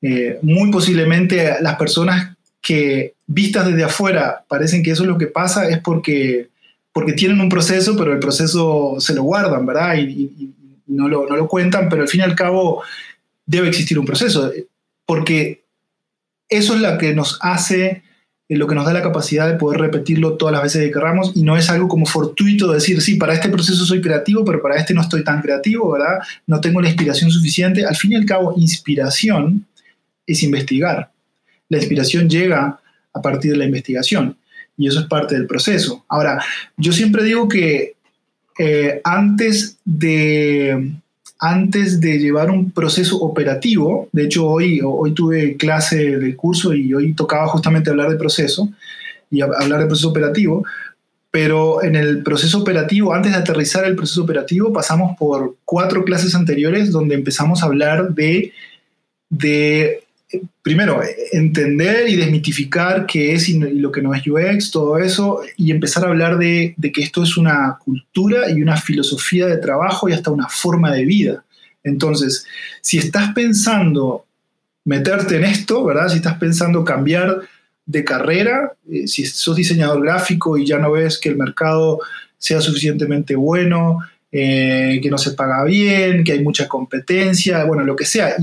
Eh, 0.02 0.39
muy 0.43 0.72
posiblemente 0.72 1.56
las 1.60 1.76
personas 1.76 2.38
que 2.62 3.16
vistas 3.28 3.68
desde 3.68 3.84
afuera 3.84 4.45
parecen 4.47 4.82
que 4.82 4.91
eso 4.91 5.04
es 5.04 5.10
lo 5.10 5.18
que 5.18 5.28
pasa 5.28 5.68
es 5.68 5.80
porque, 5.80 6.47
porque 6.93 7.12
tienen 7.12 7.41
un 7.41 7.50
proceso, 7.50 7.97
pero 7.97 8.14
el 8.14 8.20
proceso 8.20 8.95
se 9.00 9.14
lo 9.14 9.24
guardan, 9.24 9.66
¿verdad? 9.66 9.97
Y, 9.97 10.54
no, 10.88 11.10
lo, 11.10 11.28
no, 11.28 11.36
lo, 11.36 11.50
cuentan, 11.50 11.89
pero 11.89 12.04
al 12.04 12.08
fin 12.08 12.22
y 12.22 12.24
al 12.24 12.34
cabo 12.34 12.82
debe 13.45 13.68
existir 13.68 14.00
un 14.00 14.06
proceso, 14.06 14.54
porque 15.06 15.64
eso 16.47 16.76
es 16.76 16.80
lo 16.80 16.97
que 16.97 17.14
nos 17.14 17.38
hace 17.41 18.04
lo 18.58 18.66
que 18.66 18.74
nos 18.74 18.86
da 18.86 18.93
la 18.93 19.04
capacidad 19.04 19.47
de 19.47 19.58
poder 19.58 19.80
repetirlo 19.80 20.34
todas 20.34 20.54
las 20.54 20.64
veces 20.64 20.84
que 20.84 20.91
queramos 20.91 21.34
y 21.36 21.43
no 21.43 21.56
es 21.56 21.70
algo 21.70 21.88
como 21.88 22.08
fortuito 22.08 22.72
decir, 22.72 23.00
sí, 23.00 23.16
para 23.16 23.34
este 23.34 23.50
proceso 23.50 23.86
soy 23.86 24.02
creativo, 24.02 24.43
pero 24.43 24.60
para 24.60 24.76
este 24.76 24.95
no 24.95 25.02
estoy 25.02 25.24
tan 25.24 25.41
creativo, 25.41 25.91
¿verdad? 25.91 26.20
No 26.47 26.60
tengo 26.60 26.82
la 26.82 26.88
inspiración 26.88 27.30
suficiente. 27.30 27.86
Al 27.86 27.95
fin 27.95 28.14
y 28.14 28.16
al 28.16 28.26
cabo, 28.26 28.56
inspiración 28.58 29.68
es 30.26 30.41
investigar. 30.41 31.12
La 31.70 31.78
inspiración 31.78 32.28
llega 32.28 32.80
a 33.14 33.22
partir 33.22 33.52
de 33.52 33.58
la 33.58 33.66
investigación 33.66 34.36
y 34.76 34.88
eso 34.88 35.02
es 35.02 35.06
parte 35.06 35.36
del 35.36 35.45
proceso. 35.45 36.06
Ahora, 36.10 36.43
yo 36.76 36.91
siempre 36.91 37.24
digo 37.24 37.47
que 37.47 37.97
eh, 38.58 39.00
antes 39.04 39.78
de 39.86 40.91
antes 41.40 42.02
de 42.02 42.20
llevar 42.20 42.52
un 42.52 42.72
proceso 42.72 43.18
operativo, 43.22 44.10
de 44.12 44.26
hecho 44.26 44.46
hoy, 44.48 44.82
hoy 44.84 45.14
tuve 45.14 45.56
clase 45.56 46.18
del 46.18 46.36
curso 46.36 46.74
y 46.74 46.94
hoy 46.94 47.14
tocaba 47.14 47.48
justamente 47.48 47.90
hablar 47.90 48.10
de 48.10 48.18
proceso 48.18 48.70
y 49.32 49.42
hablar 49.42 49.80
de 49.80 49.86
proceso 49.86 50.10
operativo, 50.10 50.66
pero 51.32 51.82
en 51.84 51.96
el 51.96 52.24
proceso 52.24 52.60
operativo, 52.60 53.14
antes 53.14 53.32
de 53.32 53.38
aterrizar 53.38 53.86
el 53.86 53.96
proceso 53.96 54.24
operativo, 54.24 54.74
pasamos 54.74 55.16
por 55.18 55.56
cuatro 55.64 56.04
clases 56.04 56.36
anteriores 56.36 56.92
donde 56.92 57.16
empezamos 57.16 57.64
a 57.64 57.68
hablar 57.68 58.14
de, 58.14 58.52
de 59.30 60.04
primero, 60.61 61.01
entender 61.32 62.07
y 62.09 62.15
desmitificar 62.15 63.05
qué 63.05 63.34
es 63.34 63.49
y 63.49 63.57
lo 63.57 63.91
que 63.91 64.01
no 64.01 64.13
es 64.13 64.25
UX, 64.25 64.71
todo 64.71 64.97
eso, 64.99 65.41
y 65.57 65.71
empezar 65.71 66.05
a 66.05 66.09
hablar 66.09 66.38
de, 66.38 66.75
que 66.93 67.01
esto 67.01 67.23
es 67.23 67.38
una 67.38 67.77
cultura 67.84 68.49
y 68.51 68.61
una 68.61 68.77
filosofía 68.77 69.47
de 69.47 69.57
trabajo 69.57 70.07
y 70.07 70.13
hasta 70.13 70.32
una 70.32 70.47
forma 70.47 70.93
de 70.93 71.05
vida. 71.05 71.43
Entonces, 71.84 72.45
si 72.82 72.97
estás 72.97 73.34
pensando 73.34 74.25
meterte 74.86 75.38
en 75.38 75.45
esto, 75.45 75.84
¿verdad? 75.84 76.09
Si 76.09 76.17
estás 76.17 76.38
pensando 76.38 76.84
cambiar 76.84 77.41
de 77.86 78.03
carrera, 78.03 78.73
eh, 78.91 79.07
si 79.07 79.25
sos 79.25 79.55
diseñador 79.55 80.03
gráfico 80.03 80.57
y 80.57 80.65
ya 80.65 80.77
no 80.77 80.91
ves 80.91 81.17
que 81.17 81.30
el 81.30 81.38
mercado 81.38 81.99
sea 82.38 82.61
suficientemente 82.61 83.36
bueno, 83.36 83.99
eh, 84.32 84.99
que 85.01 85.09
no 85.09 85.17
se 85.17 85.32
paga 85.32 85.63
bien, 85.63 86.23
que 86.23 86.34
hay 86.34 86.43
mucha 86.43 86.67
competencia, 86.67 87.63
bueno, 87.63 87.84
lo 87.84 87.95
que 87.95 88.05
sea, 88.05 88.36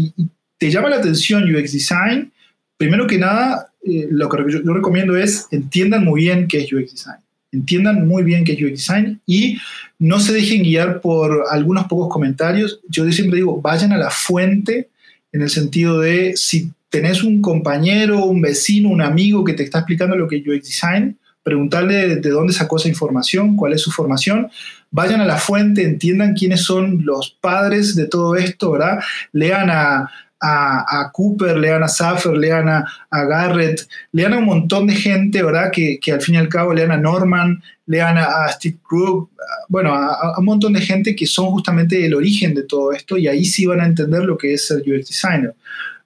te 0.59 0.71
llama 0.71 0.91
la 0.91 0.97
atención 0.97 1.45
UX 1.45 1.73
Design, 1.73 2.33
primero 2.77 3.07
que 3.07 3.19
nada, 3.19 3.73
eh, 3.85 4.09
lo 4.11 4.29
que 4.29 4.39
yo, 4.49 4.73
recomiendo 4.73 5.17
es 5.17 5.47
entiendan 5.51 6.05
muy 6.05 6.23
bien 6.23 6.49
qué 6.49 6.61
es 6.61 6.73
UX 6.73 6.93
Design. 6.93 7.17
Entiendan 7.53 8.07
muy 8.07 8.23
bien 8.23 8.45
qué 8.45 8.53
es 8.53 8.63
UX 8.63 8.71
Design 8.71 9.21
y 9.27 9.59
no 9.99 10.21
se 10.21 10.33
dejen 10.33 10.63
guiar 10.63 11.01
por 11.01 11.45
algunos 11.51 11.87
pocos 11.87 12.13
comentarios. 12.13 12.81
Yo 12.89 13.11
siempre 13.13 13.37
digo, 13.37 13.61
vayan 13.61 13.93
a 13.93 13.99
la 13.99 14.11
fuente 14.11 14.89
en 15.33 15.43
el 15.43 15.51
sentido 15.51 16.01
de 16.01 16.37
si 16.37 16.71
tenés 16.89 17.23
un 17.23 17.43
compañero, 17.43 18.25
un 18.25 18.41
vecino, 18.41 18.89
un 18.89 19.03
amigo 19.03 19.45
que 19.45 19.53
te 19.53 19.63
está 19.63 19.79
explicando 19.79 20.17
lo 20.17 20.29
que 20.29 20.37
es 20.37 20.47
UX 20.47 20.67
Design, 20.67 21.17
preguntarle 21.43 22.17
de 22.17 22.31
dónde 22.31 22.53
sacó 22.53 22.77
esa 22.77 22.89
información, 22.89 23.57
cuál 23.57 23.73
es 23.73 23.83
su 23.83 23.93
formación, 23.93 24.49
vayan 24.91 25.21
a 25.21 25.27
la 25.27 25.37
fuente, 25.37 25.85
entiendan 25.85 26.35
quiénes 26.35 26.63
son 26.63 27.05
los 27.05 27.37
padres 27.41 27.95
de 27.95 28.07
todo 28.07 28.35
esto, 28.35 28.73
¿verdad? 28.73 28.99
Lean 29.33 29.71
a, 29.71 30.11
a, 30.41 31.11
Cooper, 31.13 31.57
lean 31.57 31.83
a 31.83 31.89
Saffer, 31.89 32.37
lean 32.37 32.69
a, 32.69 32.85
Garrett, 33.11 33.87
lean 34.13 34.35
a 34.35 34.39
un 34.39 34.45
montón 34.45 34.87
de 34.87 34.95
gente, 34.95 35.43
¿verdad? 35.43 35.71
Que, 35.73 35.99
al 36.13 36.21
fin 36.21 36.35
y 36.35 36.39
al 36.39 36.49
cabo 36.49 36.75
lean 36.75 36.93
a 36.93 36.97
Norman, 36.97 37.63
lean 37.87 38.19
a, 38.19 38.49
Steve 38.49 38.77
Krug, 38.87 39.31
bueno, 39.69 39.95
a, 39.95 40.39
un 40.39 40.45
montón 40.45 40.73
de 40.73 40.81
gente 40.81 41.17
que 41.17 41.27
son 41.27 41.47
justamente 41.47 42.05
el 42.05 42.15
origen 42.15 42.55
de 42.55 42.65
todo 42.65 42.93
esto 42.93 43.17
y 43.17 43.29
ahí 43.29 43.45
sí 43.45 43.67
van 43.67 43.81
a 43.81 43.87
entender 43.87 44.25
lo 44.25 44.37
que 44.37 44.55
es 44.55 44.67
ser 44.67 44.79
UX 44.81 45.09
designer. 45.09 45.55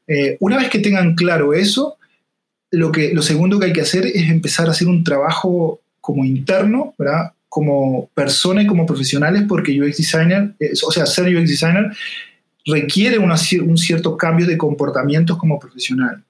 Eh, 0.07 0.37
una 0.41 0.57
vez 0.57 0.69
que 0.69 0.79
tengan 0.79 1.15
claro 1.15 1.55
eso, 1.55 1.97
lo, 2.71 2.93
que, 2.93 3.13
lo 3.13 3.23
segundo 3.23 3.59
que 3.59 3.67
hay 3.67 3.73
que 3.73 3.81
hacer 3.81 4.07
es 4.07 4.31
empezar 4.31 4.69
a 4.69 4.71
hacer 4.71 4.89
un 4.89 5.05
trabajo 5.05 5.81
como 6.01 6.25
interno, 6.25 6.95
¿verdad? 6.99 7.33
Como 7.49 8.09
persona 8.15 8.63
y 8.63 8.67
como 8.67 8.87
profesionales, 8.87 9.43
porque 9.49 9.81
UX 9.81 9.97
designer, 9.99 10.55
o 10.87 10.93
sea, 10.93 11.07
ser 11.07 11.35
UX 11.37 11.49
designer 11.49 11.91
requiere 12.67 13.19
un 13.19 13.79
cierto 13.79 14.17
cambio 14.17 14.47
de 14.47 14.59
comportamientos 14.59 15.37
como 15.39 15.59
profesional. 15.59 16.23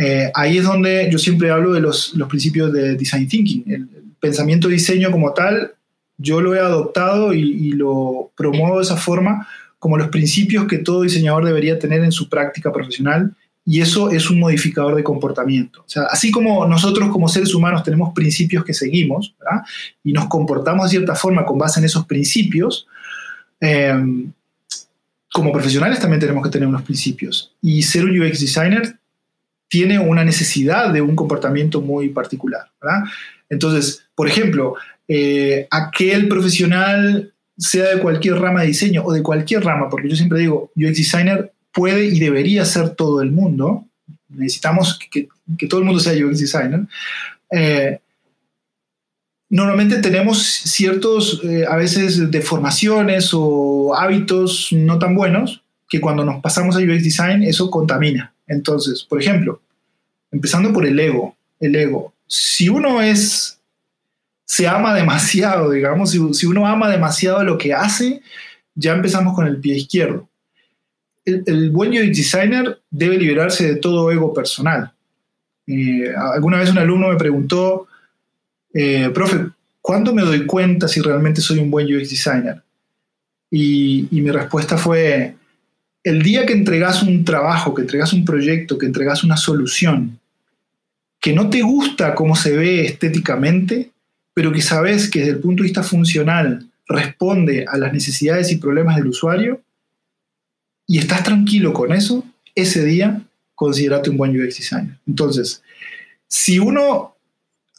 Eh, 0.00 0.30
ahí 0.32 0.58
es 0.58 0.64
donde 0.64 1.08
yo 1.10 1.18
siempre 1.18 1.50
hablo 1.50 1.72
de 1.72 1.80
los, 1.80 2.14
principios 2.28 2.72
de 2.72 2.94
design 2.94 3.28
thinking. 3.28 3.64
El, 3.66 3.88
pensamiento 4.20 4.66
diseño 4.66 5.12
como 5.12 5.32
tal, 5.32 5.74
yo 6.16 6.40
lo 6.40 6.52
he 6.52 6.58
adoptado 6.58 7.32
y, 7.32 7.70
lo 7.72 8.32
promuevo 8.36 8.78
de 8.78 8.82
esa 8.82 8.96
forma 8.96 9.46
como 9.78 9.96
los 9.96 10.08
principios 10.08 10.66
que 10.66 10.78
todo 10.78 11.02
diseñador 11.02 11.44
debería 11.44 11.78
tener 11.78 12.02
en 12.02 12.10
su 12.10 12.28
práctica 12.28 12.72
profesional 12.72 13.32
y 13.64 13.80
eso 13.80 14.10
es 14.10 14.28
un 14.28 14.40
modificador 14.40 14.96
de 14.96 15.04
comportamiento. 15.04 15.82
O 15.82 15.88
sea, 15.88 16.04
así 16.10 16.32
como 16.32 16.66
nosotros 16.66 17.10
como 17.10 17.28
seres 17.28 17.54
humanos 17.54 17.84
tenemos 17.84 18.12
principios 18.12 18.64
que 18.64 18.74
seguimos 18.74 19.36
y 20.02 20.12
nos 20.12 20.26
comportamos 20.26 20.86
de 20.86 20.98
cierta 20.98 21.14
forma 21.14 21.44
con 21.44 21.58
base 21.58 21.78
en 21.78 21.86
esos 21.86 22.06
principios, 22.06 22.88
eh, 23.60 23.94
como 25.38 25.52
profesionales 25.52 26.00
también 26.00 26.18
tenemos 26.18 26.42
que 26.42 26.50
tener 26.50 26.66
unos 26.66 26.82
principios. 26.82 27.52
Y 27.62 27.84
ser 27.84 28.04
un 28.04 28.20
UX 28.20 28.40
designer 28.40 28.98
tiene 29.68 30.00
una 30.00 30.24
necesidad 30.24 30.92
de 30.92 31.00
un 31.00 31.14
comportamiento 31.14 31.80
muy 31.80 32.08
particular. 32.08 32.66
Entonces, 33.48 34.04
por 34.16 34.26
ejemplo, 34.26 34.74
eh, 35.06 35.68
aquel 35.70 36.26
profesional, 36.26 37.32
sea 37.56 37.94
de 37.94 38.00
cualquier 38.00 38.34
rama 38.40 38.62
de 38.62 38.66
diseño 38.66 39.04
o 39.04 39.12
de 39.12 39.22
cualquier 39.22 39.62
rama, 39.62 39.88
porque 39.88 40.08
yo 40.08 40.16
siempre 40.16 40.40
digo, 40.40 40.72
UX 40.74 40.96
designer 40.96 41.52
puede 41.72 42.06
y 42.06 42.18
debería 42.18 42.64
ser 42.64 42.90
todo 42.90 43.22
el 43.22 43.30
mundo. 43.30 43.84
Necesitamos 44.28 44.98
que, 44.98 45.28
todo 45.68 45.78
el 45.78 45.86
mundo 45.86 46.00
sea 46.00 46.14
UX 46.14 46.40
designer. 46.40 46.80
Eh, 47.52 48.00
normalmente 49.50 49.98
tenemos 49.98 50.42
ciertos, 50.42 51.40
eh, 51.44 51.64
a 51.68 51.76
veces, 51.76 52.30
deformaciones 52.30 53.30
o 53.32 53.94
hábitos 53.96 54.68
no 54.72 54.98
tan 54.98 55.14
buenos 55.14 55.62
que 55.88 56.00
cuando 56.00 56.24
nos 56.24 56.40
pasamos 56.42 56.76
a 56.76 56.80
UX 56.80 57.02
Design 57.02 57.42
eso 57.42 57.70
contamina. 57.70 58.32
Entonces, 58.46 59.02
por 59.02 59.20
ejemplo, 59.20 59.60
empezando 60.30 60.72
por 60.72 60.86
el 60.86 60.98
ego, 60.98 61.36
el 61.60 61.76
ego. 61.76 62.12
Si 62.26 62.68
uno 62.68 63.00
es, 63.00 63.58
se 64.44 64.68
ama 64.68 64.94
demasiado, 64.94 65.70
digamos, 65.72 66.10
si, 66.10 66.46
uno 66.46 66.66
ama 66.66 66.90
demasiado 66.90 67.42
lo 67.42 67.56
que 67.58 67.72
hace, 67.72 68.22
ya 68.74 68.92
empezamos 68.92 69.34
con 69.34 69.46
el 69.46 69.58
pie 69.58 69.76
izquierdo. 69.76 70.28
El, 71.24 71.70
buen 71.70 71.90
UX 71.90 72.16
designer 72.16 72.80
debe 72.90 73.18
liberarse 73.18 73.66
de 73.66 73.76
todo 73.76 74.10
ego 74.10 74.32
personal. 74.32 74.92
Eh, 75.66 76.10
alguna 76.16 76.58
vez 76.58 76.70
un 76.70 76.78
alumno 76.78 77.08
me 77.08 77.16
preguntó, 77.16 77.87
eh, 78.72 79.10
profe, 79.12 79.46
¿cuándo 79.80 80.14
me 80.14 80.22
doy 80.22 80.46
cuenta 80.46 80.88
si 80.88 81.00
realmente 81.00 81.40
soy 81.40 81.58
un 81.58 81.70
buen 81.70 81.86
UX 81.86 82.10
designer? 82.10 82.62
Y, 83.50 84.08
mi 84.10 84.30
respuesta 84.30 84.76
fue, 84.76 85.34
el 86.04 86.22
día 86.22 86.44
que 86.44 86.52
entregas 86.52 87.02
un 87.02 87.24
trabajo, 87.24 87.74
que 87.74 87.82
entregas 87.82 88.12
un 88.12 88.24
proyecto, 88.24 88.78
que 88.78 88.86
entregas 88.86 89.24
una 89.24 89.36
solución, 89.36 90.18
que 91.20 91.32
no 91.32 91.50
te 91.50 91.62
gusta 91.62 92.14
cómo 92.14 92.36
se 92.36 92.56
ve 92.56 92.84
estéticamente, 92.84 93.90
pero 94.34 94.52
que 94.52 94.62
sabes 94.62 95.10
que 95.10 95.20
desde 95.20 95.32
el 95.32 95.40
punto 95.40 95.62
de 95.62 95.68
vista 95.68 95.82
funcional 95.82 96.68
responde 96.86 97.64
a 97.66 97.76
las 97.76 97.92
necesidades 97.92 98.52
y 98.52 98.56
problemas 98.56 98.96
del 98.96 99.08
usuario, 99.08 99.60
y 100.86 100.98
estás 100.98 101.22
tranquilo 101.22 101.72
con 101.72 101.92
eso, 101.92 102.24
ese 102.54 102.84
día 102.84 103.20
considerate 103.54 104.10
un 104.10 104.16
buen 104.16 104.30
UX 104.30 104.58
designer. 104.58 104.96
Entonces, 105.06 105.62
si 106.28 106.58
uno 106.58 107.17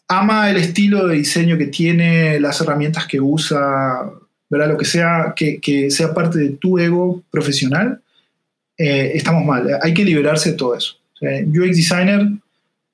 ama 0.10 0.50
el 0.50 0.58
estilo 0.58 1.08
de 1.08 1.18
diseño 1.18 1.58
que 1.58 1.68
tiene, 1.68 2.40
las 2.40 2.60
herramientas 2.60 3.06
que 3.06 3.22
usa, 3.22 4.12
¿verdad? 4.50 4.70
Lo 4.70 4.78
que 4.78 4.86
sea, 4.86 5.34
que, 5.36 5.92
sea 5.92 6.14
parte 6.14 6.40
de 6.40 6.50
tu 6.50 6.80
ego 6.80 7.24
profesional, 7.30 8.02
eh, 8.76 9.12
estamos 9.14 9.46
mal. 9.46 9.70
Hay 9.82 9.94
que 9.94 10.04
liberarse 10.04 10.52
de 10.52 10.58
todo 10.58 10.76
eso. 10.76 10.96
UX 11.22 11.78
designer 11.78 12.28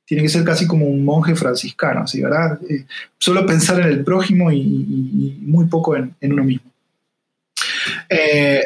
tiene 0.04 0.24
que 0.24 0.30
ser 0.30 0.44
casi 0.44 0.68
como 0.68 0.88
un 0.88 1.06
monje 1.06 1.36
franciscano, 1.36 2.06
¿sí, 2.06 2.22
¿verdad? 2.22 2.60
Eh, 2.70 2.86
solo 3.18 3.46
pensar 3.46 3.80
en 3.80 3.88
el 3.88 4.04
prójimo 4.04 4.52
y, 4.52 5.38
muy 5.42 5.68
poco 5.68 5.96
en, 5.96 6.14
uno 6.22 6.44
mismo. 6.44 6.70
Eh, 8.10 8.62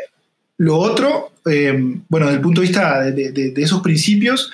lo 0.57 0.77
otro, 0.77 1.33
bueno, 1.45 2.25
desde 2.25 2.37
el 2.37 2.41
punto 2.41 2.61
de 2.61 2.67
vista 2.67 3.01
de 3.11 3.53
esos 3.57 3.81
principios, 3.81 4.51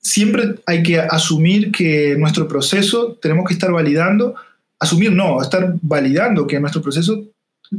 siempre 0.00 0.56
hay 0.66 0.82
que 0.82 0.98
asumir 0.98 1.70
que 1.70 2.16
nuestro 2.18 2.48
proceso 2.48 3.18
tenemos 3.20 3.46
que 3.46 3.54
estar 3.54 3.70
validando, 3.70 4.34
asumir 4.78 5.12
no, 5.12 5.40
estar 5.42 5.74
validando 5.82 6.46
que 6.46 6.58
nuestro 6.58 6.82
proceso 6.82 7.24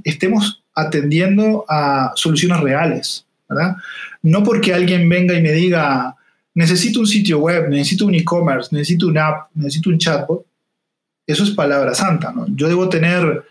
estemos 0.03 0.63
atendiendo 0.75 1.65
a 1.67 2.11
soluciones 2.15 2.59
reales, 2.61 3.25
¿verdad? 3.49 3.75
No 4.21 4.43
porque 4.43 4.73
alguien 4.73 5.09
venga 5.09 5.33
y 5.33 5.41
me 5.41 5.51
diga, 5.51 6.15
necesito 6.53 6.99
un 6.99 7.07
sitio 7.07 7.39
web, 7.39 7.69
necesito 7.69 8.05
un 8.05 8.15
e-commerce, 8.15 8.69
necesito 8.71 9.07
una 9.07 9.27
app, 9.27 9.49
necesito 9.55 9.89
un 9.89 9.97
chatbot, 9.97 10.45
eso 11.27 11.43
es 11.43 11.51
palabra 11.51 11.93
santa, 11.93 12.31
¿no? 12.31 12.45
Yo 12.55 12.67
debo 12.67 12.89
tener, 12.89 13.43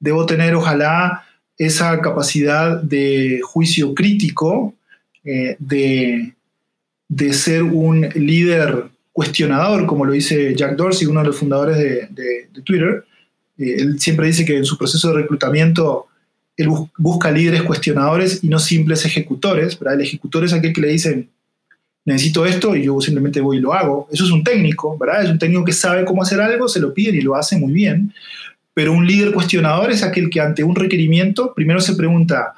debo 0.00 0.26
tener 0.26 0.54
ojalá 0.54 1.24
esa 1.58 2.00
capacidad 2.00 2.80
de 2.80 3.40
juicio 3.42 3.94
crítico, 3.94 4.74
eh, 5.24 5.56
de, 5.58 6.34
de 7.14 7.32
ser 7.32 7.62
un 7.62 8.08
líder 8.14 8.86
cuestionador, 9.12 9.86
como 9.86 10.04
lo 10.04 10.12
dice 10.12 10.52
Jack 10.56 10.74
Dorsey, 10.74 11.06
uno 11.06 11.20
de 11.20 11.26
los 11.26 11.36
fundadores 11.36 11.78
de, 11.78 12.48
Twitter. 12.64 13.04
Eh, 13.56 13.76
él 13.78 14.00
siempre 14.00 14.26
dice 14.26 14.44
que 14.44 14.56
en 14.56 14.64
su 14.64 14.76
proceso 14.76 15.08
de 15.08 15.22
reclutamiento 15.22 16.08
él 16.56 16.68
busca 16.98 17.30
líderes 17.30 17.62
cuestionadores 17.62 18.42
y 18.42 18.48
no 18.48 18.58
simples 18.58 19.04
ejecutores. 19.04 19.78
El 19.80 20.00
ejecutor 20.00 20.44
es 20.44 20.52
aquel 20.52 20.72
que 20.72 20.80
le 20.80 20.88
dicen, 20.88 21.30
necesito 22.04 22.44
esto 22.46 22.74
y 22.74 22.84
yo 22.84 23.00
simplemente 23.00 23.40
voy 23.40 23.58
y 23.58 23.60
lo 23.60 23.72
hago. 23.72 24.08
Eso 24.10 24.24
es 24.24 24.32
un 24.32 24.42
técnico, 24.42 24.98
¿verdad? 24.98 25.22
Es 25.22 25.30
un 25.30 25.38
técnico 25.38 25.64
que 25.64 25.72
sabe 25.72 26.04
cómo 26.04 26.22
hacer 26.22 26.40
algo, 26.40 26.66
se 26.66 26.80
lo 26.80 26.92
piden 26.92 27.14
y 27.14 27.20
lo 27.20 27.36
hace 27.36 27.56
muy 27.56 27.72
bien. 27.72 28.12
Pero 28.72 28.92
un 28.92 29.06
líder 29.06 29.32
cuestionador 29.32 29.92
es 29.92 30.02
aquel 30.02 30.28
que 30.28 30.40
ante 30.40 30.64
un 30.64 30.74
requerimiento 30.74 31.54
primero 31.54 31.80
se 31.80 31.94
pregunta, 31.94 32.54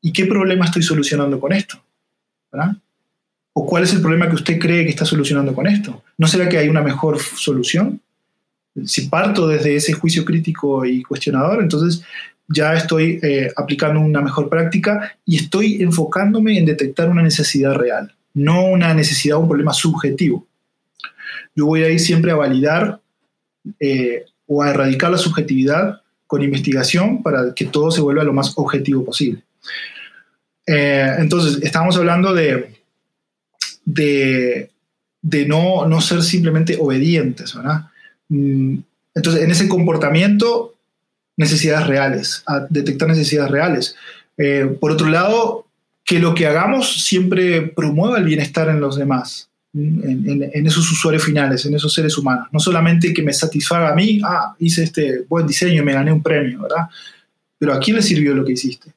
¿y 0.00 0.12
qué 0.12 0.24
problema 0.24 0.64
estoy 0.64 0.82
solucionando 0.82 1.38
con 1.38 1.52
esto? 1.52 1.78
¿verdad? 2.50 2.76
¿O 3.54 3.66
cuál 3.66 3.84
es 3.84 3.92
el 3.92 4.00
problema 4.00 4.28
que 4.28 4.34
usted 4.34 4.58
cree 4.58 4.84
que 4.84 4.90
está 4.90 5.04
solucionando 5.04 5.54
con 5.54 5.66
esto? 5.66 6.02
¿No 6.16 6.26
será 6.26 6.48
que 6.48 6.58
hay 6.58 6.68
una 6.68 6.82
mejor 6.82 7.20
solución? 7.20 8.00
Si 8.84 9.08
parto 9.08 9.46
desde 9.46 9.76
ese 9.76 9.92
juicio 9.92 10.24
crítico 10.24 10.86
y 10.86 11.02
cuestionador, 11.02 11.62
entonces 11.62 12.02
ya 12.48 12.74
estoy 12.74 13.20
eh, 13.22 13.52
aplicando 13.56 14.00
una 14.00 14.20
mejor 14.20 14.48
práctica 14.48 15.16
y 15.26 15.36
estoy 15.36 15.82
enfocándome 15.82 16.58
en 16.58 16.64
detectar 16.64 17.08
una 17.08 17.22
necesidad 17.22 17.74
real, 17.74 18.14
no 18.34 18.64
una 18.64 18.94
necesidad 18.94 19.36
o 19.36 19.40
un 19.40 19.48
problema 19.48 19.72
subjetivo. 19.72 20.46
Yo 21.54 21.66
voy 21.66 21.82
a 21.82 21.90
ir 21.90 22.00
siempre 22.00 22.32
a 22.32 22.36
validar 22.36 23.00
eh, 23.78 24.24
o 24.46 24.62
a 24.62 24.70
erradicar 24.70 25.10
la 25.10 25.18
subjetividad 25.18 26.00
con 26.26 26.42
investigación 26.42 27.22
para 27.22 27.54
que 27.54 27.66
todo 27.66 27.90
se 27.90 28.00
vuelva 28.00 28.24
lo 28.24 28.32
más 28.32 28.52
objetivo 28.56 29.04
posible. 29.04 29.42
Eh, 30.66 31.14
entonces, 31.18 31.62
estamos 31.62 31.96
hablando 31.96 32.32
de, 32.32 32.71
de, 33.84 34.70
no, 35.46 35.86
no, 35.86 36.00
ser 36.00 36.22
simplemente 36.22 36.76
obedientes, 36.80 37.54
¿verdad? 37.54 37.86
Mm, 38.28 38.78
entonces, 39.14 39.42
en 39.42 39.50
ese 39.50 39.68
comportamiento, 39.68 40.74
necesidades 41.36 41.86
reales, 41.86 42.44
detectar 42.70 43.08
necesidades 43.08 43.50
reales. 43.50 43.96
Eh, 44.38 44.76
por 44.80 44.92
otro 44.92 45.08
lado, 45.08 45.66
que 46.04 46.18
lo 46.18 46.34
que 46.34 46.46
hagamos 46.46 47.04
siempre 47.04 47.62
promueva 47.62 48.18
el 48.18 48.24
bienestar 48.24 48.68
en 48.68 48.80
los 48.80 48.96
demás, 48.96 49.48
en, 49.74 50.50
en, 50.52 50.66
esos 50.66 50.90
usuarios 50.90 51.24
finales, 51.24 51.64
en 51.64 51.74
esos 51.74 51.92
seres 51.92 52.16
humanos. 52.18 52.48
No 52.52 52.60
solamente 52.60 53.14
que 53.14 53.22
me 53.22 53.32
satisfaga 53.32 53.90
a 53.90 53.94
mí, 53.94 54.20
ah, 54.24 54.54
hice 54.58 54.82
este 54.82 55.24
buen 55.28 55.46
diseño 55.46 55.82
me 55.82 55.94
gané 55.94 56.12
un 56.12 56.22
premio, 56.22 56.62
¿verdad? 56.62 56.88
Pero 57.58 57.72
¿a 57.72 57.78
quién 57.78 57.96
le 57.96 58.02
sirvió 58.02 58.34
lo 58.34 58.44
que 58.44 58.52
hiciste? 58.52 58.92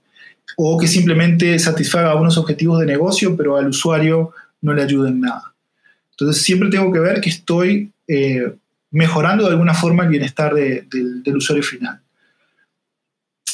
o 0.55 0.77
que 0.77 0.87
simplemente 0.87 1.57
satisfaga 1.59 2.15
unos 2.15 2.37
objetivos 2.37 2.79
de 2.79 2.85
negocio, 2.85 3.35
pero 3.35 3.57
al 3.57 3.67
usuario 3.67 4.31
no 4.65 4.73
le 4.73 4.83
ayude 4.83 5.09
en 5.09 5.21
nada. 5.21 5.53
Entonces 6.11 6.43
siempre 6.43 6.69
tengo 6.69 6.91
que 6.91 6.99
ver 6.99 7.21
que 7.21 7.29
estoy 7.29 7.91
eh, 8.07 8.53
mejorando 8.91 9.43
de 9.45 9.51
alguna 9.51 9.73
forma 9.73 10.03
el 10.03 10.09
bienestar 10.09 10.53
del 10.53 11.37
usuario 11.37 11.63
final. 11.63 11.99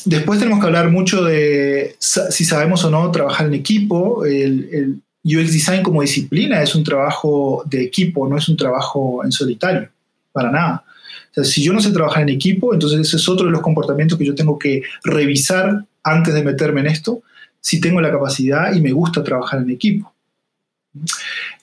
Después 0.05 0.39
tenemos 0.39 0.59
que 0.59 0.67
hablar 0.67 0.89
mucho 0.89 1.23
de 1.23 1.95
si 1.99 2.45
sabemos 2.45 2.83
o 2.83 2.89
no 2.89 3.11
trabajar 3.11 3.47
en 3.47 3.53
equipo. 3.53 4.25
El, 4.25 4.69
el, 4.71 5.01
UX 5.23 5.53
Design 5.53 5.83
como 5.83 6.01
disciplina 6.01 6.63
es 6.63 6.73
un 6.73 6.83
trabajo 6.83 7.63
de 7.67 7.83
equipo, 7.83 8.27
no 8.27 8.39
es 8.39 8.49
un 8.49 8.57
trabajo 8.57 9.23
en 9.23 9.31
solitario, 9.31 9.87
para 10.31 10.49
nada. 10.51 10.83
O 11.29 11.33
sea, 11.35 11.43
si 11.43 11.63
yo 11.63 11.73
no 11.73 11.79
sé 11.79 11.91
trabajar 11.91 12.23
en 12.23 12.29
equipo, 12.29 12.73
entonces 12.73 13.01
ese 13.01 13.17
es 13.17 13.29
otro 13.29 13.45
de 13.45 13.51
los 13.51 13.61
comportamientos 13.61 14.17
que 14.17 14.25
yo 14.25 14.33
tengo 14.33 14.57
que 14.57 14.81
revisar 15.03 15.85
antes 16.03 16.33
de 16.33 16.43
meterme 16.43 16.81
en 16.81 16.87
esto, 16.87 17.21
si 17.59 17.79
tengo 17.79 18.01
la 18.01 18.11
capacidad 18.11 18.73
y 18.73 18.81
me 18.81 18.91
gusta 18.91 19.23
trabajar 19.23 19.61
en 19.61 19.69
equipo. 19.69 20.10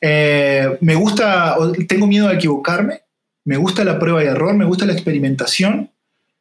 Eh, 0.00 0.76
me 0.80 0.94
gusta, 0.94 1.56
tengo 1.88 2.06
miedo 2.06 2.28
a 2.28 2.34
equivocarme, 2.34 3.02
me 3.44 3.56
gusta 3.56 3.84
la 3.84 3.98
prueba 3.98 4.22
y 4.22 4.26
error, 4.26 4.54
me 4.54 4.64
gusta 4.64 4.86
la 4.86 4.92
experimentación. 4.92 5.90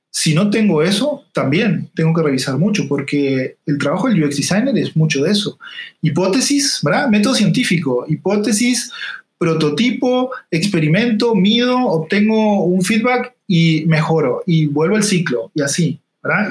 Si 0.09 0.33
no 0.33 0.49
tengo 0.49 0.81
eso, 0.81 1.25
también 1.33 1.89
tengo 1.93 2.13
que 2.13 2.23
revisar 2.23 2.57
mucho, 2.57 2.87
porque 2.87 3.57
el 3.65 3.77
trabajo 3.77 4.07
del 4.07 4.23
UX 4.23 4.37
designer 4.37 4.77
es 4.77 4.95
mucho 4.95 5.23
de 5.23 5.31
eso. 5.31 5.59
Hipótesis, 6.01 6.79
¿verdad? 6.81 7.09
Método 7.09 7.35
científico, 7.35 8.05
hipótesis, 8.07 8.91
prototipo, 9.37 10.31
experimento, 10.49 11.35
mido, 11.35 11.77
obtengo 11.77 12.63
un 12.63 12.81
feedback 12.81 13.35
y 13.47 13.85
mejoro 13.85 14.43
y 14.45 14.65
vuelvo 14.65 14.95
al 14.95 15.03
ciclo 15.03 15.51
y 15.53 15.61
así. 15.61 15.99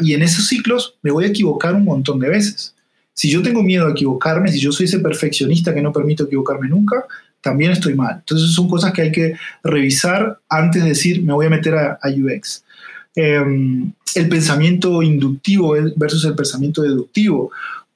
Y 0.02 0.14
en 0.14 0.22
esos 0.22 0.46
ciclos 0.46 0.94
me 1.02 1.10
voy 1.10 1.24
a 1.24 1.28
equivocar 1.28 1.74
un 1.74 1.84
montón 1.84 2.18
de 2.18 2.28
veces. 2.28 2.75
Si 3.16 3.30
yo 3.30 3.42
tengo 3.42 3.62
miedo 3.62 3.86
a 3.86 3.92
equivocarme, 3.92 4.52
si 4.52 4.60
yo 4.60 4.72
soy 4.72 4.84
ese 4.84 5.00
perfeccionista 5.00 5.74
que 5.74 5.80
no 5.80 5.90
permito 5.90 6.24
equivocarme 6.24 6.68
nunca, 6.68 7.06
también 7.40 7.70
estoy 7.70 7.94
mal. 7.94 8.16
Entonces 8.18 8.50
son 8.52 8.68
cosas 8.68 8.92
que 8.92 9.02
hay 9.02 9.10
que 9.10 9.34
revisar 9.64 10.38
antes 10.50 10.82
de 10.82 10.90
decir 10.90 11.22
me 11.22 11.32
voy 11.32 11.46
a 11.46 11.50
meter 11.50 11.74
a, 11.74 11.98
UX. 12.04 12.62
Em, 13.14 13.90
el 14.14 14.28
pensamiento 14.28 15.02
inductivo 15.02 15.74
versus 15.96 16.26
el 16.26 16.34
pensamiento 16.34 16.82
deductivo. 16.82 17.50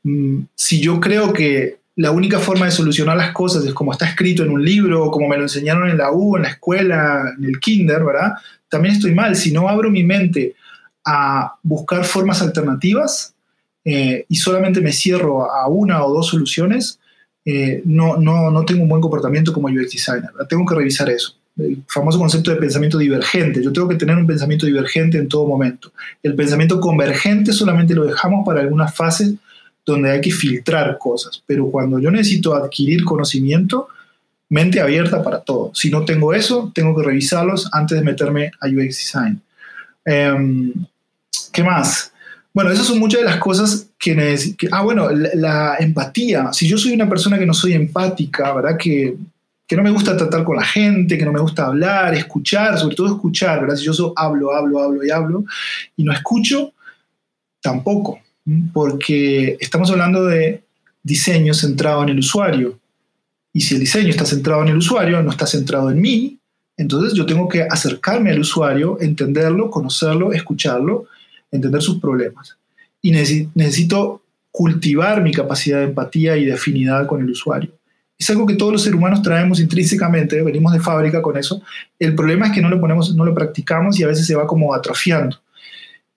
Mm, 0.05 0.45
si 0.55 0.81
yo 0.81 0.99
creo 0.99 1.35
que 1.35 1.81
la 1.97 2.13
única 2.13 2.39
forma 2.39 2.65
de 2.65 2.73
solucionar 2.73 3.19
las 3.19 3.33
cosas 3.33 3.63
es 3.67 3.75
como 3.75 3.93
está 3.93 4.07
escrito 4.07 4.43
en 4.43 4.51
un 4.51 4.65
libro, 4.65 5.11
como 5.11 5.29
me 5.29 5.37
lo 5.37 5.43
enseñaron 5.43 5.91
en 5.91 5.99
la 5.99 6.13
U, 6.13 6.37
en 6.37 6.45
la 6.45 6.49
escuela, 6.49 7.35
en 7.37 7.45
el 7.45 7.61
kinder, 7.61 8.03
¿verdad? 8.03 8.33
También 8.71 8.95
estoy 8.95 9.15
mal. 9.15 9.37
Si 9.37 9.53
no 9.53 9.69
abro 9.69 9.91
mi 9.91 10.03
mente 10.03 10.55
a 11.05 11.57
buscar 11.63 12.07
formas 12.07 12.41
alternativas 12.41 13.35
eh, 13.85 14.25
y 14.29 14.37
solamente 14.37 14.81
me 14.81 14.93
cierro 14.93 15.51
a 15.51 15.69
una 15.69 16.05
o 16.05 16.13
dos 16.13 16.29
soluciones, 16.29 16.99
eh, 17.45 17.83
no, 17.85 18.17
no, 18.17 18.51
no, 18.51 18.65
tengo 18.65 18.83
un 18.83 18.89
buen 18.89 19.01
comportamiento 19.01 19.53
como 19.53 19.69
UX 19.69 19.93
designer. 19.93 20.31
Tengo 20.49 20.67
que 20.67 20.75
revisar 20.75 21.09
eso. 21.09 21.37
El 21.57 21.83
famoso 21.89 22.19
concepto 22.19 22.51
de 22.51 22.57
pensamiento 22.59 22.99
divergente. 22.99 23.63
Yo 23.63 23.73
tengo 23.73 23.89
que 23.89 23.97
tener 23.97 24.17
un 24.17 24.27
pensamiento 24.27 24.67
divergente 24.67 25.19
en 25.19 25.29
todo 25.29 25.47
momento. 25.47 25.93
El 26.23 26.35
pensamiento 26.35 26.81
convergente 26.81 27.53
solamente 27.53 27.95
lo 27.95 28.05
dejamos 28.05 28.47
para 28.47 28.61
algunas 28.61 28.95
fases 28.95 29.35
donde 29.85 30.11
hay 30.11 30.21
que 30.21 30.31
filtrar 30.31 30.97
cosas. 30.99 31.43
Pero 31.47 31.71
cuando 31.71 31.99
yo 31.99 32.11
necesito 32.11 32.55
adquirir 32.55 33.05
conocimiento, 33.05 33.89
mente 34.49 34.81
abierta 34.81 35.23
para 35.23 35.41
todo. 35.41 35.73
Si 35.75 35.91
no 35.91 36.05
tengo 36.05 36.35
eso, 36.35 36.71
tengo 36.75 36.95
que 36.97 37.03
revisarlos 37.03 37.69
antes 37.73 37.99
de 37.99 38.05
meterme 38.05 38.51
a 38.61 38.67
UX 38.67 38.99
design. 38.99 39.41
Em, 40.05 40.73
¿Qué 41.53 41.65
más? 41.65 42.13
Bueno, 42.53 42.71
esas 42.71 42.87
son 42.87 42.99
muchas 42.99 43.21
de 43.21 43.27
las 43.27 43.39
cosas 43.39 43.89
que, 43.99 44.15
necesito. 44.15 44.67
ah, 44.73 44.83
bueno, 44.83 45.09
la, 45.11 45.77
empatía. 45.79 46.53
Si 46.53 46.67
yo 46.67 46.77
soy 46.77 46.93
una 46.93 47.09
persona 47.09 47.39
que 47.39 47.47
no 47.47 47.55
soy 47.55 47.75
empática, 47.75 48.53
¿verdad? 48.53 48.77
Que, 48.77 49.17
que, 49.67 49.77
no 49.77 49.83
me 49.83 49.91
gusta 49.91 50.17
tratar 50.17 50.43
con 50.43 50.57
la 50.57 50.65
gente, 50.65 51.17
que 51.17 51.25
no 51.25 51.33
me 51.33 51.41
gusta 51.41 51.67
hablar, 51.67 52.15
escuchar, 52.15 52.77
sobre 52.79 52.97
todo 52.97 53.15
escuchar, 53.15 53.61
¿verdad? 53.61 53.77
Si 53.77 53.85
yo 53.85 54.13
hablo, 54.17 54.53
hablo, 54.53 54.83
hablo 54.83 55.05
y 55.05 55.11
hablo 55.11 55.45
y 55.97 56.03
no 56.03 56.13
escucho, 56.13 56.73
tampoco, 57.63 58.21
porque 58.73 59.57
estamos 59.61 59.91
hablando 59.91 60.27
de 60.27 60.63
diseño 61.03 61.55
centrado 61.55 62.03
en 62.03 62.09
el 62.11 62.19
usuario. 62.19 62.79
Y 63.53 63.61
si 63.61 63.75
el 63.75 63.81
diseño 63.81 64.11
está 64.11 64.25
centrado 64.25 64.63
en 64.63 64.69
el 64.69 64.77
usuario, 64.77 65.23
no 65.23 65.31
está 65.31 65.47
centrado 65.47 65.91
en 65.91 66.01
mí, 66.01 66.39
entonces 66.77 67.15
yo 67.15 67.27
tengo 67.27 67.49
que 67.49 67.63
acercarme 67.63 68.31
al 68.31 68.41
usuario, 68.41 68.99
entenderlo, 69.01 69.71
conocerlo, 69.71 70.33
escucharlo, 70.33 71.07
entender 71.51 71.83
sus 71.83 72.01
problemas. 72.01 72.57
Y 73.03 73.11
necesito 73.11 74.23
cultivar 74.51 75.23
mi 75.23 75.33
capacidad 75.33 75.79
de 75.79 75.85
empatía 75.85 76.37
y 76.37 76.45
de 76.45 76.53
afinidad 76.53 77.07
con 77.07 77.23
el 77.23 77.31
usuario. 77.31 77.71
Es 78.19 78.29
algo 78.29 78.47
que 78.47 78.55
todos 78.55 78.73
los 78.73 78.83
seres 78.83 78.99
humanos 78.99 79.23
traemos 79.23 79.61
intrínsecamente, 79.61 80.43
venimos 80.43 80.73
de 80.73 80.81
fábrica 80.81 81.23
con 81.23 81.39
eso. 81.39 81.63
El 81.99 82.15
problema 82.15 82.49
es 82.49 82.53
que 82.53 82.61
no 82.61 82.69
lo 82.69 82.79
ponemos, 82.79 83.15
no 83.15 83.25
lo 83.25 83.35
practicamos 83.35 83.99
y 83.99 84.03
a 84.03 84.09
veces 84.09 84.27
se 84.27 84.35
va 84.35 84.47
como 84.47 84.75
atrofiando. 84.75 85.41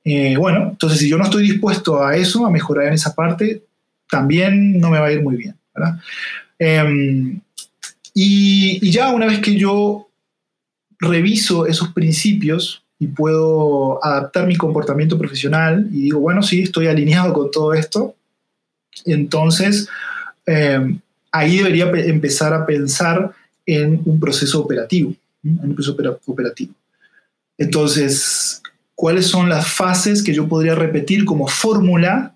Eh, 0.04 0.36
bueno, 0.36 0.72
entonces 0.72 1.00
si 1.00 1.10
yo 1.10 1.18
no 1.18 1.24
estoy 1.24 1.44
dispuesto 1.44 2.04
a 2.04 2.18
eso, 2.18 2.46
a 2.46 2.52
mejorar 2.52 2.88
en 2.88 2.94
esa 2.94 3.16
parte, 3.16 3.64
también 4.10 4.80
no 4.80 4.90
me 4.90 5.00
va 5.00 5.08
a 5.08 5.12
ir 5.14 5.24
muy 5.24 5.38
bien. 5.38 5.56
Em, 6.60 7.40
y, 8.14 8.86
y, 8.86 8.92
ya 8.92 9.12
una 9.12 9.26
vez 9.26 9.40
que 9.40 9.56
yo 9.56 10.10
reviso 11.00 11.66
esos 11.66 11.90
principios 11.94 12.83
y 13.00 13.08
puedo 13.08 14.04
adaptar 14.04 14.48
mi 14.48 14.56
comportamiento 14.56 15.18
profesional 15.18 15.88
y 15.92 16.04
digo, 16.04 16.20
bueno, 16.20 16.42
sí, 16.42 16.62
estoy 16.62 16.88
alineado 16.88 17.34
con 17.34 17.52
todo 17.52 17.74
esto, 17.74 18.16
entonces 19.06 19.90
eh, 20.46 20.98
ahí 21.32 21.58
debería 21.58 21.90
empezar 21.90 22.54
a 22.54 22.66
pensar 22.66 23.32
en 23.66 24.02
un 24.06 24.20
proceso 24.20 24.62
operativo, 24.62 25.14
un 25.44 25.74
proceso 25.74 25.98
operativo. 26.26 26.74
Entonces, 27.58 28.62
¿cuáles 28.96 29.28
son 29.28 29.50
las 29.50 29.68
fases 29.68 30.24
que 30.24 30.34
yo 30.34 30.48
podría 30.48 30.76
repetir 30.76 31.26
como 31.26 31.48
fórmula, 31.48 32.36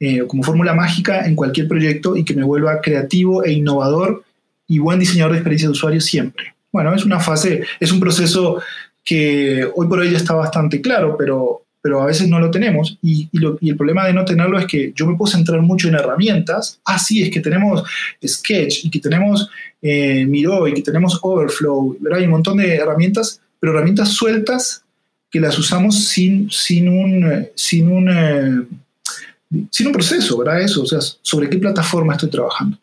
eh, 0.00 0.26
como 0.26 0.42
fórmula 0.42 0.74
mágica 0.74 1.26
en 1.26 1.36
cualquier 1.36 1.68
proyecto 1.68 2.16
y 2.16 2.24
que 2.24 2.34
me 2.34 2.44
vuelva 2.44 2.80
creativo 2.80 3.44
e 3.44 3.52
innovador 3.52 4.24
y 4.68 4.78
buen 4.78 4.98
diseñador 4.98 5.32
de 5.32 5.38
experiencia 5.38 5.68
de 5.68 5.72
usuario 5.72 6.00
siempre? 6.00 6.54
Bueno, 6.72 6.94
es 6.94 7.04
una 7.04 7.20
fase, 7.20 7.64
es 7.80 7.92
un 7.92 8.00
proceso 8.00 8.60
que 9.06 9.64
hoy 9.76 9.86
por 9.86 10.00
hoy 10.00 10.10
ya 10.10 10.16
está 10.16 10.34
bastante 10.34 10.80
claro, 10.80 11.16
pero, 11.16 11.62
pero 11.80 12.02
a 12.02 12.06
veces 12.06 12.28
no 12.28 12.40
lo 12.40 12.50
tenemos. 12.50 12.98
Y, 13.00 13.30
el 13.32 13.76
problema 13.76 14.04
de 14.04 14.12
no 14.12 14.24
tenerlo 14.24 14.58
es 14.58 14.66
que 14.66 14.92
yo 14.94 15.06
me 15.06 15.16
puedo 15.16 15.30
centrar 15.30 15.62
mucho 15.62 15.86
en 15.86 15.94
herramientas. 15.94 16.80
Ah, 16.84 16.98
sí, 16.98 17.22
es 17.22 17.30
que 17.30 17.40
tenemos 17.40 17.84
Sketch 18.26 18.84
y 18.84 18.90
que 18.90 18.98
tenemos 18.98 19.48
eh, 19.80 20.26
Miro 20.26 20.66
y 20.66 20.74
que 20.74 20.82
tenemos 20.82 21.20
Overflow, 21.22 21.96
¿verdad? 22.00 22.18
Hay 22.18 22.24
un 22.24 22.32
montón 22.32 22.58
de 22.58 22.74
herramientas, 22.74 23.40
pero 23.60 23.72
herramientas 23.72 24.08
sueltas 24.08 24.82
que 25.30 25.38
las 25.38 25.56
usamos 25.56 26.06
sin, 26.06 26.50
sin, 26.50 26.88
un, 26.88 27.46
sin, 27.54 27.88
un, 27.88 28.08
eh, 28.08 29.66
sin 29.70 29.86
un 29.86 29.92
proceso, 29.92 30.36
¿verdad? 30.38 30.62
Eso, 30.62 30.82
o 30.82 30.86
sea, 30.86 30.98
sobre 31.22 31.48
qué 31.48 31.58
plataforma 31.58 32.14
estoy 32.14 32.30
trabajando. 32.30 32.76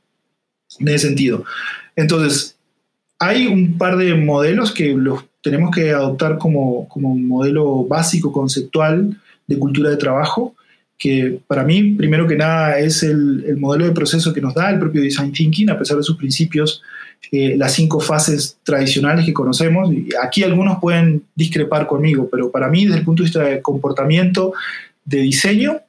En 0.80 0.88
ese 0.88 1.08
sentido. 1.08 1.44
Entonces, 1.98 2.56
hay 3.20 3.46
un 3.46 3.78
par 3.78 3.98
de 3.98 4.16
modelos 4.16 4.72
que 4.72 4.94
los 4.94 5.26
tenemos 5.44 5.76
que 5.76 5.92
adoptar 5.92 6.38
como, 6.38 6.88
como 6.88 7.12
un 7.12 7.28
modelo 7.28 7.86
básico, 7.86 8.32
conceptual 8.32 9.16
de 9.46 9.60
cultura 9.60 9.90
de 9.90 9.98
trabajo, 9.98 10.56
que 10.98 11.40
para 11.48 11.64
mí, 11.64 11.96
primero 11.96 12.26
que 12.26 12.38
nada, 12.38 12.80
es 12.80 13.04
el, 13.04 13.44
el, 13.46 13.58
modelo 13.58 13.86
de 13.86 13.92
proceso 13.92 14.34
que 14.34 14.40
nos 14.40 14.54
da 14.54 14.72
el 14.72 14.80
propio 14.80 15.02
Design 15.02 15.34
Thinking, 15.34 15.70
a 15.70 15.78
pesar 15.78 15.98
de 15.98 16.04
sus 16.04 16.16
principios, 16.16 16.82
eh, 17.32 17.56
las 17.58 17.74
cinco 17.74 18.00
fases 18.00 18.58
tradicionales 18.64 19.26
que 19.26 19.34
conocemos. 19.34 19.92
Y 19.92 20.08
aquí 20.22 20.44
algunos 20.44 20.80
pueden 20.80 21.24
discrepar 21.36 21.88
conmigo, 21.88 22.30
pero 22.32 22.50
para 22.50 22.70
mí, 22.70 22.86
desde 22.86 23.00
el 23.00 23.06
punto 23.06 23.24
de 23.24 23.28
vista 23.28 23.44
de 23.44 23.62
comportamiento 23.62 24.54
de 25.04 25.18
diseño, 25.18 25.82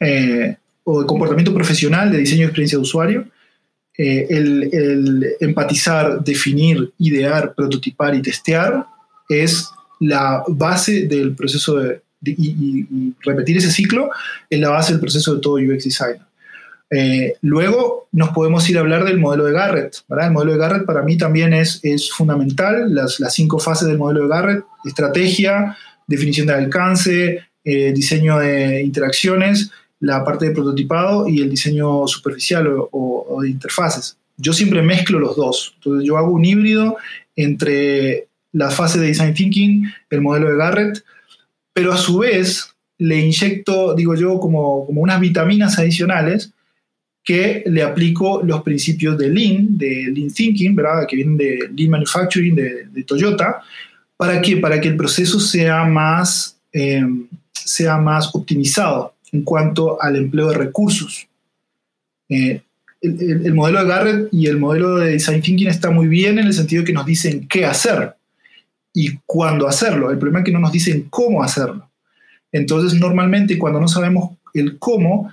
eh, 0.00 0.56
o 0.84 1.02
de 1.02 1.06
comportamiento 1.06 1.52
profesional, 1.52 2.10
de 2.10 2.18
diseño 2.18 2.40
de 2.40 2.46
experiencia 2.46 2.78
de 2.78 2.82
usuario, 2.82 3.26
eh, 3.98 4.26
el, 4.30 5.36
empatizar, 5.40 6.22
definir, 6.22 6.92
idear, 6.98 7.54
prototipar 7.54 8.14
y 8.14 8.22
testear 8.22 8.86
es 9.28 9.68
la 10.00 10.42
base 10.48 11.06
del 11.06 11.34
proceso 11.34 11.76
de, 11.76 12.02
y, 12.24 13.14
repetir 13.20 13.56
ese 13.56 13.70
ciclo 13.70 14.10
es 14.48 14.60
la 14.60 14.70
base 14.70 14.92
del 14.92 15.00
proceso 15.00 15.34
de 15.34 15.40
todo 15.40 15.54
UX 15.54 15.84
designer. 15.84 16.20
Eh, 16.94 17.36
luego 17.40 18.08
nos 18.12 18.30
podemos 18.30 18.68
ir 18.68 18.76
a 18.76 18.80
hablar 18.80 19.04
del 19.04 19.18
modelo 19.18 19.44
de 19.44 19.52
Garrett. 19.52 20.02
El 20.08 20.30
modelo 20.30 20.52
de 20.52 20.58
Garrett 20.58 20.84
para 20.84 21.02
mí 21.02 21.16
también 21.16 21.54
es, 21.54 21.80
es 21.82 22.10
fundamental, 22.10 22.94
las, 22.94 23.18
las, 23.18 23.34
cinco 23.34 23.58
fases 23.58 23.88
del 23.88 23.96
modelo 23.96 24.22
de 24.22 24.28
Garrett, 24.28 24.64
estrategia, 24.84 25.76
definición 26.06 26.46
de 26.46 26.52
alcance, 26.52 27.40
eh, 27.64 27.92
diseño 27.92 28.38
de 28.38 28.82
interacciones, 28.82 29.70
la 30.02 30.24
parte 30.24 30.46
de 30.46 30.50
prototipado 30.50 31.28
y 31.28 31.40
el 31.40 31.48
diseño 31.48 32.08
superficial 32.08 32.68
o, 32.90 33.38
de 33.40 33.50
interfaces. 33.50 34.18
Yo 34.36 34.52
siempre 34.52 34.82
mezclo 34.82 35.20
los 35.20 35.36
dos. 35.36 35.74
Entonces 35.76 36.06
yo 36.06 36.16
hago 36.18 36.32
un 36.32 36.44
híbrido 36.44 36.96
entre 37.36 38.26
la 38.50 38.70
fase 38.70 38.98
de 38.98 39.06
design 39.06 39.32
thinking, 39.32 39.92
el 40.10 40.20
modelo 40.20 40.50
de 40.50 40.56
Garrett, 40.56 41.04
pero 41.72 41.92
a 41.92 41.96
su 41.96 42.18
vez 42.18 42.74
le 42.98 43.20
inyecto, 43.20 43.94
digo 43.94 44.16
yo, 44.16 44.40
como, 44.40 44.86
como 44.86 45.02
unas 45.02 45.20
vitaminas 45.20 45.78
adicionales 45.78 46.52
que 47.22 47.62
le 47.66 47.84
aplico 47.84 48.42
los 48.42 48.62
principios 48.62 49.16
de 49.16 49.28
Lean, 49.28 49.78
de 49.78 50.10
Lean 50.12 50.32
Thinking, 50.32 50.74
¿verdad? 50.74 51.06
que 51.06 51.14
vienen 51.14 51.36
de 51.36 51.70
Lean 51.76 51.90
Manufacturing, 51.90 52.56
de, 52.56 53.04
Toyota, 53.06 53.62
¿para 54.16 54.42
que 54.42 54.56
Para 54.56 54.80
que 54.80 54.88
el 54.88 54.96
proceso 54.96 55.38
sea 55.38 55.84
más, 55.84 56.58
eh, 56.72 57.04
sea 57.52 57.98
más 57.98 58.34
optimizado 58.34 59.11
en 59.32 59.42
cuanto 59.42 60.00
al 60.00 60.16
empleo 60.16 60.50
de 60.50 60.58
recursos. 60.58 61.26
Eh, 62.28 62.62
el, 63.00 63.52
modelo 63.54 63.80
de 63.80 63.88
Garrett 63.88 64.28
y 64.30 64.46
el 64.46 64.58
modelo 64.58 64.98
de 64.98 65.12
Design 65.12 65.42
Thinking 65.42 65.68
está 65.68 65.90
muy 65.90 66.06
bien 66.06 66.38
en 66.38 66.46
el 66.46 66.54
sentido 66.54 66.82
de 66.82 66.86
que 66.86 66.92
nos 66.92 67.04
dicen 67.04 67.48
qué 67.48 67.64
hacer 67.64 68.14
y 68.94 69.16
cuándo 69.26 69.66
hacerlo. 69.66 70.10
El 70.10 70.18
problema 70.18 70.40
es 70.40 70.44
que 70.44 70.52
no 70.52 70.60
nos 70.60 70.70
dicen 70.70 71.08
cómo 71.10 71.42
hacerlo. 71.42 71.90
Entonces, 72.52 72.98
normalmente 73.00 73.58
cuando 73.58 73.80
no 73.80 73.88
sabemos 73.88 74.36
el 74.54 74.78
cómo, 74.78 75.32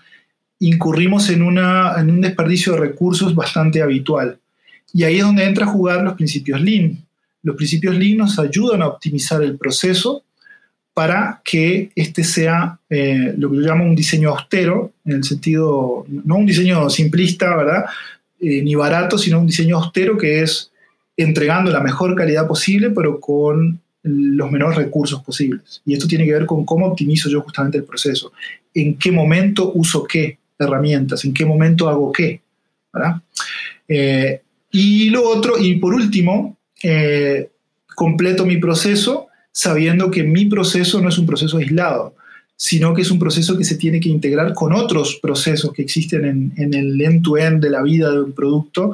incurrimos 0.59 1.29
en, 1.29 1.41
en 1.41 2.09
un 2.09 2.21
desperdicio 2.21 2.73
de 2.73 2.79
recursos 2.79 3.35
bastante 3.35 3.81
habitual. 3.81 4.39
Y 4.93 5.03
ahí 5.03 5.17
es 5.17 5.23
donde 5.23 5.43
entra 5.43 5.65
a 5.65 5.69
jugar 5.69 6.01
los 6.03 6.13
principios 6.13 6.59
Lean. 6.61 6.97
Los 7.43 7.55
principios 7.55 7.95
Lean 7.95 8.17
nos 8.17 8.39
ayudan 8.39 8.81
a 8.81 8.87
optimizar 8.87 9.43
el 9.43 9.57
proceso 9.57 10.23
para 10.99 11.39
que 11.45 11.91
este 11.95 12.25
sea 12.25 12.77
eh, 12.89 13.33
lo 13.37 13.49
que 13.49 13.55
yo 13.55 13.61
llamo 13.61 13.85
un 13.85 13.95
diseño 13.95 14.31
austero, 14.31 14.91
en 15.05 15.13
el 15.13 15.23
sentido, 15.23 16.05
no 16.09 16.35
un 16.35 16.45
diseño 16.45 16.89
simplista, 16.89 17.55
¿verdad? 17.55 17.85
Eh, 18.41 18.61
ni 18.61 18.75
barato, 18.75 19.17
sino 19.17 19.39
un 19.39 19.47
diseño 19.47 19.77
austero 19.77 20.17
que 20.17 20.41
es 20.41 20.71
entregando 21.15 21.71
la 21.71 21.79
mejor 21.79 22.15
calidad 22.15 22.49
posible, 22.49 22.89
pero 22.89 23.17
con 23.21 23.79
los 24.03 24.51
menores 24.51 24.77
recursos 24.77 25.23
posibles. 25.23 25.81
Y 25.85 25.93
esto 25.93 26.05
tiene 26.05 26.25
que 26.25 26.33
ver 26.33 26.45
con 26.45 26.65
cómo 26.65 26.87
optimizo 26.87 27.29
yo 27.29 27.39
justamente 27.43 27.77
el 27.77 27.85
proceso, 27.85 28.33
en 28.73 28.97
qué 28.97 29.09
momento 29.09 29.71
uso 29.73 30.03
qué 30.03 30.37
herramientas, 30.59 31.23
en 31.23 31.33
qué 31.33 31.45
momento 31.45 31.87
hago 31.87 32.11
qué. 32.11 32.41
Eh, 33.87 34.41
y 34.69 35.09
lo 35.11 35.29
otro, 35.29 35.57
y 35.57 35.75
por 35.75 35.93
último, 35.93 36.57
completo 37.95 38.45
mi 38.45 38.57
proceso 38.57 39.28
sabiendo 39.59 40.09
que 40.09 40.23
mi 40.23 40.45
proceso 40.45 41.01
no 41.01 41.09
es 41.09 41.17
un 41.17 41.25
proceso 41.25 41.57
aislado, 41.57 42.15
sino 42.55 42.93
que 42.93 43.01
es 43.01 43.11
un 43.11 43.19
proceso 43.19 43.57
que 43.57 43.65
se 43.65 43.75
tiene 43.75 43.99
que 43.99 44.07
integrar 44.07 44.53
con 44.53 44.73
otros 44.73 45.19
procesos 45.21 45.73
que 45.73 45.81
existen 45.81 46.53
en, 46.55 46.73
el 46.73 47.01
end-to-end 47.01 47.61
de 47.61 47.69
la 47.69 47.81
vida 47.81 48.09
de 48.09 48.21
un 48.21 48.31
producto. 48.31 48.93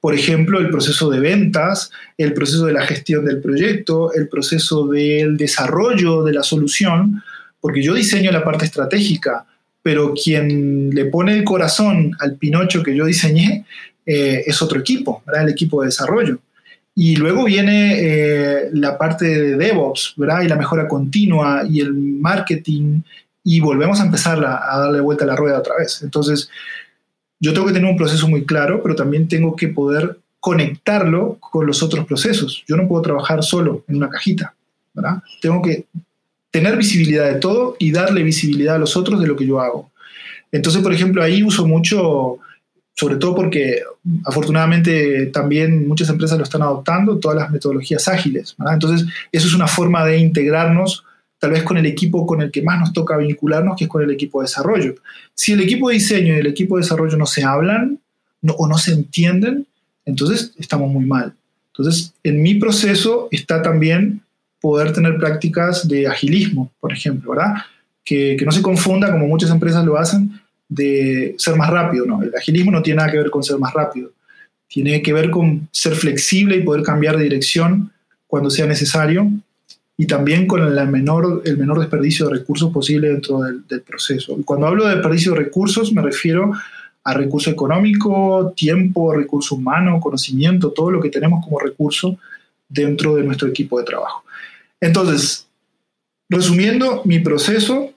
Por 0.00 0.14
ejemplo, 0.14 0.60
el 0.60 0.70
proceso 0.70 1.10
de 1.10 1.18
ventas, 1.18 1.90
el 2.16 2.32
proceso 2.32 2.66
de 2.66 2.74
la 2.74 2.86
gestión 2.86 3.24
del 3.24 3.40
proyecto, 3.40 4.12
el 4.12 4.28
proceso 4.28 4.86
del 4.86 5.36
desarrollo 5.36 6.22
de 6.22 6.32
la 6.32 6.44
solución, 6.44 7.20
porque 7.60 7.82
yo 7.82 7.92
diseño 7.92 8.30
la 8.30 8.44
parte 8.44 8.66
estratégica, 8.66 9.44
pero 9.82 10.14
quien 10.14 10.90
le 10.90 11.06
pone 11.06 11.36
el 11.36 11.42
corazón 11.42 12.12
al 12.20 12.36
Pinocho 12.36 12.84
que 12.84 12.94
yo 12.94 13.06
diseñé 13.06 13.64
eh, 14.06 14.44
es 14.46 14.62
otro 14.62 14.78
equipo, 14.78 15.24
el 15.34 15.48
equipo 15.48 15.82
de 15.82 15.86
desarrollo. 15.86 16.38
Y 16.96 17.16
luego 17.16 17.44
viene 17.44 17.96
eh, 17.98 18.70
la 18.72 18.96
parte 18.96 19.24
de 19.24 19.56
DevOps, 19.56 20.14
¿verdad? 20.16 20.42
Y 20.42 20.48
la 20.48 20.56
mejora 20.56 20.86
continua 20.86 21.62
y 21.68 21.80
el 21.80 21.92
marketing 21.92 23.00
y 23.42 23.60
volvemos 23.60 24.00
a 24.00 24.04
empezar 24.04 24.38
a, 24.44 24.78
darle 24.78 25.00
vuelta 25.00 25.24
a 25.24 25.26
la 25.26 25.36
rueda 25.36 25.58
otra 25.58 25.76
vez. 25.76 26.02
Entonces, 26.02 26.48
yo 27.40 27.52
tengo 27.52 27.66
que 27.66 27.72
tener 27.72 27.90
un 27.90 27.96
proceso 27.96 28.28
muy 28.28 28.46
claro, 28.46 28.82
pero 28.82 28.94
también 28.94 29.28
tengo 29.28 29.56
que 29.56 29.68
poder 29.68 30.18
conectarlo 30.40 31.36
con 31.40 31.66
los 31.66 31.82
otros 31.82 32.06
procesos. 32.06 32.64
Yo 32.66 32.76
no 32.76 32.86
puedo 32.86 33.02
trabajar 33.02 33.42
solo 33.42 33.84
en 33.88 33.96
una 33.96 34.08
cajita, 34.08 34.54
¿verdad? 34.94 35.22
Tengo 35.42 35.60
que 35.60 35.86
tener 36.50 36.76
visibilidad 36.76 37.26
de 37.26 37.40
todo 37.40 37.76
y 37.78 37.90
darle 37.90 38.22
visibilidad 38.22 38.76
a 38.76 38.78
los 38.78 38.96
otros 38.96 39.20
de 39.20 39.26
lo 39.26 39.36
que 39.36 39.46
yo 39.46 39.60
hago. 39.60 39.90
Entonces, 40.52 40.82
por 40.82 40.94
ejemplo, 40.94 41.22
ahí 41.22 41.42
uso 41.42 41.66
mucho 41.66 42.38
sobre 42.94 43.16
todo 43.16 43.34
porque 43.34 43.82
afortunadamente 44.24 45.26
también 45.26 45.86
muchas 45.88 46.08
empresas 46.08 46.38
lo 46.38 46.44
están 46.44 46.62
adoptando, 46.62 47.18
todas 47.18 47.36
las 47.36 47.50
metodologías 47.50 48.06
ágiles. 48.06 48.54
Entonces, 48.72 49.06
eso 49.32 49.48
es 49.48 49.54
una 49.54 49.66
forma 49.66 50.04
de 50.04 50.18
integrarnos 50.18 51.04
tal 51.40 51.50
vez 51.50 51.62
con 51.62 51.76
el 51.76 51.84
equipo 51.84 52.26
con 52.26 52.40
el 52.40 52.50
que 52.50 52.62
más 52.62 52.80
nos 52.80 52.92
toca 52.92 53.16
vincularnos, 53.16 53.76
que 53.76 53.84
es 53.84 53.90
con 53.90 54.02
el 54.02 54.10
equipo 54.10 54.40
de 54.40 54.44
desarrollo. 54.44 54.94
Si 55.34 55.52
el 55.52 55.60
equipo 55.60 55.88
de 55.88 55.94
diseño 55.94 56.34
y 56.34 56.38
el 56.38 56.46
equipo 56.46 56.76
de 56.76 56.82
desarrollo 56.82 57.18
no 57.18 57.26
se 57.26 57.44
hablan 57.44 57.98
o 58.56 58.66
no 58.66 58.78
se 58.78 58.92
entienden, 58.92 59.66
entonces 60.06 60.52
estamos 60.56 60.90
muy 60.90 61.04
mal. 61.04 61.34
Entonces, 61.72 62.14
en 62.22 62.42
mi 62.42 62.54
proceso 62.54 63.28
está 63.30 63.60
también 63.60 64.22
poder 64.60 64.92
tener 64.92 65.18
prácticas 65.18 65.86
de 65.86 66.06
agilismo, 66.06 66.70
por 66.80 66.92
ejemplo, 66.92 67.32
¿verdad? 67.32 67.56
Que, 68.04 68.36
que 68.38 68.44
no 68.44 68.52
se 68.52 68.62
confunda, 68.62 69.10
como 69.10 69.26
muchas 69.26 69.50
empresas 69.50 69.84
lo 69.84 69.98
hacen, 69.98 70.40
de 70.68 71.34
ser 71.38 71.56
más 71.56 71.70
rápido, 71.70 72.06
¿no? 72.06 72.22
El 72.22 72.34
agilismo 72.34 72.70
no 72.70 72.82
tiene 72.82 72.98
nada 72.98 73.10
que 73.10 73.18
ver 73.18 73.30
con 73.30 73.42
ser 73.42 73.58
más 73.58 73.72
rápido, 73.72 74.10
tiene 74.68 75.02
que 75.02 75.12
ver 75.12 75.30
con 75.30 75.68
ser 75.70 75.94
flexible 75.94 76.56
y 76.56 76.62
poder 76.62 76.82
cambiar 76.82 77.16
de 77.16 77.24
dirección 77.24 77.92
cuando 78.26 78.50
sea 78.50 78.66
necesario 78.66 79.30
y 79.96 80.06
también 80.06 80.46
con 80.46 80.62
el 80.62 80.88
menor, 80.88 81.42
el 81.44 81.56
menor 81.56 81.78
desperdicio 81.78 82.26
de 82.26 82.38
recursos 82.38 82.72
posible 82.72 83.08
dentro 83.08 83.40
del, 83.42 83.82
proceso. 83.82 84.36
Cuando 84.44 84.66
hablo 84.66 84.86
de 84.86 84.94
desperdicio 84.94 85.32
de 85.32 85.38
recursos 85.38 85.92
me 85.92 86.02
refiero 86.02 86.52
a 87.04 87.14
recurso 87.14 87.50
económico, 87.50 88.52
tiempo, 88.56 89.14
recurso 89.14 89.54
humano, 89.54 90.00
conocimiento, 90.00 90.72
todo 90.72 90.90
lo 90.90 91.00
que 91.00 91.10
tenemos 91.10 91.44
como 91.44 91.60
recurso 91.60 92.18
dentro 92.68 93.14
de 93.14 93.22
nuestro 93.22 93.46
equipo 93.46 93.78
de 93.78 93.84
trabajo. 93.84 94.24
Entonces, 94.80 95.46
resumiendo, 96.28 97.02
mi 97.04 97.20
proceso 97.20 97.92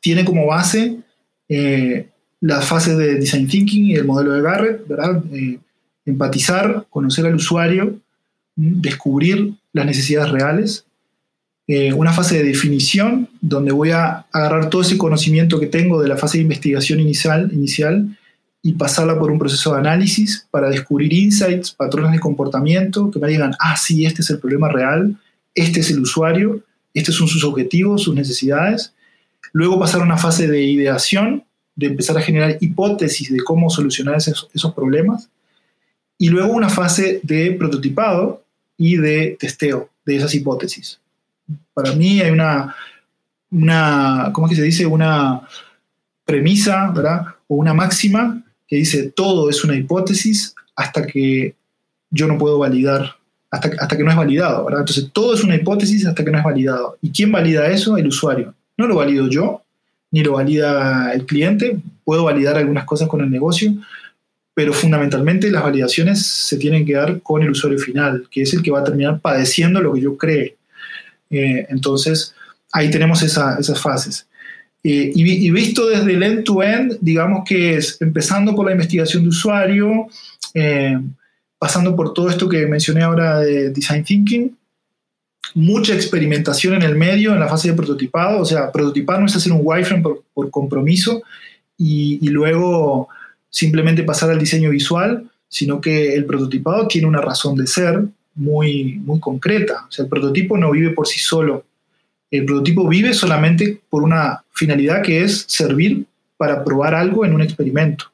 tiene 0.00 0.24
como 0.24 0.46
base 0.46 1.00
eh, 1.48 2.08
las 2.40 2.66
fases 2.66 2.96
de 2.96 3.14
design 3.14 3.46
thinking 3.46 3.86
y 3.86 3.94
el 3.94 4.04
modelo 4.04 4.32
de 4.32 4.42
Garrett, 4.42 4.86
¿verdad? 4.86 5.22
Eh, 5.32 5.58
empatizar, 6.04 6.86
conocer 6.90 7.26
al 7.26 7.34
usuario, 7.34 7.98
descubrir 8.54 9.54
las 9.72 9.86
necesidades 9.86 10.30
reales, 10.30 10.86
eh, 11.68 11.92
una 11.92 12.12
fase 12.12 12.38
de 12.38 12.44
definición 12.44 13.28
donde 13.40 13.72
voy 13.72 13.90
a 13.90 14.26
agarrar 14.32 14.70
todo 14.70 14.82
ese 14.82 14.96
conocimiento 14.96 15.58
que 15.58 15.66
tengo 15.66 16.00
de 16.00 16.08
la 16.08 16.16
fase 16.16 16.38
de 16.38 16.42
investigación 16.42 17.00
inicial, 17.00 17.50
inicial 17.52 18.16
y 18.62 18.72
pasarla 18.74 19.18
por 19.18 19.32
un 19.32 19.38
proceso 19.38 19.72
de 19.72 19.80
análisis 19.80 20.46
para 20.50 20.68
descubrir 20.68 21.12
insights, 21.12 21.72
patrones 21.72 22.12
de 22.12 22.20
comportamiento 22.20 23.10
que 23.10 23.18
me 23.18 23.28
digan, 23.28 23.52
ah, 23.58 23.76
sí, 23.76 24.06
este 24.06 24.22
es 24.22 24.30
el 24.30 24.38
problema 24.38 24.68
real, 24.68 25.16
este 25.54 25.80
es 25.80 25.90
el 25.90 26.00
usuario, 26.00 26.62
estos 26.94 27.16
son 27.16 27.28
sus 27.28 27.44
objetivos, 27.44 28.02
sus 28.02 28.14
necesidades. 28.14 28.92
Luego 29.56 29.80
pasar 29.80 30.02
a 30.02 30.04
una 30.04 30.18
fase 30.18 30.48
de 30.48 30.62
ideación, 30.64 31.42
de 31.76 31.86
empezar 31.86 32.18
a 32.18 32.20
generar 32.20 32.58
hipótesis 32.60 33.32
de 33.32 33.42
cómo 33.42 33.70
solucionar 33.70 34.16
esos, 34.16 34.50
esos 34.52 34.74
problemas. 34.74 35.30
Y 36.18 36.28
luego 36.28 36.52
una 36.52 36.68
fase 36.68 37.20
de 37.22 37.52
prototipado 37.52 38.44
y 38.76 38.98
de 38.98 39.34
testeo 39.40 39.88
de 40.04 40.16
esas 40.16 40.34
hipótesis. 40.34 41.00
Para 41.72 41.92
mí 41.92 42.20
hay 42.20 42.32
una, 42.32 42.76
una 43.50 44.28
¿cómo 44.34 44.46
es 44.46 44.50
que 44.50 44.56
se 44.56 44.62
dice? 44.62 44.84
Una 44.84 45.48
premisa, 46.26 46.90
¿verdad? 46.94 47.22
O 47.48 47.54
una 47.56 47.72
máxima 47.72 48.44
que 48.68 48.76
dice 48.76 49.10
todo 49.10 49.48
es 49.48 49.64
una 49.64 49.74
hipótesis 49.74 50.54
hasta 50.74 51.06
que 51.06 51.54
yo 52.10 52.26
no 52.26 52.36
puedo 52.36 52.58
validar, 52.58 53.16
hasta, 53.50 53.70
hasta 53.80 53.96
que 53.96 54.04
no 54.04 54.10
es 54.10 54.18
validado, 54.18 54.66
¿verdad? 54.66 54.80
Entonces 54.80 55.08
todo 55.14 55.32
es 55.32 55.42
una 55.42 55.56
hipótesis 55.56 56.04
hasta 56.04 56.22
que 56.22 56.30
no 56.30 56.36
es 56.36 56.44
validado. 56.44 56.98
¿Y 57.00 57.10
quién 57.10 57.32
valida 57.32 57.68
eso? 57.68 57.96
El 57.96 58.08
usuario. 58.08 58.54
No 58.76 58.86
lo 58.86 58.96
valido 58.96 59.28
yo, 59.28 59.62
ni 60.10 60.22
lo 60.22 60.32
valida 60.32 61.12
el 61.12 61.26
cliente. 61.26 61.78
Puedo 62.04 62.24
validar 62.24 62.56
algunas 62.56 62.84
cosas 62.84 63.08
con 63.08 63.20
el 63.20 63.30
negocio, 63.30 63.74
pero 64.54 64.72
fundamentalmente 64.72 65.50
las 65.50 65.62
validaciones 65.62 66.24
se 66.24 66.56
tienen 66.56 66.86
que 66.86 66.94
dar 66.94 67.20
con 67.20 67.42
el 67.42 67.50
usuario 67.50 67.78
final, 67.78 68.26
que 68.30 68.42
es 68.42 68.54
el 68.54 68.62
que 68.62 68.70
va 68.70 68.80
a 68.80 68.84
terminar 68.84 69.20
padeciendo 69.20 69.80
lo 69.80 69.92
que 69.92 70.00
yo 70.00 70.16
cree. 70.16 70.56
Eh, 71.30 71.66
entonces, 71.68 72.34
ahí 72.72 72.90
tenemos 72.90 73.22
esas 73.22 73.80
fases. 73.80 74.26
Eh, 74.84 75.10
y, 75.14 75.50
visto 75.50 75.88
desde 75.88 76.12
el 76.14 76.22
end-to-end, 76.22 76.98
digamos 77.00 77.42
que 77.44 77.76
es 77.76 78.00
empezando 78.00 78.54
por 78.54 78.66
la 78.66 78.72
investigación 78.72 79.24
de 79.24 79.30
usuario, 79.30 80.06
eh, 80.54 80.96
pasando 81.58 81.96
por 81.96 82.14
todo 82.14 82.30
esto 82.30 82.48
que 82.48 82.66
mencioné 82.66 83.02
ahora 83.02 83.40
de 83.40 83.70
design 83.70 84.04
thinking, 84.04 84.56
mucha 85.56 85.94
experimentación 85.94 86.74
en 86.74 86.82
el 86.82 86.94
medio, 86.96 87.32
en 87.32 87.40
la 87.40 87.48
fase 87.48 87.70
de 87.70 87.74
prototipado, 87.74 88.40
o 88.40 88.44
sea, 88.44 88.70
prototipar 88.70 89.18
no 89.18 89.26
es 89.26 89.34
hacer 89.34 89.52
un 89.52 89.60
wireframe 89.62 90.02
por, 90.02 90.50
compromiso 90.50 91.22
y, 91.76 92.18
y, 92.20 92.28
luego 92.28 93.08
simplemente 93.50 94.02
pasar 94.02 94.30
al 94.30 94.38
diseño 94.38 94.70
visual, 94.70 95.28
sino 95.48 95.80
que 95.80 96.14
el 96.14 96.26
prototipado 96.26 96.86
tiene 96.86 97.08
una 97.08 97.20
razón 97.20 97.56
de 97.56 97.66
ser 97.66 98.04
muy, 98.34 99.00
muy 99.04 99.18
concreta, 99.18 99.86
o 99.88 99.90
sea, 99.90 100.04
el 100.04 100.08
prototipo 100.08 100.56
no 100.58 100.70
vive 100.70 100.90
por 100.90 101.06
sí 101.06 101.18
solo, 101.18 101.64
el 102.30 102.44
prototipo 102.44 102.88
vive 102.88 103.14
solamente 103.14 103.80
por 103.88 104.02
una 104.02 104.44
finalidad 104.52 105.02
que 105.02 105.22
es 105.22 105.44
servir 105.48 106.04
para 106.36 106.64
probar 106.64 106.94
algo 106.94 107.24
en 107.24 107.34
un 107.34 107.42
experimento. 107.42 108.06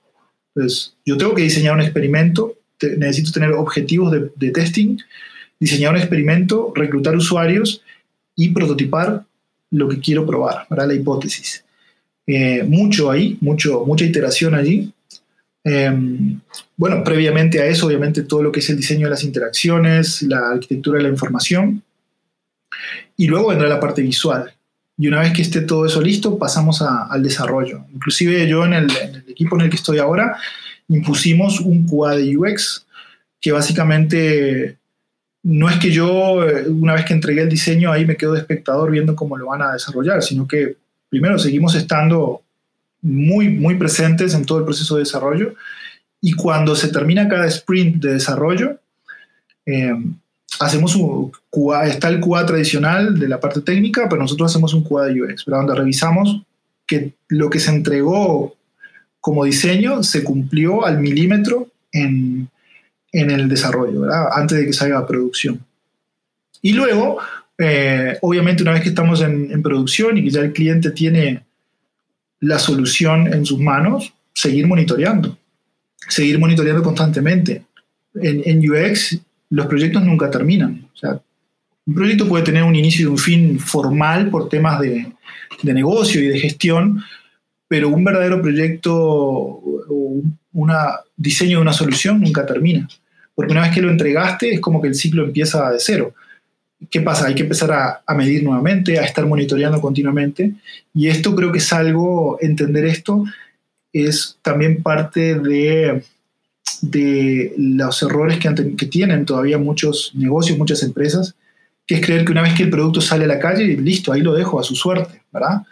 Entonces, 0.54 0.94
yo 1.04 1.16
tengo 1.16 1.34
que 1.34 1.42
diseñar 1.42 1.74
un 1.74 1.80
experimento, 1.80 2.54
necesito 2.98 3.32
tener 3.32 3.52
objetivos 3.52 4.12
de, 4.12 4.50
testing, 4.50 4.98
diseñar 5.62 5.92
un 5.92 5.98
experimento, 5.98 6.72
reclutar 6.74 7.14
usuarios 7.14 7.82
y 8.34 8.48
prototipar 8.48 9.24
lo 9.70 9.88
que 9.88 10.00
quiero 10.00 10.26
probar, 10.26 10.66
para 10.68 10.84
la 10.86 10.94
hipótesis. 10.94 11.64
Eh, 12.26 12.64
mucho 12.64 13.12
ahí, 13.12 13.38
mucho, 13.40 13.84
mucha 13.86 14.04
iteración 14.04 14.56
allí. 14.56 14.92
Em, 15.62 16.40
bueno, 16.76 17.04
previamente 17.04 17.60
a 17.60 17.66
eso, 17.66 17.86
obviamente, 17.86 18.24
todo 18.24 18.42
lo 18.42 18.50
que 18.50 18.58
es 18.58 18.70
el 18.70 18.76
diseño 18.76 19.06
de 19.06 19.10
las 19.10 19.22
interacciones, 19.22 20.22
la 20.22 20.50
arquitectura 20.50 20.98
de 20.98 21.04
la 21.04 21.10
información. 21.10 21.80
Y 23.16 23.28
luego 23.28 23.50
vendrá 23.50 23.68
la 23.68 23.78
parte 23.78 24.02
visual. 24.02 24.52
Y 24.98 25.06
una 25.06 25.20
vez 25.20 25.32
que 25.32 25.42
esté 25.42 25.60
todo 25.60 25.86
eso 25.86 26.02
listo, 26.02 26.38
pasamos 26.38 26.82
al 26.82 27.22
desarrollo. 27.22 27.84
Inclusive 27.94 28.48
yo 28.48 28.64
en 28.64 28.72
el, 28.74 28.90
equipo 29.28 29.54
en 29.54 29.62
el 29.62 29.70
que 29.70 29.76
estoy 29.76 29.98
ahora 29.98 30.36
impusimos 30.88 31.60
un 31.60 31.86
QA 31.86 32.16
de 32.16 32.36
UX 32.36 32.84
que 33.40 33.52
básicamente 33.52 34.78
no 35.42 35.68
es 35.68 35.78
que 35.78 35.90
yo 35.90 36.48
eh, 36.48 36.68
una 36.68 36.94
vez 36.94 37.04
que 37.04 37.14
entregué 37.14 37.42
el 37.42 37.48
diseño 37.48 37.90
ahí 37.90 38.06
me 38.06 38.16
quedo 38.16 38.34
de 38.34 38.40
espectador 38.40 38.90
viendo 38.90 39.16
cómo 39.16 39.36
lo 39.36 39.46
van 39.46 39.62
a 39.62 39.72
desarrollar, 39.72 40.22
sino 40.22 40.46
que 40.46 40.76
primero 41.08 41.38
seguimos 41.38 41.74
estando 41.74 42.42
muy, 43.02 43.48
muy 43.48 43.74
presentes 43.74 44.34
en 44.34 44.44
todo 44.44 44.58
el 44.58 44.64
proceso 44.64 44.94
de 44.94 45.00
desarrollo. 45.00 45.54
Y 46.20 46.32
cuando 46.34 46.76
se 46.76 46.88
termina 46.88 47.28
cada 47.28 47.46
sprint 47.46 48.02
de 48.02 48.12
desarrollo, 48.14 48.78
eh, 49.66 49.92
hacemos 50.60 50.94
un 50.94 51.32
QA, 51.50 51.88
está 51.88 52.08
el 52.08 52.20
QA 52.20 52.46
tradicional 52.46 53.18
de 53.18 53.28
la 53.28 53.40
parte 53.40 53.60
técnica, 53.60 54.08
pero 54.08 54.22
nosotros 54.22 54.52
hacemos 54.52 54.72
un 54.72 54.84
QA 54.84 55.06
de 55.06 55.20
UX, 55.20 55.44
donde 55.46 55.74
revisamos 55.74 56.42
que 56.86 57.14
lo 57.28 57.50
que 57.50 57.58
se 57.58 57.72
entregó 57.72 58.54
como 59.20 59.44
diseño 59.44 60.02
se 60.04 60.22
cumplió 60.22 60.84
al 60.84 61.00
milímetro 61.00 61.68
en, 61.90 62.48
el 63.12 63.48
desarrollo, 63.48 64.04
antes 64.32 64.58
de 64.58 64.66
que 64.66 64.72
salga 64.72 64.98
a 64.98 65.06
producción. 65.06 65.60
Y 66.62 66.72
luego, 66.72 67.18
eh, 67.58 68.18
obviamente, 68.22 68.62
una 68.62 68.72
vez 68.72 68.82
que 68.82 68.88
estamos 68.88 69.20
en, 69.20 69.62
producción 69.62 70.16
y 70.18 70.24
que 70.24 70.30
ya 70.30 70.40
el 70.40 70.52
cliente 70.52 70.90
tiene 70.90 71.44
la 72.40 72.58
solución 72.58 73.32
en 73.32 73.44
sus 73.44 73.60
manos, 73.60 74.12
seguir 74.32 74.66
monitoreando, 74.66 75.38
seguir 76.08 76.38
monitoreando 76.38 76.82
constantemente. 76.82 77.64
En, 78.14 78.42
en 78.44 78.70
UX 78.70 79.18
los 79.52 79.66
proyectos 79.66 80.02
nunca 80.02 80.30
terminan. 80.30 80.88
Un 81.84 81.94
proyecto 81.94 82.26
puede 82.26 82.44
tener 82.44 82.62
un 82.62 82.74
inicio 82.74 83.02
y 83.02 83.10
un 83.10 83.18
fin 83.18 83.58
formal 83.58 84.30
por 84.30 84.48
temas 84.48 84.80
de, 84.80 85.12
negocio 85.62 86.22
y 86.22 86.28
de 86.28 86.38
gestión, 86.38 87.02
pero 87.68 87.88
un 87.88 88.02
verdadero 88.02 88.40
proyecto 88.40 88.94
o 88.96 90.22
un 90.52 90.72
diseño 91.16 91.58
de 91.58 91.62
una 91.62 91.72
solución 91.72 92.20
nunca 92.20 92.46
termina. 92.46 92.88
Porque 93.34 93.52
una 93.52 93.62
vez 93.62 93.74
que 93.74 93.82
lo 93.82 93.90
entregaste 93.90 94.54
es 94.54 94.60
como 94.60 94.80
que 94.80 94.88
el 94.88 94.94
ciclo 94.94 95.24
empieza 95.24 95.70
de 95.70 95.78
cero. 95.78 96.14
¿Qué 96.90 97.00
pasa? 97.00 97.26
Hay 97.26 97.34
que 97.34 97.42
empezar 97.42 97.70
a, 97.72 98.14
medir 98.14 98.42
nuevamente, 98.42 98.98
a 98.98 99.04
estar 99.04 99.24
monitoreando 99.24 99.80
continuamente. 99.80 100.54
Y 100.94 101.08
esto 101.08 101.34
creo 101.34 101.52
que 101.52 101.58
es 101.58 101.72
algo, 101.72 102.38
entender 102.40 102.84
esto 102.84 103.24
es 103.92 104.38
también 104.42 104.82
parte 104.82 105.38
de 105.38 106.02
de 106.82 107.54
los 107.56 108.02
errores 108.02 108.38
que, 108.38 108.86
tienen 108.86 109.24
todavía 109.24 109.56
muchos 109.56 110.12
negocios, 110.14 110.58
muchas 110.58 110.82
empresas, 110.82 111.34
que 111.86 111.96
es 111.96 112.04
creer 112.04 112.24
que 112.24 112.32
una 112.32 112.42
vez 112.42 112.54
que 112.54 112.64
el 112.64 112.70
producto 112.70 113.00
sale 113.00 113.24
a 113.24 113.28
la 113.28 113.38
calle, 113.38 113.76
listo, 113.76 114.12
ahí 114.12 114.20
lo 114.20 114.34
dejo 114.34 114.58
a 114.58 114.64
su 114.64 114.74
suerte, 114.74 115.22
¿verdad? 115.32 115.62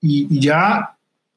Y, 0.00 0.40
ya 0.40 0.93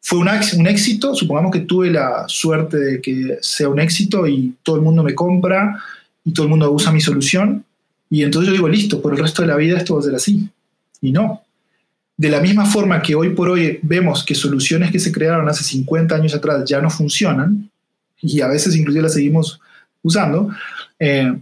fue 0.07 0.19
un, 0.19 0.67
éxito, 0.67 1.13
supongamos 1.13 1.51
que 1.51 1.59
tuve 1.59 1.91
la 1.91 2.23
suerte 2.29 2.77
de 2.77 3.01
que 3.01 3.39
sea 3.41 3.67
un 3.67 3.77
éxito 3.77 4.25
y 4.25 4.55
todo 4.63 4.77
el 4.77 4.81
mundo 4.81 5.03
me 5.03 5.13
compra 5.13 5.83
y 6.23 6.31
todo 6.31 6.45
el 6.45 6.49
mundo 6.49 6.71
usa 6.71 6.93
mi 6.93 7.01
solución, 7.01 7.65
y 8.09 8.23
entonces 8.23 8.47
yo 8.47 8.53
digo, 8.53 8.69
listo, 8.69 9.01
por 9.01 9.13
el 9.13 9.19
resto 9.19 9.41
de 9.41 9.49
la 9.49 9.57
vida 9.57 9.77
esto 9.77 9.95
va 9.95 9.99
a 9.99 10.03
ser 10.03 10.15
así. 10.15 10.47
Y 11.01 11.11
no. 11.11 11.41
De 12.15 12.29
la 12.29 12.39
misma 12.39 12.65
forma 12.65 13.01
que 13.01 13.15
hoy 13.15 13.31
por 13.31 13.49
hoy 13.49 13.79
vemos 13.81 14.23
que 14.23 14.33
soluciones 14.33 14.93
que 14.93 14.99
se 14.99 15.11
crearon 15.11 15.49
hace 15.49 15.65
50 15.65 16.15
años 16.15 16.33
atrás 16.33 16.63
ya 16.65 16.79
no 16.79 16.89
funcionan, 16.89 17.69
y 18.21 18.39
a 18.39 18.47
veces 18.47 18.77
inclusive 18.77 19.03
la 19.03 19.09
seguimos 19.09 19.59
usando, 20.03 20.49
eh, 20.99 21.37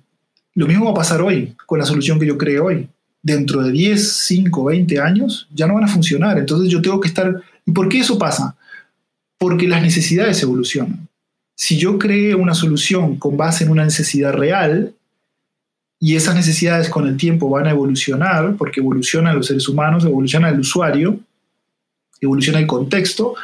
lo 0.55 0.66
mismo 0.66 0.86
va 0.86 0.91
a 0.91 0.95
pasar 0.95 1.22
hoy 1.22 1.53
con 1.68 1.78
la 1.78 1.86
solución 1.86 2.20
que 2.20 2.26
yo 2.26 2.36
creé 2.36 2.59
hoy. 2.59 2.88
Dentro 3.22 3.61
de 3.61 3.72
10, 3.72 4.11
5, 4.26 4.63
20 4.63 4.99
años 4.99 5.47
ya 5.53 5.68
no 5.68 5.76
van 5.76 5.84
a 5.84 5.88
funcionar. 5.88 6.39
Entonces 6.39 6.68
yo 6.72 6.82
tengo 6.82 6.99
que 6.99 7.09
estar... 7.09 7.43
¿Y 7.66 7.72
por 7.72 7.89
qué 7.89 7.99
eso 7.99 8.18
pasa? 8.18 8.55
Porque 9.38 9.68
las 9.68 9.82
necesidades 9.82 10.41
evolucionan. 10.43 11.07
Si 11.55 11.78
yo 11.78 11.97
creé 11.97 12.36
una 12.36 12.53
solución 12.53 13.18
con 13.18 13.38
base 13.38 13.63
en 13.63 13.72
una 13.72 13.84
necesidad 13.84 14.34
real, 14.34 14.93
y 15.99 16.16
esas 16.16 16.36
necesidades 16.36 16.89
con 16.89 17.07
el 17.07 17.18
tiempo 17.18 17.49
van 17.49 17.68
a 17.68 17.72
evolucionar, 17.72 18.55
porque 18.57 18.82
evolucionan 18.82 19.36
los 19.36 19.47
seres 19.47 19.68
humanos, 19.68 20.03
evoluciona 20.05 20.49
el 20.49 20.59
usuario, 20.59 21.20
evoluciona 22.22 22.59
el 22.59 22.68
contexto, 22.68 23.36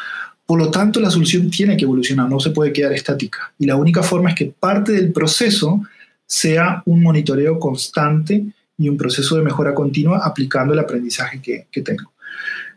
por 0.45 0.59
lo 0.59 0.69
tanto, 0.69 0.99
la 0.99 1.09
solución 1.09 1.49
tiene 1.49 1.77
que 1.77 1.85
evolucionar, 1.85 2.29
no 2.29 2.37
se 2.39 2.49
puede 2.49 2.73
quedar 2.73 2.91
estática. 2.91 3.53
Y 3.57 3.65
la 3.65 3.77
única 3.77 4.03
forma 4.03 4.31
es 4.31 4.35
que 4.35 4.47
parte 4.47 4.91
del 4.91 5.13
proceso 5.13 5.81
sea 6.25 6.83
un 6.85 7.01
monitoreo 7.01 7.57
constante 7.57 8.45
y 8.77 8.89
un 8.89 8.97
proceso 8.97 9.37
de 9.37 9.43
mejora 9.43 9.73
continua 9.73 10.19
aplicando 10.21 10.73
el 10.73 10.79
aprendizaje 10.79 11.41
que, 11.41 11.81
tengo. 11.81 12.10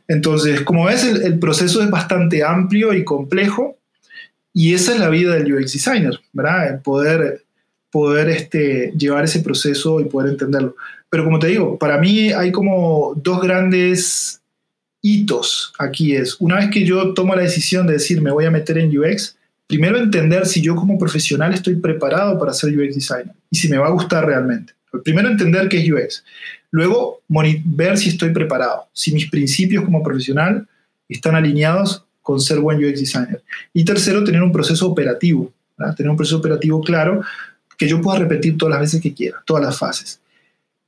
Entonces, 0.08 0.62
como 0.62 0.84
ves, 0.84 1.04
el, 1.04 1.38
proceso 1.38 1.82
es 1.82 1.90
bastante 1.90 2.44
amplio 2.44 2.92
y 2.92 3.04
complejo 3.04 3.78
y 4.52 4.74
esa 4.74 4.92
es 4.92 5.00
la 5.00 5.08
vida 5.08 5.34
del 5.34 5.52
UX 5.54 5.72
designer, 5.72 6.20
¿verdad? 6.32 6.82
poder, 6.82 7.44
poder 7.90 8.28
este, 8.28 8.92
llevar 8.96 9.24
ese 9.24 9.40
proceso 9.40 10.00
y 10.00 10.04
poder 10.04 10.30
entenderlo. 10.30 10.76
Pero 11.08 11.24
como 11.24 11.38
te 11.38 11.48
digo, 11.48 11.78
para 11.78 11.98
mí 11.98 12.32
hay 12.32 12.52
como 12.52 13.14
dos 13.16 13.40
grandes 13.40 14.42
hitos 15.06 15.74
aquí 15.78 16.16
es, 16.16 16.40
una 16.40 16.56
vez 16.56 16.70
que 16.70 16.84
yo 16.84 17.12
tomo 17.12 17.36
la 17.36 17.42
decisión 17.42 17.86
de 17.86 17.92
decir 17.92 18.22
me 18.22 18.32
voy 18.32 18.46
a 18.46 18.50
meter 18.50 18.78
en 18.78 18.98
UX, 18.98 19.36
primero 19.66 19.98
entender 19.98 20.46
si 20.46 20.62
yo 20.62 20.74
como 20.74 20.98
profesional 20.98 21.52
estoy 21.52 21.76
preparado 21.76 22.38
para 22.38 22.54
ser 22.54 22.70
UX 22.70 22.94
designer 22.94 23.34
y 23.50 23.56
si 23.56 23.68
me 23.68 23.76
va 23.76 23.88
a 23.88 23.92
gustar 23.92 24.24
realmente. 24.24 24.72
Primero 25.04 25.28
entender 25.28 25.68
qué 25.68 25.80
es 25.80 25.90
UX. 25.90 26.24
Luego 26.74 27.20
ver 27.28 27.96
si 27.96 28.08
estoy 28.08 28.30
preparado, 28.30 28.88
si 28.92 29.14
mis 29.14 29.30
principios 29.30 29.84
como 29.84 30.02
profesional 30.02 30.66
están 31.08 31.36
alineados 31.36 32.04
con 32.20 32.40
ser 32.40 32.58
buen 32.58 32.84
UX 32.84 32.98
designer. 32.98 33.44
Y 33.72 33.84
tercero, 33.84 34.24
tener 34.24 34.42
un 34.42 34.50
proceso 34.50 34.88
operativo, 34.88 35.52
tener 35.96 36.10
un 36.10 36.16
proceso 36.16 36.38
operativo 36.38 36.80
claro 36.80 37.22
que 37.78 37.86
yo 37.86 38.00
pueda 38.00 38.18
repetir 38.18 38.58
todas 38.58 38.72
las 38.72 38.80
veces 38.80 39.00
que 39.00 39.14
quiera, 39.14 39.40
todas 39.46 39.62
las 39.62 39.78
fases. 39.78 40.18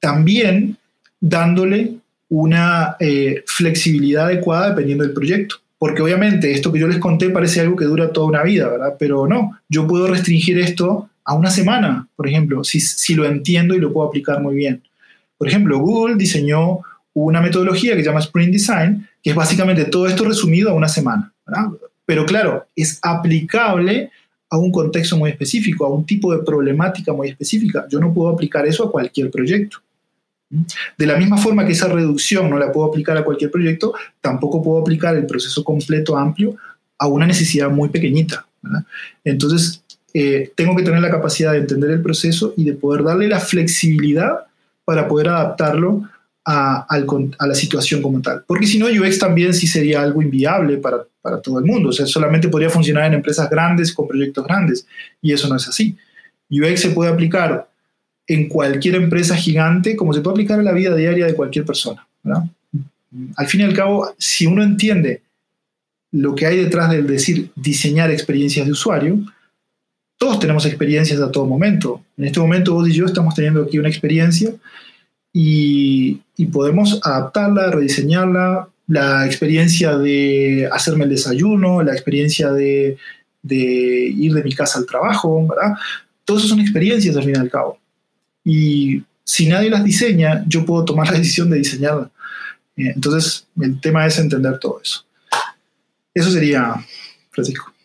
También 0.01 0.77
dándole 1.21 1.95
una 2.31 2.97
eh, 2.99 3.45
flexibilidad 3.47 4.25
adecuada 4.25 4.71
dependiendo 4.71 5.05
del 5.05 5.15
proyecto. 5.15 5.55
Porque 5.79 6.03
obviamente 6.03 6.51
esto 6.51 6.73
que 6.73 6.81
yo 6.81 6.89
les 6.89 6.99
conté 6.99 7.31
parece 7.31 7.61
algo 7.61 7.77
que 7.77 7.85
dura 7.85 8.13
toda 8.13 8.27
una 8.27 8.43
vida, 8.43 8.69
¿verdad? 8.69 8.97
Pero 8.99 9.29
no, 9.29 9.61
yo 9.69 9.87
puedo 9.87 10.09
restringir 10.09 10.59
esto 10.59 11.11
a 11.23 11.35
una 11.35 11.51
semana, 11.51 12.09
por 12.17 12.27
ejemplo, 12.27 12.65
si, 12.65 12.81
si 12.81 13.15
lo 13.15 13.25
entiendo 13.25 13.73
y 13.77 13.79
lo 13.79 13.93
puedo 13.93 14.09
aplicar 14.09 14.43
muy 14.43 14.57
bien. 14.57 14.83
Por 15.39 15.49
ejemplo, 15.49 15.79
Google 15.79 16.17
diseñó 16.17 16.81
una 17.15 17.41
metodología 17.41 17.95
que 17.95 18.03
se 18.03 18.09
llama 18.09 18.21
Sprint 18.21 18.53
Design, 18.53 19.09
que 19.23 19.31
es 19.31 19.37
básicamente 19.37 19.85
todo 19.87 20.07
esto 20.07 20.25
resumido 20.25 20.71
a 20.71 20.75
una 20.75 20.89
semana. 20.89 21.33
¿verdad? 21.47 21.69
Pero 22.05 22.25
claro, 22.25 22.67
es 22.77 22.99
aplicable 23.03 24.11
a 24.49 24.59
un 24.59 24.71
contexto 24.71 25.17
muy 25.17 25.31
específico, 25.31 25.85
a 25.85 25.91
un 25.91 26.07
tipo 26.07 26.33
de 26.35 26.43
problemática 26.45 27.13
muy 27.13 27.29
específica. 27.29 27.87
Yo 27.91 27.99
no 27.99 28.15
puedo 28.15 28.31
aplicar 28.31 28.67
eso 28.67 28.85
a 28.85 28.93
cualquier 28.93 29.31
proyecto. 29.31 29.79
De 30.97 31.07
la 31.07 31.17
misma 31.17 31.37
forma 31.37 31.67
que 31.67 31.73
esa 31.73 31.89
reducción 31.89 32.49
no 32.49 32.59
la 32.59 32.71
puedo 32.71 32.89
aplicar 32.89 33.17
a 33.17 33.25
cualquier 33.25 33.51
proyecto, 33.51 33.95
tampoco 34.21 34.63
puedo 34.63 34.81
aplicar 34.81 35.17
el 35.17 35.27
proceso 35.27 35.65
completo 35.65 36.17
amplio 36.17 36.57
a 36.99 37.09
una 37.09 37.27
necesidad 37.27 37.69
muy 37.69 37.89
pequeñita. 37.89 38.47
Entonces, 39.25 39.83
eh, 40.15 40.53
tengo 40.55 40.77
que 40.77 40.85
tener 40.85 41.01
la 41.01 41.11
capacidad 41.11 41.53
de 41.53 41.59
entender 41.59 41.91
el 41.91 42.01
proceso 42.01 42.55
y 42.57 42.65
de 42.65 42.75
poder 42.75 43.03
darle 43.03 43.29
la 43.29 43.41
flexibilidad 43.41 44.47
para 44.87 45.09
poder 45.09 45.29
adaptarlo 45.29 46.09
a, 46.47 46.87
la 47.41 47.55
situación 47.55 48.01
como 48.01 48.23
tal. 48.23 48.45
Porque 48.47 48.67
si 48.67 48.79
no, 48.79 48.87
UX 48.87 49.19
también 49.19 49.53
sí 49.53 49.67
sería 49.67 50.01
algo 50.01 50.23
inviable 50.23 50.79
para, 50.79 51.05
todo 51.43 51.59
el 51.59 51.65
mundo. 51.65 51.89
O 51.89 51.93
sea, 51.93 52.07
solamente 52.07 52.49
podría 52.49 52.71
funcionar 52.71 53.07
en 53.07 53.15
empresas 53.15 53.51
grandes 53.51 53.93
con 53.93 54.07
proyectos 54.07 54.47
grandes. 54.47 54.87
Y 55.21 55.33
eso 55.33 55.49
no 55.49 55.57
es 55.57 55.67
así. 55.67 55.97
UX 56.49 56.81
se 56.81 56.91
puede 56.91 57.11
aplicar 57.11 57.69
en 58.29 58.49
cualquier 58.49 58.95
empresa 58.95 59.35
gigante 59.35 59.97
como 59.97 60.13
se 60.13 60.21
puede 60.21 60.35
aplicar 60.35 60.61
a 60.61 60.63
la 60.63 60.73
vida 60.73 60.95
diaria 60.95 61.27
de 61.27 61.35
cualquier 61.35 61.65
persona. 61.65 62.07
Al 63.37 63.47
fin 63.49 63.63
y 63.63 63.65
al 63.65 63.75
cabo, 63.75 64.15
si 64.17 64.47
uno 64.47 64.63
entiende 64.63 65.23
lo 66.13 66.37
que 66.37 66.47
hay 66.47 66.59
detrás 66.59 66.93
del 66.93 67.09
decir 67.09 67.51
diseñar 67.57 68.13
experiencias 68.13 68.67
de 68.67 68.73
usuario, 68.73 69.19
todos 70.19 70.39
tenemos 70.39 70.65
experiencias 70.67 71.21
a 71.21 71.31
todo 71.31 71.47
momento. 71.47 72.03
En 72.17 72.25
este 72.25 72.41
momento 72.41 72.75
vos 72.75 72.89
y 72.89 72.93
yo 72.93 73.05
estamos 73.07 73.35
teniendo 73.35 73.63
aquí 73.63 73.79
una 73.79 73.89
experiencia 73.89 74.53
y, 75.33 76.23
podemos 76.53 77.01
adaptarla, 77.03 77.71
rediseñarla, 77.71 78.69
la 78.89 79.27
experiencia 79.27 79.99
de 79.99 80.69
hacerme 80.73 81.05
el 81.05 81.11
desayuno, 81.11 81.83
la 81.83 81.93
experiencia 81.93 82.53
de, 82.53 82.97
ir 83.43 84.33
de 84.33 84.43
mi 84.43 84.55
casa 84.55 84.79
al 84.79 84.87
trabajo, 84.87 85.47
¿verdad? 85.47 85.75
Todas 86.25 86.45
son 86.45 86.61
experiencias 86.61 87.17
al 87.17 87.25
fin 87.25 87.35
y 87.37 87.39
al 87.39 87.51
cabo. 87.51 87.79
Y 88.45 89.03
si 89.25 89.49
nadie 89.49 89.71
las 89.71 89.85
diseña, 89.85 90.45
yo 90.47 90.65
puedo 90.65 90.85
tomar 90.85 91.07
la 91.11 91.19
decisión 91.19 91.51
de 91.51 91.59
diseñarla. 91.59 92.11
Eh, 92.77 92.93
entonces, 92.95 93.47
el 93.61 93.81
tema 93.81 94.07
es 94.07 94.19
entender 94.19 94.59
todo 94.59 94.81
eso. 94.83 95.05
Eso 96.15 96.31
sería, 96.31 96.75
Francisco. 97.31 97.76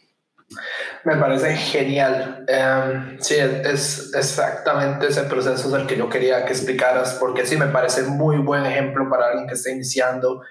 Me 1.04 1.16
parece 1.16 1.56
genial. 1.56 2.46
Em, 2.48 3.20
sí, 3.20 3.36
es, 3.36 4.12
exactamente 4.14 5.08
ese 5.08 5.24
proceso 5.24 5.76
el 5.76 5.88
que 5.88 5.98
yo 5.98 6.10
quería 6.10 6.46
que 6.46 6.54
explicaras, 6.54 7.18
porque 7.20 7.46
sí, 7.46 7.58
me 7.58 7.68
parece 7.68 8.04
muy 8.04 8.38
buen 8.38 8.66
ejemplo 8.66 9.10
para 9.10 9.28
alguien 9.28 9.48
que 9.48 9.56
está 9.56 9.72
iniciando. 9.72 10.42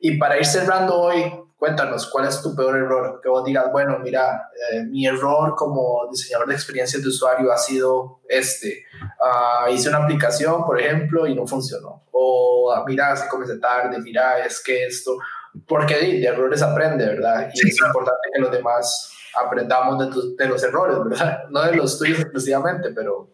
Y 0.00 0.16
para 0.16 0.38
ir 0.38 0.46
cerrando 0.46 1.00
hoy, 1.00 1.24
cuéntanos, 1.56 2.08
¿cuál 2.10 2.28
es 2.28 2.40
tu 2.40 2.54
peor 2.54 2.76
error? 2.76 3.20
Que 3.20 3.28
vos 3.28 3.44
digas, 3.44 3.66
bueno, 3.72 3.98
mira, 3.98 4.48
eh, 4.70 4.84
mi 4.84 5.04
error 5.04 5.56
como 5.56 6.06
diseñador 6.10 6.46
de 6.46 6.54
experiencias 6.54 7.02
de 7.02 7.08
usuario 7.08 7.50
ha 7.52 7.58
sido 7.58 8.20
este. 8.28 8.84
Ah, 9.20 9.66
hice 9.68 9.88
una 9.88 9.98
aplicación, 9.98 10.64
por 10.64 10.80
ejemplo, 10.80 11.26
y 11.26 11.34
no 11.34 11.44
funcionó. 11.44 12.04
O 12.12 12.72
ah, 12.72 12.84
mira, 12.86 13.16
se 13.16 13.28
comencé 13.28 13.58
tarde, 13.58 13.98
mira, 13.98 14.38
es 14.46 14.62
que 14.62 14.86
esto, 14.86 15.18
porque 15.66 15.96
de, 15.96 16.24
errores 16.24 16.62
aprende, 16.62 17.04
¿verdad? 17.04 17.50
Y 17.52 17.68
es 17.68 17.76
importante 17.80 18.28
que 18.32 18.40
los 18.40 18.52
demás 18.52 19.17
aprendamos 19.34 19.98
de, 19.98 20.44
de, 20.44 20.48
los 20.48 20.62
errores, 20.62 20.96
¿verdad? 21.04 21.44
No 21.50 21.62
de 21.62 21.76
los 21.76 21.98
tuyos 21.98 22.20
exclusivamente, 22.20 22.90
pero 22.94 23.28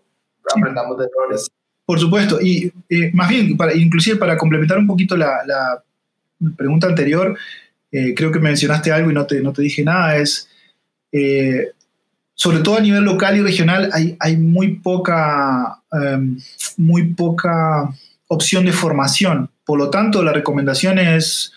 aprendamos 0.55 0.99
de 0.99 1.07
errores. 1.07 1.51
Por 1.86 2.01
supuesto, 2.01 2.40
y 2.40 2.72
eh, 2.88 3.11
más 3.12 3.28
bien, 3.28 3.57
para, 3.57 3.74
inclusive 3.74 4.16
para 4.16 4.36
complementar 4.36 4.78
un 4.78 4.86
poquito 4.86 5.16
la, 5.16 5.45
la 5.47 5.82
pregunta 6.57 6.86
anterior, 6.86 7.36
eh, 7.92 8.14
creo 8.14 8.32
que 8.32 8.38
mencionaste 8.38 8.90
algo 8.90 9.11
y 9.11 9.14
no 9.14 9.26
te, 9.26 9.40
no 9.40 9.53
te 9.53 9.62
dije 9.62 9.84
nada, 9.84 10.16
es, 10.16 10.49
eh, 11.12 11.72
sobre 12.34 12.61
todo 12.61 12.78
a 12.78 12.80
nivel 12.80 13.05
local 13.05 13.36
y 13.36 13.42
regional, 13.42 13.90
hay, 13.92 14.16
hay 14.18 14.36
muy, 14.36 14.76
poca, 14.76 15.82
em, 15.92 16.38
muy 16.78 17.14
poca 17.14 17.90
opción 18.28 18.64
de 18.64 18.72
formación. 18.72 19.51
Por 19.64 19.78
lo 19.78 19.90
tanto, 19.90 20.22
la 20.22 20.32
recomendación 20.32 20.99
es 20.99 21.53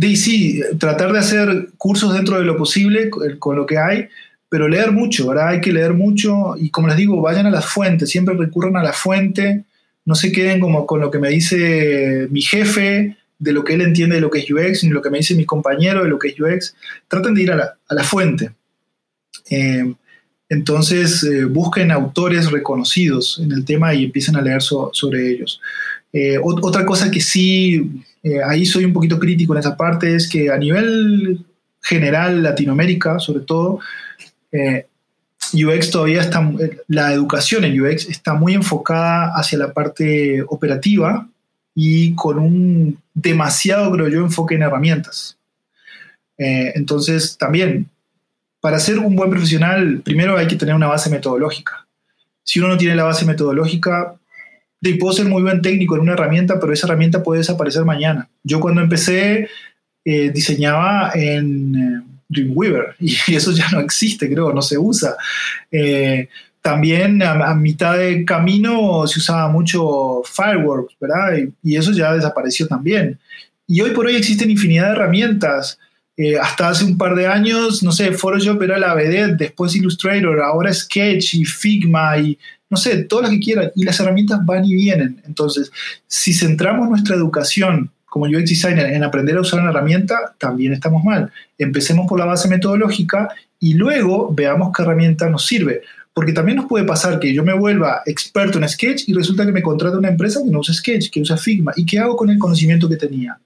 sí, 0.00 0.60
tratar 0.78 1.12
de 1.12 1.18
hacer 1.18 1.68
cursos 1.78 2.14
dentro 2.14 2.38
de 2.38 2.44
lo 2.44 2.56
posible 2.56 3.10
con 3.38 3.56
lo 3.56 3.66
que 3.66 3.78
hay, 3.78 4.08
pero 4.48 4.68
leer 4.68 4.92
mucho, 4.92 5.28
¿verdad? 5.28 5.48
Hay 5.48 5.60
que 5.60 5.72
leer 5.72 5.94
mucho 5.94 6.54
y 6.56 6.70
como 6.70 6.88
les 6.88 6.96
digo, 6.96 7.20
vayan 7.20 7.46
a 7.46 7.50
las 7.50 7.66
fuentes, 7.66 8.10
siempre 8.10 8.34
recurran 8.34 8.76
a 8.76 8.82
la 8.82 8.92
fuente, 8.92 9.64
no 10.04 10.14
se 10.14 10.32
queden 10.32 10.60
como 10.60 10.86
con 10.86 11.00
lo 11.00 11.10
que 11.10 11.18
me 11.18 11.30
dice 11.30 12.28
mi 12.30 12.42
jefe, 12.42 13.16
de 13.38 13.52
lo 13.52 13.64
que 13.64 13.74
él 13.74 13.82
entiende 13.82 14.16
de 14.16 14.20
lo 14.20 14.30
que 14.30 14.38
es 14.38 14.50
UX, 14.50 14.84
ni 14.84 14.90
lo 14.90 15.02
que 15.02 15.10
me 15.10 15.18
dice 15.18 15.34
mi 15.34 15.44
compañero 15.44 16.02
de 16.02 16.08
lo 16.08 16.18
que 16.18 16.28
es 16.28 16.40
UX. 16.40 16.74
Traten 17.08 17.34
de 17.34 17.42
ir 17.42 17.52
a 17.52 17.76
la, 17.90 18.04
fuente. 18.04 18.52
Eh, 19.50 19.94
entonces, 20.48 21.22
eh, 21.24 21.44
busquen 21.44 21.90
autores 21.90 22.50
reconocidos 22.50 23.40
en 23.42 23.52
el 23.52 23.64
tema 23.64 23.94
y 23.94 24.04
empiecen 24.04 24.36
a 24.36 24.42
leer 24.42 24.62
sobre 24.62 25.30
ellos. 25.30 25.60
Eh, 26.12 26.38
otra 26.42 26.86
cosa 26.86 27.10
que 27.10 27.20
sí 27.20 28.04
eh, 28.26 28.42
ahí 28.42 28.66
soy 28.66 28.84
un 28.84 28.92
poquito 28.92 29.20
crítico 29.20 29.52
en 29.52 29.60
esa 29.60 29.76
parte, 29.76 30.16
es 30.16 30.28
que 30.28 30.50
a 30.50 30.58
nivel 30.58 31.44
general, 31.80 32.42
Latinoamérica 32.42 33.20
sobre 33.20 33.40
todo, 33.40 33.78
eh, 34.50 34.86
UX 35.52 35.92
todavía 35.92 36.22
está, 36.22 36.50
la 36.88 37.12
educación 37.12 37.62
en 37.62 37.80
UX 37.80 38.08
está 38.08 38.34
muy 38.34 38.54
enfocada 38.54 39.30
hacia 39.36 39.58
la 39.58 39.72
parte 39.72 40.42
operativa 40.48 41.28
y 41.72 42.16
con 42.16 42.40
un 42.40 42.98
demasiado, 43.14 43.92
creo 43.92 44.24
enfoque 44.24 44.56
en 44.56 44.62
herramientas. 44.62 45.38
Eh, 46.36 46.72
entonces, 46.74 47.38
también, 47.38 47.88
para 48.60 48.80
ser 48.80 48.98
un 48.98 49.14
buen 49.14 49.30
profesional, 49.30 50.00
primero 50.04 50.36
hay 50.36 50.48
que 50.48 50.56
tener 50.56 50.74
una 50.74 50.88
base 50.88 51.10
metodológica. 51.10 51.86
Si 52.42 52.58
uno 52.58 52.70
no 52.70 52.76
tiene 52.76 52.96
la 52.96 53.04
base 53.04 53.24
metodológica, 53.24 54.16
y 54.88 54.94
puedo 54.94 55.12
ser 55.12 55.26
muy 55.26 55.42
buen 55.42 55.62
técnico 55.62 55.96
en 55.96 56.02
una 56.02 56.12
herramienta, 56.12 56.58
pero 56.60 56.72
esa 56.72 56.86
herramienta 56.86 57.22
puede 57.22 57.40
desaparecer 57.40 57.84
mañana. 57.84 58.28
Yo 58.42 58.60
cuando 58.60 58.80
empecé 58.80 59.48
eh, 60.08 60.30
diseñaba 60.30 61.10
en 61.16 61.74
eh, 61.74 62.02
Dreamweaver 62.28 62.94
y 63.00 63.34
eso 63.34 63.50
ya 63.50 63.68
no 63.72 63.80
existe, 63.80 64.30
creo, 64.30 64.52
no 64.52 64.62
se 64.62 64.78
usa. 64.78 65.16
Eh, 65.72 66.28
también 66.62 67.22
a, 67.24 67.54
mitad 67.54 67.98
de 67.98 68.24
camino 68.24 69.04
se 69.08 69.18
usaba 69.18 69.48
mucho 69.48 70.22
Fireworks, 70.24 70.94
¿verdad? 71.00 71.38
Y, 71.62 71.76
eso 71.76 71.90
ya 71.90 72.14
desapareció 72.14 72.68
también. 72.68 73.18
Y 73.66 73.80
hoy 73.80 73.90
por 73.90 74.06
hoy 74.06 74.14
existen 74.14 74.50
infinidad 74.50 74.86
de 74.86 74.92
herramientas. 74.92 75.78
hasta 76.40 76.68
hace 76.68 76.84
un 76.84 76.96
par 76.96 77.14
de 77.14 77.26
años, 77.26 77.82
no 77.82 77.92
sé, 77.92 78.12
Photoshop 78.12 78.62
era 78.62 78.78
la 78.78 78.94
vedette, 78.94 79.36
después 79.36 79.76
Illustrator, 79.76 80.40
ahora 80.40 80.72
Sketch 80.72 81.34
y 81.34 81.44
Figma 81.44 82.18
y 82.18 82.38
no 82.68 82.76
sé, 82.76 83.04
todo 83.04 83.22
lo 83.22 83.30
que 83.30 83.40
quieran, 83.40 83.70
y 83.74 83.84
las 83.84 83.98
herramientas 84.00 84.44
van 84.44 84.64
y 84.64 84.74
vienen. 84.74 85.22
Entonces, 85.26 85.70
si 86.06 86.32
centramos 86.32 86.88
nuestra 86.88 87.14
educación 87.14 87.90
como 88.06 88.26
UX 88.26 88.48
designer 88.48 88.86
en 88.86 89.04
aprender 89.04 89.36
a 89.36 89.42
usar 89.42 89.60
una 89.60 89.70
herramienta, 89.70 90.34
también 90.38 90.72
estamos 90.72 91.04
mal. 91.04 91.30
Empecemos 91.58 92.08
por 92.08 92.18
la 92.18 92.24
base 92.24 92.48
metodológica 92.48 93.28
y 93.60 93.74
luego 93.74 94.32
veamos 94.34 94.72
qué 94.74 94.82
herramienta 94.82 95.28
nos 95.28 95.46
sirve. 95.46 95.82
Porque 96.14 96.32
también 96.32 96.56
nos 96.56 96.66
puede 96.66 96.86
pasar 96.86 97.20
que 97.20 97.34
yo 97.34 97.44
me 97.44 97.52
vuelva 97.52 98.00
experto 98.06 98.58
en 98.58 98.66
Sketch 98.66 99.06
y 99.06 99.12
resulta 99.12 99.44
que 99.44 99.52
me 99.52 99.60
contrata 99.60 99.98
una 99.98 100.08
empresa 100.08 100.40
que 100.42 100.50
no 100.50 100.60
usa 100.60 100.72
Sketch, 100.72 101.10
que 101.10 101.20
usa 101.20 101.36
Figma. 101.36 101.72
¿Y 101.76 101.84
qué 101.84 101.98
hago 101.98 102.16
con 102.16 102.30
el 102.30 102.38
conocimiento 102.38 102.88
que 102.88 102.96
tenía? 102.96 103.38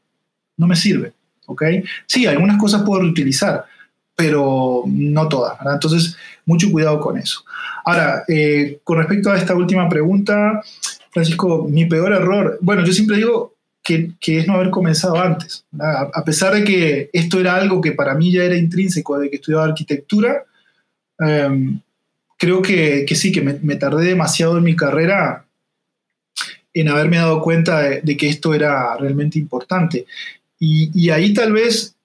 No 0.56 0.68
me 0.68 0.76
sirve. 0.76 1.12
¿Ok? 1.46 1.64
Sí, 2.06 2.26
algunas 2.26 2.58
cosas 2.58 2.82
puedo 2.82 3.02
reutilizar, 3.02 3.64
pero 4.20 4.82
no 4.86 5.28
todas. 5.28 5.58
Entonces, 5.64 6.14
mucho 6.44 6.70
cuidado 6.70 7.00
con 7.00 7.16
eso. 7.16 7.42
Ahora, 7.86 8.22
eh, 8.28 8.78
con 8.84 8.98
respecto 8.98 9.30
a 9.30 9.38
esta 9.38 9.54
última 9.54 9.88
pregunta, 9.88 10.60
Francisco, 11.10 11.66
mi 11.66 11.86
peor 11.86 12.12
error, 12.12 12.58
bueno, 12.60 12.84
yo 12.84 12.92
siempre 12.92 13.16
digo 13.16 13.54
que, 13.82 14.12
es 14.20 14.46
no 14.46 14.56
haber 14.56 14.68
comenzado 14.68 15.18
antes. 15.18 15.64
A, 15.80 16.22
pesar 16.22 16.52
de 16.52 16.64
que 16.64 17.08
esto 17.14 17.40
era 17.40 17.56
algo 17.56 17.80
que 17.80 17.92
para 17.92 18.14
mí 18.14 18.30
ya 18.30 18.44
era 18.44 18.58
intrínseco 18.58 19.18
de 19.18 19.30
que 19.30 19.36
estudiaba 19.36 19.64
arquitectura, 19.64 20.44
em, 21.18 21.80
creo 22.36 22.60
que, 22.60 23.06
sí, 23.14 23.32
que 23.32 23.40
me, 23.40 23.76
tardé 23.76 24.04
demasiado 24.04 24.58
en 24.58 24.64
mi 24.64 24.76
carrera 24.76 25.46
en 26.74 26.88
haberme 26.88 27.16
dado 27.16 27.40
cuenta 27.40 27.80
de, 27.80 28.16
que 28.18 28.28
esto 28.28 28.52
era 28.52 28.98
realmente 28.98 29.38
importante. 29.38 30.04
Y, 30.58 30.90
y, 30.94 31.08
ahí 31.08 31.32
tal 31.32 31.54
vez 31.54 31.96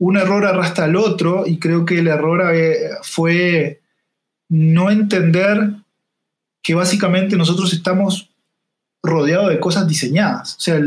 un 0.00 0.16
error 0.16 0.46
arrastra 0.46 0.86
al 0.86 0.96
otro 0.96 1.46
y 1.46 1.58
creo 1.58 1.84
que 1.84 1.98
el 1.98 2.08
error 2.08 2.42
eh, 2.54 2.90
fue 3.02 3.80
no 4.48 4.90
entender 4.90 5.74
que 6.62 6.74
básicamente 6.74 7.36
nosotros 7.36 7.72
estamos 7.72 8.30
rodeado 9.02 9.48
de 9.48 9.60
cosas 9.60 9.86
diseñadas. 9.86 10.56
O 10.56 10.60
sea, 10.60 10.80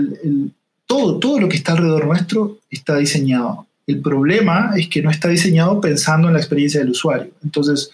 todo, 0.87 1.19
todo 1.19 1.39
lo 1.39 1.47
que 1.47 1.55
está 1.55 1.73
alrededor 1.73 2.05
nuestro 2.05 2.57
está 2.71 2.97
diseñado. 2.97 3.67
El 3.85 4.01
problema 4.01 4.71
es 4.75 4.87
que 4.87 5.03
no 5.03 5.11
está 5.11 5.29
diseñado 5.29 5.79
pensando 5.79 6.27
en 6.27 6.33
la 6.33 6.39
experiencia 6.39 6.79
del 6.79 6.91
usuario. 6.91 7.31
Entonces, 7.43 7.91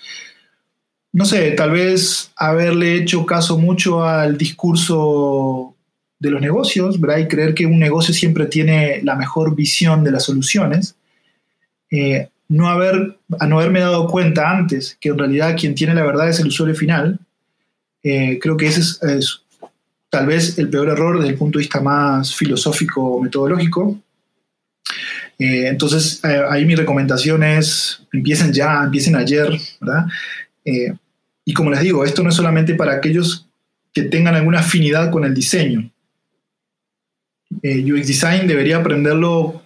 no 1.12 1.26
sé, 1.26 1.52
tal 1.52 1.72
vez 1.72 2.32
haberle 2.38 2.96
hecho 2.96 3.26
caso 3.26 3.58
mucho 3.58 4.06
al 4.06 4.38
discurso 4.38 5.76
de 6.18 6.30
los 6.30 6.40
negocios, 6.40 7.00
¿verdad? 7.00 7.18
Y 7.18 7.28
creer 7.28 7.54
que 7.54 7.66
un 7.66 7.80
negocio 7.80 8.14
siempre 8.14 8.46
tiene 8.46 9.02
la 9.04 9.16
mejor 9.16 9.54
visión 9.54 10.04
de 10.04 10.12
las 10.12 10.24
soluciones. 10.24 10.96
Eh, 11.92 12.30
no 12.48 12.68
haber, 12.68 13.18
a 13.40 13.48
no 13.48 13.60
haberme 13.60 13.80
dado 13.80 14.08
cuenta 14.08 14.50
antes 14.50 14.98
que 15.00 15.10
en 15.10 15.18
realidad 15.18 15.56
quien 15.58 15.76
tiene 15.76 15.94
la 15.94 16.04
verdad 16.04 16.30
es 16.30 16.40
el 16.40 16.48
usuario 16.48 16.76
final, 16.76 17.20
eh, 18.02 18.40
creo 18.42 18.58
que 18.58 18.68
ese 18.68 18.82
es, 18.82 19.44
tal 20.10 20.26
vez 20.26 20.58
el 20.58 20.70
peor 20.70 20.90
error 20.90 21.18
desde 21.18 21.34
el 21.34 21.38
punto 21.38 21.60
de 21.60 21.64
vista 21.64 21.80
más 21.80 22.34
filosófico 22.34 23.04
o 23.04 23.22
metodológico. 23.22 24.00
Eh, 25.38 25.68
entonces, 25.68 26.24
ahí 26.26 26.66
mi 26.66 26.76
recomendación 26.76 27.44
es, 27.44 28.02
empiecen 28.12 28.52
ya, 28.52 28.84
empiecen 28.84 29.16
ayer, 29.16 29.50
y 31.46 31.54
como 31.54 31.72
les 31.72 31.80
digo, 31.82 32.04
esto 32.04 32.24
no 32.24 32.30
es 32.30 32.36
solamente 32.36 32.76
para 32.76 32.94
aquellos 32.94 33.48
que 33.94 34.04
tengan 34.04 34.36
alguna 34.36 34.60
afinidad 34.60 35.12
con 35.12 35.24
el 35.24 35.34
diseño. 35.34 35.90
UX 37.64 38.08
Design 38.08 38.48
debería 38.48 38.78
aprenderlo 38.78 39.64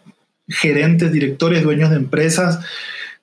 gerentes, 0.47 1.11
directores, 1.11 1.63
dueños 1.63 1.89
de 1.89 1.97
empresas. 1.97 2.59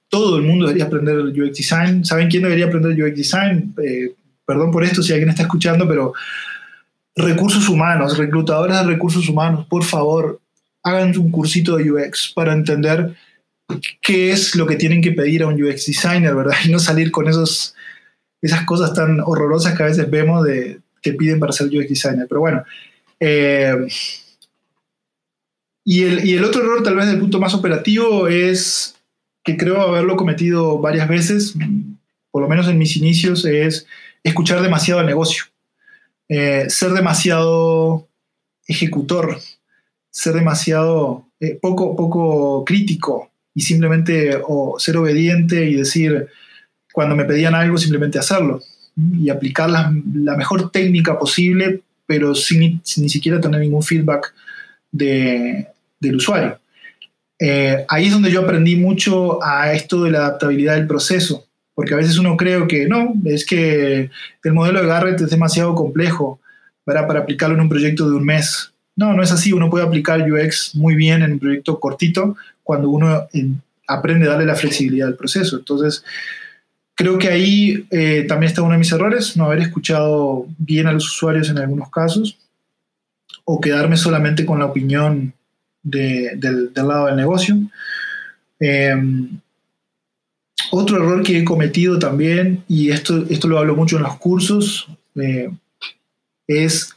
Todo 0.08 0.36
el 0.36 0.42
mundo 0.42 0.66
debería 0.66 0.86
aprender 0.86 1.16
UX 1.18 1.56
Design. 1.56 2.04
¿Saben 2.04 2.28
quién 2.28 2.42
debería 2.42 2.66
aprender 2.66 2.92
UX 2.92 3.16
Design? 3.16 3.74
Eh, 3.82 4.12
perdón 4.44 4.70
por 4.70 4.84
esto 4.84 5.02
si 5.02 5.12
alguien 5.12 5.30
está 5.30 5.42
escuchando, 5.42 5.86
pero 5.86 6.12
recursos 7.14 7.68
humanos, 7.68 8.18
reclutadores 8.18 8.76
de 8.76 8.84
recursos 8.84 9.28
humanos, 9.28 9.66
por 9.68 9.84
favor, 9.84 10.40
hagan 10.82 11.16
un 11.18 11.30
cursito 11.30 11.76
de 11.76 11.90
UX 11.90 12.32
para 12.34 12.52
entender 12.52 13.14
qué 14.00 14.32
es 14.32 14.54
lo 14.56 14.66
que 14.66 14.76
tienen 14.76 15.02
que 15.02 15.12
pedir 15.12 15.42
a 15.42 15.46
un 15.46 15.62
UX 15.62 15.86
designer, 15.86 16.34
¿verdad? 16.34 16.56
Y 16.64 16.70
no 16.70 16.78
salir 16.78 17.10
con 17.10 17.28
esos, 17.28 17.74
esas 18.42 18.64
cosas 18.64 18.94
tan 18.94 19.20
horrorosas 19.20 19.76
que 19.76 19.82
a 19.82 19.86
veces 19.86 20.10
vemos 20.10 20.44
de, 20.44 20.80
que 21.02 21.12
piden 21.12 21.38
para 21.38 21.52
ser 21.52 21.66
UX 21.66 21.88
designer. 21.88 22.26
Pero 22.28 22.40
bueno, 22.40 22.64
eh, 23.18 23.76
y 25.93 26.05
el, 26.05 26.45
otro 26.45 26.62
error, 26.62 26.84
tal 26.84 26.95
vez 26.95 27.09
del 27.09 27.18
punto 27.18 27.41
más 27.41 27.53
operativo, 27.53 28.28
es 28.28 28.95
que 29.43 29.57
creo 29.57 29.80
haberlo 29.80 30.14
cometido 30.14 30.78
varias 30.78 31.09
veces, 31.09 31.57
por 32.30 32.43
lo 32.43 32.49
menos 32.49 32.68
en 32.68 32.78
mis 32.78 32.97
inicios, 32.97 33.45
es 33.45 33.88
escuchar 34.22 34.62
demasiado 34.62 35.01
al 35.01 35.07
negocio, 35.07 35.47
eh, 36.28 36.66
ser 36.68 36.93
demasiado 36.93 38.09
ejecutor, 38.68 39.41
ser 40.12 40.34
demasiado 40.34 41.26
eh, 41.41 41.59
poco, 41.61 41.97
poco 41.97 42.64
crítico 42.64 43.32
y 43.53 43.62
simplemente 43.62 44.41
o 44.47 44.78
ser 44.78 44.97
obediente 44.97 45.68
y 45.68 45.74
decir, 45.74 46.28
cuando 46.93 47.16
me 47.16 47.24
pedían 47.24 47.57
algo, 47.57 47.76
simplemente 47.78 48.20
hacerlo 48.20 48.62
y 49.18 49.28
aplicar 49.28 49.68
la, 49.68 49.91
mejor 50.36 50.70
técnica 50.70 51.18
posible, 51.18 51.82
pero 52.07 52.36
sin, 52.36 52.80
sin, 52.84 53.03
ni 53.03 53.09
siquiera 53.09 53.41
tener 53.41 53.61
ningún 53.61 53.82
feedback 53.82 54.32
de, 54.93 55.66
del 56.01 56.16
usuario. 56.16 56.59
Eh, 57.38 57.84
ahí 57.88 58.07
es 58.07 58.12
donde 58.12 58.30
yo 58.30 58.40
aprendí 58.40 58.76
mucho 58.76 59.42
a 59.42 59.72
esto 59.72 60.03
de 60.03 60.11
la 60.11 60.18
adaptabilidad 60.18 60.74
del 60.74 60.86
proceso, 60.86 61.46
porque 61.74 61.94
a 61.94 61.96
veces 61.96 62.18
uno 62.18 62.36
cree 62.36 62.66
que 62.66 62.86
no, 62.86 63.14
es 63.24 63.46
que 63.46 64.11
el 64.44 64.53
modelo 64.53 64.80
de 64.80 64.88
Garrett 64.88 65.20
es 65.20 65.30
demasiado 65.30 65.74
complejo 65.74 66.40
para, 66.84 67.07
para 67.07 67.20
aplicarlo 67.20 67.55
en 67.55 67.62
un 67.62 67.68
proyecto 67.68 68.09
de 68.09 68.16
un 68.16 68.24
mes. 68.24 68.72
No, 68.96 69.14
no 69.14 69.22
es 69.22 69.32
así, 69.32 69.53
uno 69.53 69.70
puede 69.70 69.86
aplicar 69.86 70.20
UX 70.20 70.74
muy 70.74 70.94
bien 70.94 71.22
en 71.22 71.32
un 71.32 71.38
proyecto 71.38 71.80
cortito 71.80 72.36
cuando 72.62 72.90
uno 72.90 73.26
aprende 73.86 74.26
a 74.26 74.32
darle 74.32 74.46
la 74.46 74.55
flexibilidad 74.55 75.09
al 75.09 75.16
proceso. 75.16 75.57
Entonces, 75.57 76.05
creo 76.94 77.16
que 77.18 77.28
ahí 77.28 77.86
eh, 77.90 78.26
también 78.28 78.51
está 78.51 78.62
uno 78.62 78.72
de 78.72 78.78
mis 78.78 78.92
errores, 78.92 79.36
no 79.36 79.46
haber 79.46 79.61
escuchado 79.61 80.46
bien 80.59 80.86
a 80.86 80.92
los 80.92 81.07
usuarios 81.07 81.48
en 81.48 81.59
algunos 81.59 81.90
casos 81.90 82.36
o 83.44 83.61
quedarme 83.61 83.96
solamente 83.96 84.44
con 84.44 84.59
la 84.59 84.66
opinión 84.66 85.32
del, 85.83 86.72
lado 86.74 87.07
del 87.07 87.16
negocio. 87.16 87.57
Em, 88.59 89.41
otro 90.70 90.97
error 90.97 91.22
que 91.22 91.39
he 91.39 91.45
cometido 91.45 91.99
también, 91.99 92.62
y 92.68 92.91
esto, 92.91 93.24
esto 93.28 93.49
lo 93.49 93.59
hablo 93.59 93.74
mucho 93.74 93.97
en 93.97 94.03
los 94.03 94.16
cursos, 94.18 94.89
eh, 95.16 95.51
es 96.47 96.95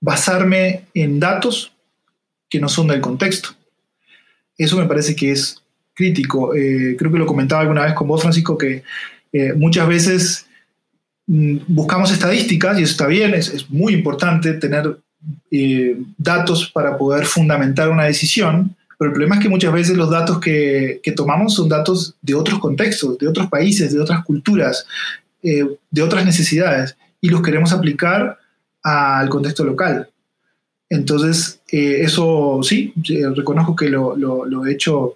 basarme 0.00 0.84
en 0.94 1.18
datos 1.18 1.72
que 2.48 2.60
no 2.60 2.68
son 2.68 2.88
del 2.88 3.00
contexto. 3.00 3.50
Eso 4.58 4.76
me 4.76 4.86
parece 4.86 5.16
que 5.16 5.32
es 5.32 5.62
crítico. 5.94 6.54
Eh, 6.54 6.96
creo 6.98 7.10
que 7.10 7.18
lo 7.18 7.26
comentaba 7.26 7.62
alguna 7.62 7.84
vez 7.84 7.94
con 7.94 8.08
vos, 8.08 8.20
Francisco, 8.20 8.58
que 8.58 8.82
eh, 9.32 9.52
muchas 9.54 9.88
veces 9.88 10.46
mm, 11.26 11.58
buscamos 11.68 12.12
estadísticas, 12.12 12.78
y 12.78 12.82
eso 12.82 12.92
está 12.92 13.06
bien, 13.06 13.34
es, 13.34 13.48
es 13.48 13.70
muy 13.70 13.94
importante 13.94 14.52
tener 14.54 14.98
eh, 15.50 15.96
datos 16.18 16.70
para 16.72 16.96
poder 16.96 17.26
fundamentar 17.26 17.90
una 17.90 18.04
decisión, 18.04 18.74
pero 18.98 19.10
el 19.10 19.12
problema 19.12 19.36
es 19.36 19.42
que 19.42 19.48
muchas 19.48 19.72
veces 19.72 19.96
los 19.96 20.10
datos 20.10 20.40
que, 20.40 21.00
tomamos 21.14 21.54
son 21.54 21.68
datos 21.68 22.14
de 22.22 22.34
otros 22.34 22.58
contextos, 22.58 23.18
de 23.18 23.28
otros 23.28 23.48
países, 23.48 23.92
de 23.92 24.00
otras 24.00 24.24
culturas, 24.24 24.86
eh, 25.42 25.66
de 25.90 26.02
otras 26.02 26.24
necesidades, 26.24 26.96
y 27.20 27.28
los 27.28 27.42
queremos 27.42 27.72
aplicar 27.72 28.38
al 28.82 29.28
contexto 29.28 29.64
local. 29.64 30.08
Entonces, 30.88 31.60
eh, 31.70 32.00
eso 32.00 32.60
sí, 32.62 32.92
reconozco 33.34 33.76
que 33.76 33.88
lo, 33.88 34.66
he 34.66 34.72
hecho, 34.72 35.14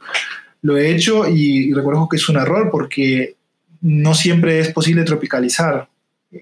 lo 0.63 0.77
he 0.77 0.91
hecho 0.91 1.29
y, 1.29 1.73
reconozco 1.73 2.09
que 2.09 2.17
es 2.17 2.29
un 2.29 2.37
error 2.37 2.71
porque 2.71 3.37
no 3.81 4.15
siempre 4.15 4.61
es 4.61 4.73
posible 4.73 5.05
tropicalizar 5.05 5.89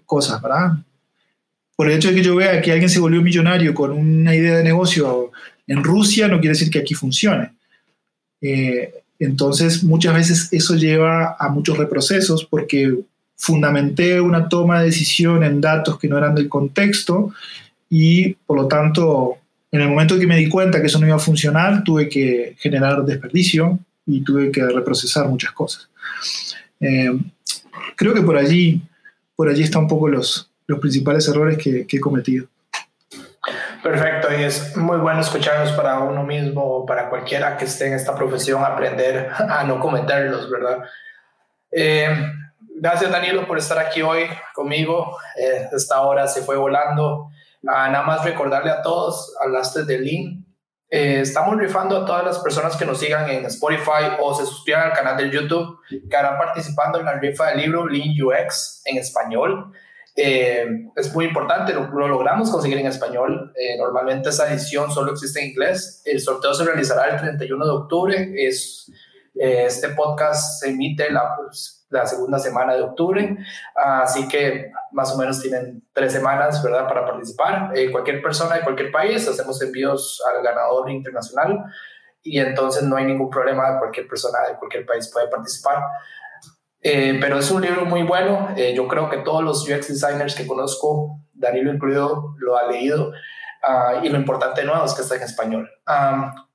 cosas, 0.07 0.41
¿verdad? 0.41 0.73
Por 1.77 1.89
el 1.89 1.97
hecho 1.97 2.09
de 2.09 2.15
que 2.15 2.23
yo 2.23 2.37
vea 2.37 2.61
que 2.61 2.73
alguien 2.73 2.91
se 2.91 3.01
volvió 3.01 3.21
millonario 3.23 3.75
con 3.75 3.91
una 3.93 4.35
idea 4.35 4.57
de 4.57 4.65
negocio 4.65 5.33
en 5.67 5.83
Rusia, 5.83 6.29
no 6.29 6.41
quiere 6.41 6.55
decir 6.55 6.71
que 6.71 6.79
aquí 6.79 6.95
funcione. 6.95 7.53
Eh, 8.41 8.93
entonces, 9.19 9.83
muchas 9.83 10.15
veces 10.15 10.49
eso 10.53 10.75
lleva 10.77 11.37
a 11.39 11.49
muchos 11.49 11.79
reprocesos 11.79 12.45
porque 12.45 12.95
fundamenté 13.37 14.21
una 14.21 14.49
toma 14.49 14.81
de 14.81 14.87
decisión 14.87 15.43
en 15.43 15.61
datos 15.61 15.99
que 15.99 16.09
no 16.09 16.19
eran 16.19 16.35
del 16.35 16.49
contexto 16.49 17.33
y, 17.89 18.35
por 18.47 18.57
lo 18.57 18.69
tanto, 18.69 19.39
en 19.73 19.81
el 19.81 19.89
momento 19.89 20.19
que 20.19 20.27
me 20.27 20.37
di 20.37 20.49
cuenta 20.49 20.81
que 20.81 20.87
eso 20.87 20.99
no 20.99 21.07
iba 21.07 21.17
a 21.17 21.21
funcionar, 21.21 21.83
tuve 21.83 22.09
que 22.09 22.55
generar 22.59 23.05
desperdicio 23.05 23.79
y 24.07 24.23
tuve 24.23 24.53
que 24.53 24.65
reprocesar 24.65 25.29
muchas 25.29 25.53
cosas. 25.53 25.89
Eh, 26.81 27.11
creo 27.97 28.15
que 28.15 28.23
por 28.23 28.37
allí, 28.37 28.81
por 29.35 29.49
allí 29.49 29.63
están 29.63 29.83
un 29.83 29.89
poco 29.89 30.09
los, 30.09 30.51
los 30.67 30.79
principales 30.79 31.29
errores 31.29 31.59
que, 31.59 31.87
he 31.91 32.01
cometido. 32.01 32.47
Perfecto, 33.83 34.29
y 34.33 34.43
es 34.43 34.77
muy 34.77 34.97
bueno 34.99 35.21
escucharlos 35.21 35.73
para 35.73 35.99
uno 35.99 36.23
mismo 36.23 36.63
o 36.63 36.87
para 36.87 37.11
cualquiera 37.11 37.57
que 37.57 37.67
esté 37.67 37.89
en 37.89 37.93
esta 37.95 38.15
profesión, 38.15 38.65
aprender 38.65 39.31
a 39.31 39.63
no 39.65 39.79
cometerlos, 39.79 40.51
¿verdad? 40.51 40.79
Eh, 41.71 42.09
gracias 42.77 43.11
Danilo 43.11 43.47
por 43.47 43.59
estar 43.59 43.79
aquí 43.79 44.01
hoy 44.01 44.27
conmigo. 44.55 45.19
Eh, 45.37 45.69
esta 45.73 46.01
hora 46.01 46.27
se 46.27 46.43
fue 46.43 46.57
volando. 46.57 47.31
Ah, 47.67 47.89
nada 47.91 48.05
más 48.05 48.25
recordarle 48.25 48.71
a 48.71 48.81
todos, 48.81 49.35
hablaste 49.43 49.85
de 49.85 49.99
Lean. 49.99 50.45
Eh, 50.91 51.21
estamos 51.21 51.57
rifando 51.57 51.97
a 51.97 52.07
todas 52.07 52.25
las 52.25 52.39
personas 52.39 52.77
que 52.77 52.85
nos 52.85 53.01
sigan 53.01 53.29
en 53.29 53.45
Spotify 53.47 54.17
o 54.21 54.35
se 54.35 54.47
suscriban 54.47 54.91
al 54.91 54.93
canal 54.93 55.17
de 55.17 55.31
YouTube 55.31 55.79
que 56.09 56.17
harán 56.17 56.39
participando 56.39 57.01
en 57.01 57.07
la 57.07 57.15
rifa 57.15 57.49
del 57.49 57.59
libro 57.59 57.87
Lean 57.87 58.11
UX 58.23 58.83
en 58.85 58.99
español. 58.99 59.73
Eh, 60.17 60.65
es 60.95 61.13
muy 61.13 61.25
importante, 61.25 61.75
lo, 61.75 61.89
logramos 62.09 62.51
conseguir 62.51 62.79
en 62.79 62.87
español. 62.87 63.53
Eh, 63.57 63.77
normalmente 63.77 64.29
esa 64.29 64.53
edición 64.53 64.91
solo 64.91 65.13
existe 65.13 65.41
en 65.41 65.51
inglés. 65.51 66.03
El 66.05 66.21
sorteo 66.21 66.55
se 66.55 66.65
realizará 66.65 67.11
el 67.11 67.21
31 67.21 67.65
de 67.65 67.73
octubre. 67.73 68.33
Es, 68.37 68.91
eh, 69.35 69.65
este 69.67 69.89
podcast 69.91 70.61
se 70.61 70.71
emite 70.71 71.11
la, 71.11 71.37
pues, 71.37 71.87
la 71.91 72.07
segunda 72.07 72.39
semana 72.39 72.75
de 72.75 72.83
octubre, 72.83 73.37
así 73.77 74.27
que 74.27 74.73
más 74.91 75.15
o 75.15 75.19
menos 75.19 75.41
tienen 75.41 75.81
tres 75.93 76.13
semanas, 76.13 76.61
¿verdad?, 76.61 76.89
para 76.89 77.07
participar. 77.07 77.73
cualquier 77.93 78.21
persona 78.21 78.57
de 78.57 78.63
cualquier 78.63 78.91
país, 78.91 79.29
hacemos 79.29 79.63
envíos 79.63 80.21
al 80.29 80.43
ganador 80.43 80.91
internacional 80.91 81.65
y 82.25 82.41
entonces 82.41 82.83
no 82.83 82.97
hay 82.97 83.05
ningún 83.05 83.31
problema, 83.31 83.79
cualquier 83.79 84.09
persona 84.09 84.39
de 84.49 84.57
cualquier 84.57 84.87
país 84.87 85.09
puede 85.13 85.29
participar. 85.29 85.85
Eh, 86.87 87.17
pero 87.19 87.39
es 87.39 87.51
un 87.51 87.63
libro 87.63 87.87
muy 87.87 88.03
bueno. 88.03 88.51
Eh, 88.57 88.75
yo 88.77 88.87
creo 88.87 89.09
que 89.09 89.17
todos 89.19 89.43
los 89.43 89.67
UX 89.67 89.89
designers 89.89 90.35
que 90.35 90.47
conozco, 90.47 91.19
Danilo 91.33 91.73
incluido, 91.73 92.35
lo 92.39 92.59
ha 92.59 92.71
leído. 92.71 93.11
Ah, 93.63 94.01
y 94.03 94.11
lo 94.11 94.19
importante 94.19 94.61
de 94.61 94.67
nuevo 94.67 94.85
es 94.85 94.93
que 94.93 95.01
está 95.01 95.17
en 95.17 95.23
español. 95.23 95.71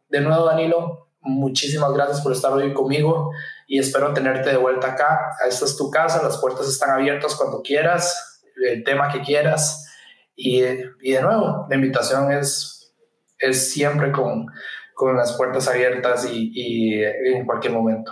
de 0.08 0.22
nuevo, 0.22 0.46
Danilo, 0.46 1.10
muchísimas 1.22 1.92
gracias 1.94 2.22
por 2.22 2.32
estar 2.32 2.54
hoy 2.54 2.74
conmigo 2.74 3.32
y 3.68 3.80
espero 3.80 4.14
tenerte 4.14 4.52
de 4.52 4.58
vuelta 4.58 4.92
acá. 4.92 5.20
Esta 5.48 5.66
es 5.66 5.76
tu 5.76 5.90
casa, 5.90 6.22
las 6.22 6.38
puertas 6.38 6.68
están 6.68 6.92
abiertas 6.92 7.36
cuando 7.36 7.64
quieras, 7.64 8.44
el 8.68 8.84
tema 8.84 9.12
que 9.12 9.22
quieras. 9.22 9.88
Y, 10.36 10.64
y 11.02 11.12
de 11.12 11.22
nuevo, 11.24 11.66
la 11.68 11.76
invitación 11.76 12.32
es, 12.32 12.94
es 13.40 13.72
siempre 13.72 14.12
con, 14.12 14.46
con 14.94 15.16
las 15.18 15.36
puertas 15.38 15.68
abiertas 15.68 16.30
y, 16.32 16.52
y, 16.54 17.04
en 17.04 17.46
cualquier 17.46 17.74
momento. 17.74 18.12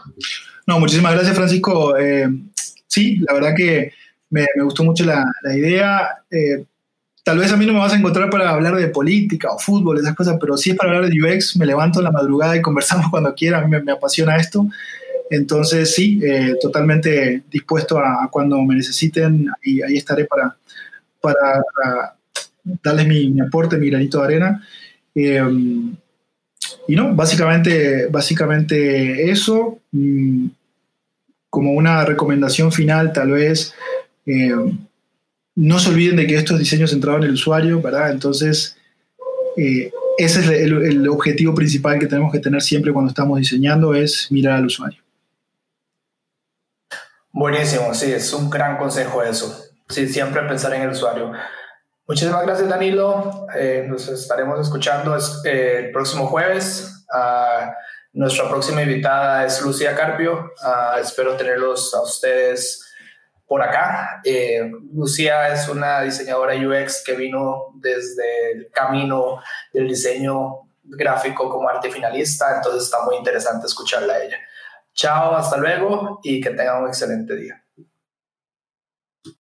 No, 0.68 0.82
muchísimas 0.82 1.14
gracias 1.14 1.36
Francisco. 1.36 1.98
Eh, 1.98 2.28
sí, 2.88 3.18
la 3.20 3.34
verdad 3.34 3.56
que 3.56 3.94
me, 4.30 4.46
me 4.58 4.64
gustó 4.64 4.84
mucho 4.84 5.06
la, 5.06 5.26
la 5.42 5.58
idea. 5.58 6.10
Eh, 6.30 6.66
tal 7.24 7.38
vez 7.38 7.54
a 7.54 7.58
mí 7.58 7.66
no 7.66 7.72
me 7.72 7.80
vas 7.80 7.94
a 7.94 7.98
encontrar 7.98 8.30
para 8.30 8.50
hablar 8.50 8.76
de 8.76 8.90
política 8.90 9.50
o 9.50 9.58
fútbol, 9.58 9.98
esas 9.98 10.14
cosas, 10.14 10.38
pero 10.40 10.58
si 10.58 10.72
es 10.72 10.76
para 10.76 10.92
hablar 10.92 11.10
de 11.10 11.22
UX, 11.22 11.56
me 11.56 11.66
levanto 11.66 12.00
en 12.00 12.06
la 12.06 12.12
madrugada 12.12 12.58
y 12.58 12.62
conversamos 12.62 13.08
cuando 13.12 13.34
quiera, 13.34 13.60
a 13.60 13.66
mí 13.66 13.82
me, 13.82 13.92
apasiona 13.94 14.36
esto. 14.36 14.68
Entonces, 15.30 15.94
sí, 15.96 16.20
eh, 16.22 16.56
totalmente 16.62 17.44
dispuesto 17.50 17.98
a, 18.00 18.30
cuando 18.30 18.62
me 18.62 18.76
necesiten 18.76 19.50
y 19.64 19.82
ahí 19.82 19.96
estaré 19.96 20.26
para, 20.26 20.58
para, 21.22 21.64
darles 22.84 23.08
mi, 23.08 23.40
aporte, 23.40 23.78
mi 23.78 23.90
granito 23.90 24.20
de 24.20 24.26
arena. 24.26 24.68
Y 26.88 26.96
no, 26.96 27.14
básicamente, 27.16 28.08
básicamente 28.08 29.30
eso. 29.30 29.80
Mm, 29.92 30.48
como 31.50 31.74
una 31.74 32.06
recomendación 32.06 32.72
final, 32.72 33.14
tal 33.14 33.32
vez. 33.32 33.74
Eh, 34.26 34.54
no 35.56 35.80
se 35.80 35.90
olviden 35.90 36.18
de 36.18 36.28
que 36.28 36.36
estos 36.36 36.60
diseños 36.60 36.92
centrados 36.92 37.22
en 37.22 37.30
el 37.30 37.34
usuario, 37.34 37.82
¿verdad? 37.82 38.12
Entonces, 38.12 38.78
eh, 39.58 39.92
ese 40.18 40.42
es 40.42 40.50
el, 40.50 41.08
objetivo 41.08 41.56
principal 41.56 42.00
que 42.00 42.08
tenemos 42.08 42.32
que 42.32 42.40
tener 42.40 42.62
siempre 42.62 42.94
cuando 42.94 43.10
estamos 43.10 43.40
diseñando, 43.40 43.96
es 43.96 44.32
mirar 44.32 44.58
al 44.58 44.68
usuario. 44.68 45.02
Buenísimo, 47.32 47.94
sí, 47.94 48.12
es 48.12 48.34
un 48.34 48.50
gran 48.50 48.78
consejo 48.78 49.24
eso. 49.24 49.66
Sí, 49.90 50.08
siempre 50.08 50.42
pensar 50.44 50.74
en 50.74 50.84
el 50.84 50.90
usuario. 50.90 51.32
Muchísimas 52.08 52.46
gracias, 52.46 52.70
Danilo. 52.70 53.48
Eh, 53.56 53.86
nos 53.88 54.08
estaremos 54.08 54.60
escuchando 54.60 55.18
eh, 55.44 55.86
el 55.86 55.92
próximo 55.92 56.28
jueves. 56.28 57.06
Ah, 57.14 57.74
nuestra 58.18 58.50
próxima 58.50 58.82
invitada 58.82 59.46
es 59.46 59.62
Lucía 59.62 59.96
Carpio. 59.96 60.52
Ah, 60.64 60.98
espero 61.00 61.38
tenerlos 61.38 61.94
a 61.94 62.02
ustedes 62.02 62.84
por 63.46 63.62
acá. 63.62 64.22
Eh, 64.24 64.72
Lucía 64.92 65.50
es 65.54 65.70
una 65.70 66.02
diseñadora 66.02 66.56
UX 66.56 67.04
que 67.06 67.14
vino 67.14 67.74
desde 67.76 68.54
el 68.54 68.72
camino 68.72 69.40
del 69.72 69.88
diseño 69.88 70.68
gráfico 70.84 71.48
como 71.48 71.70
arte 71.70 71.92
finalista, 71.92 72.56
entonces 72.56 72.86
está 72.86 73.04
muy 73.06 73.18
interesante 73.18 73.68
escucharla 73.68 74.14
a 74.14 74.24
ella. 74.24 74.38
Chao, 74.94 75.36
hasta 75.36 75.58
luego 75.58 76.20
y 76.24 76.42
que 76.42 76.50
tengan 76.50 76.82
un 76.82 76.88
excelente 76.88 77.36
día. 77.36 77.64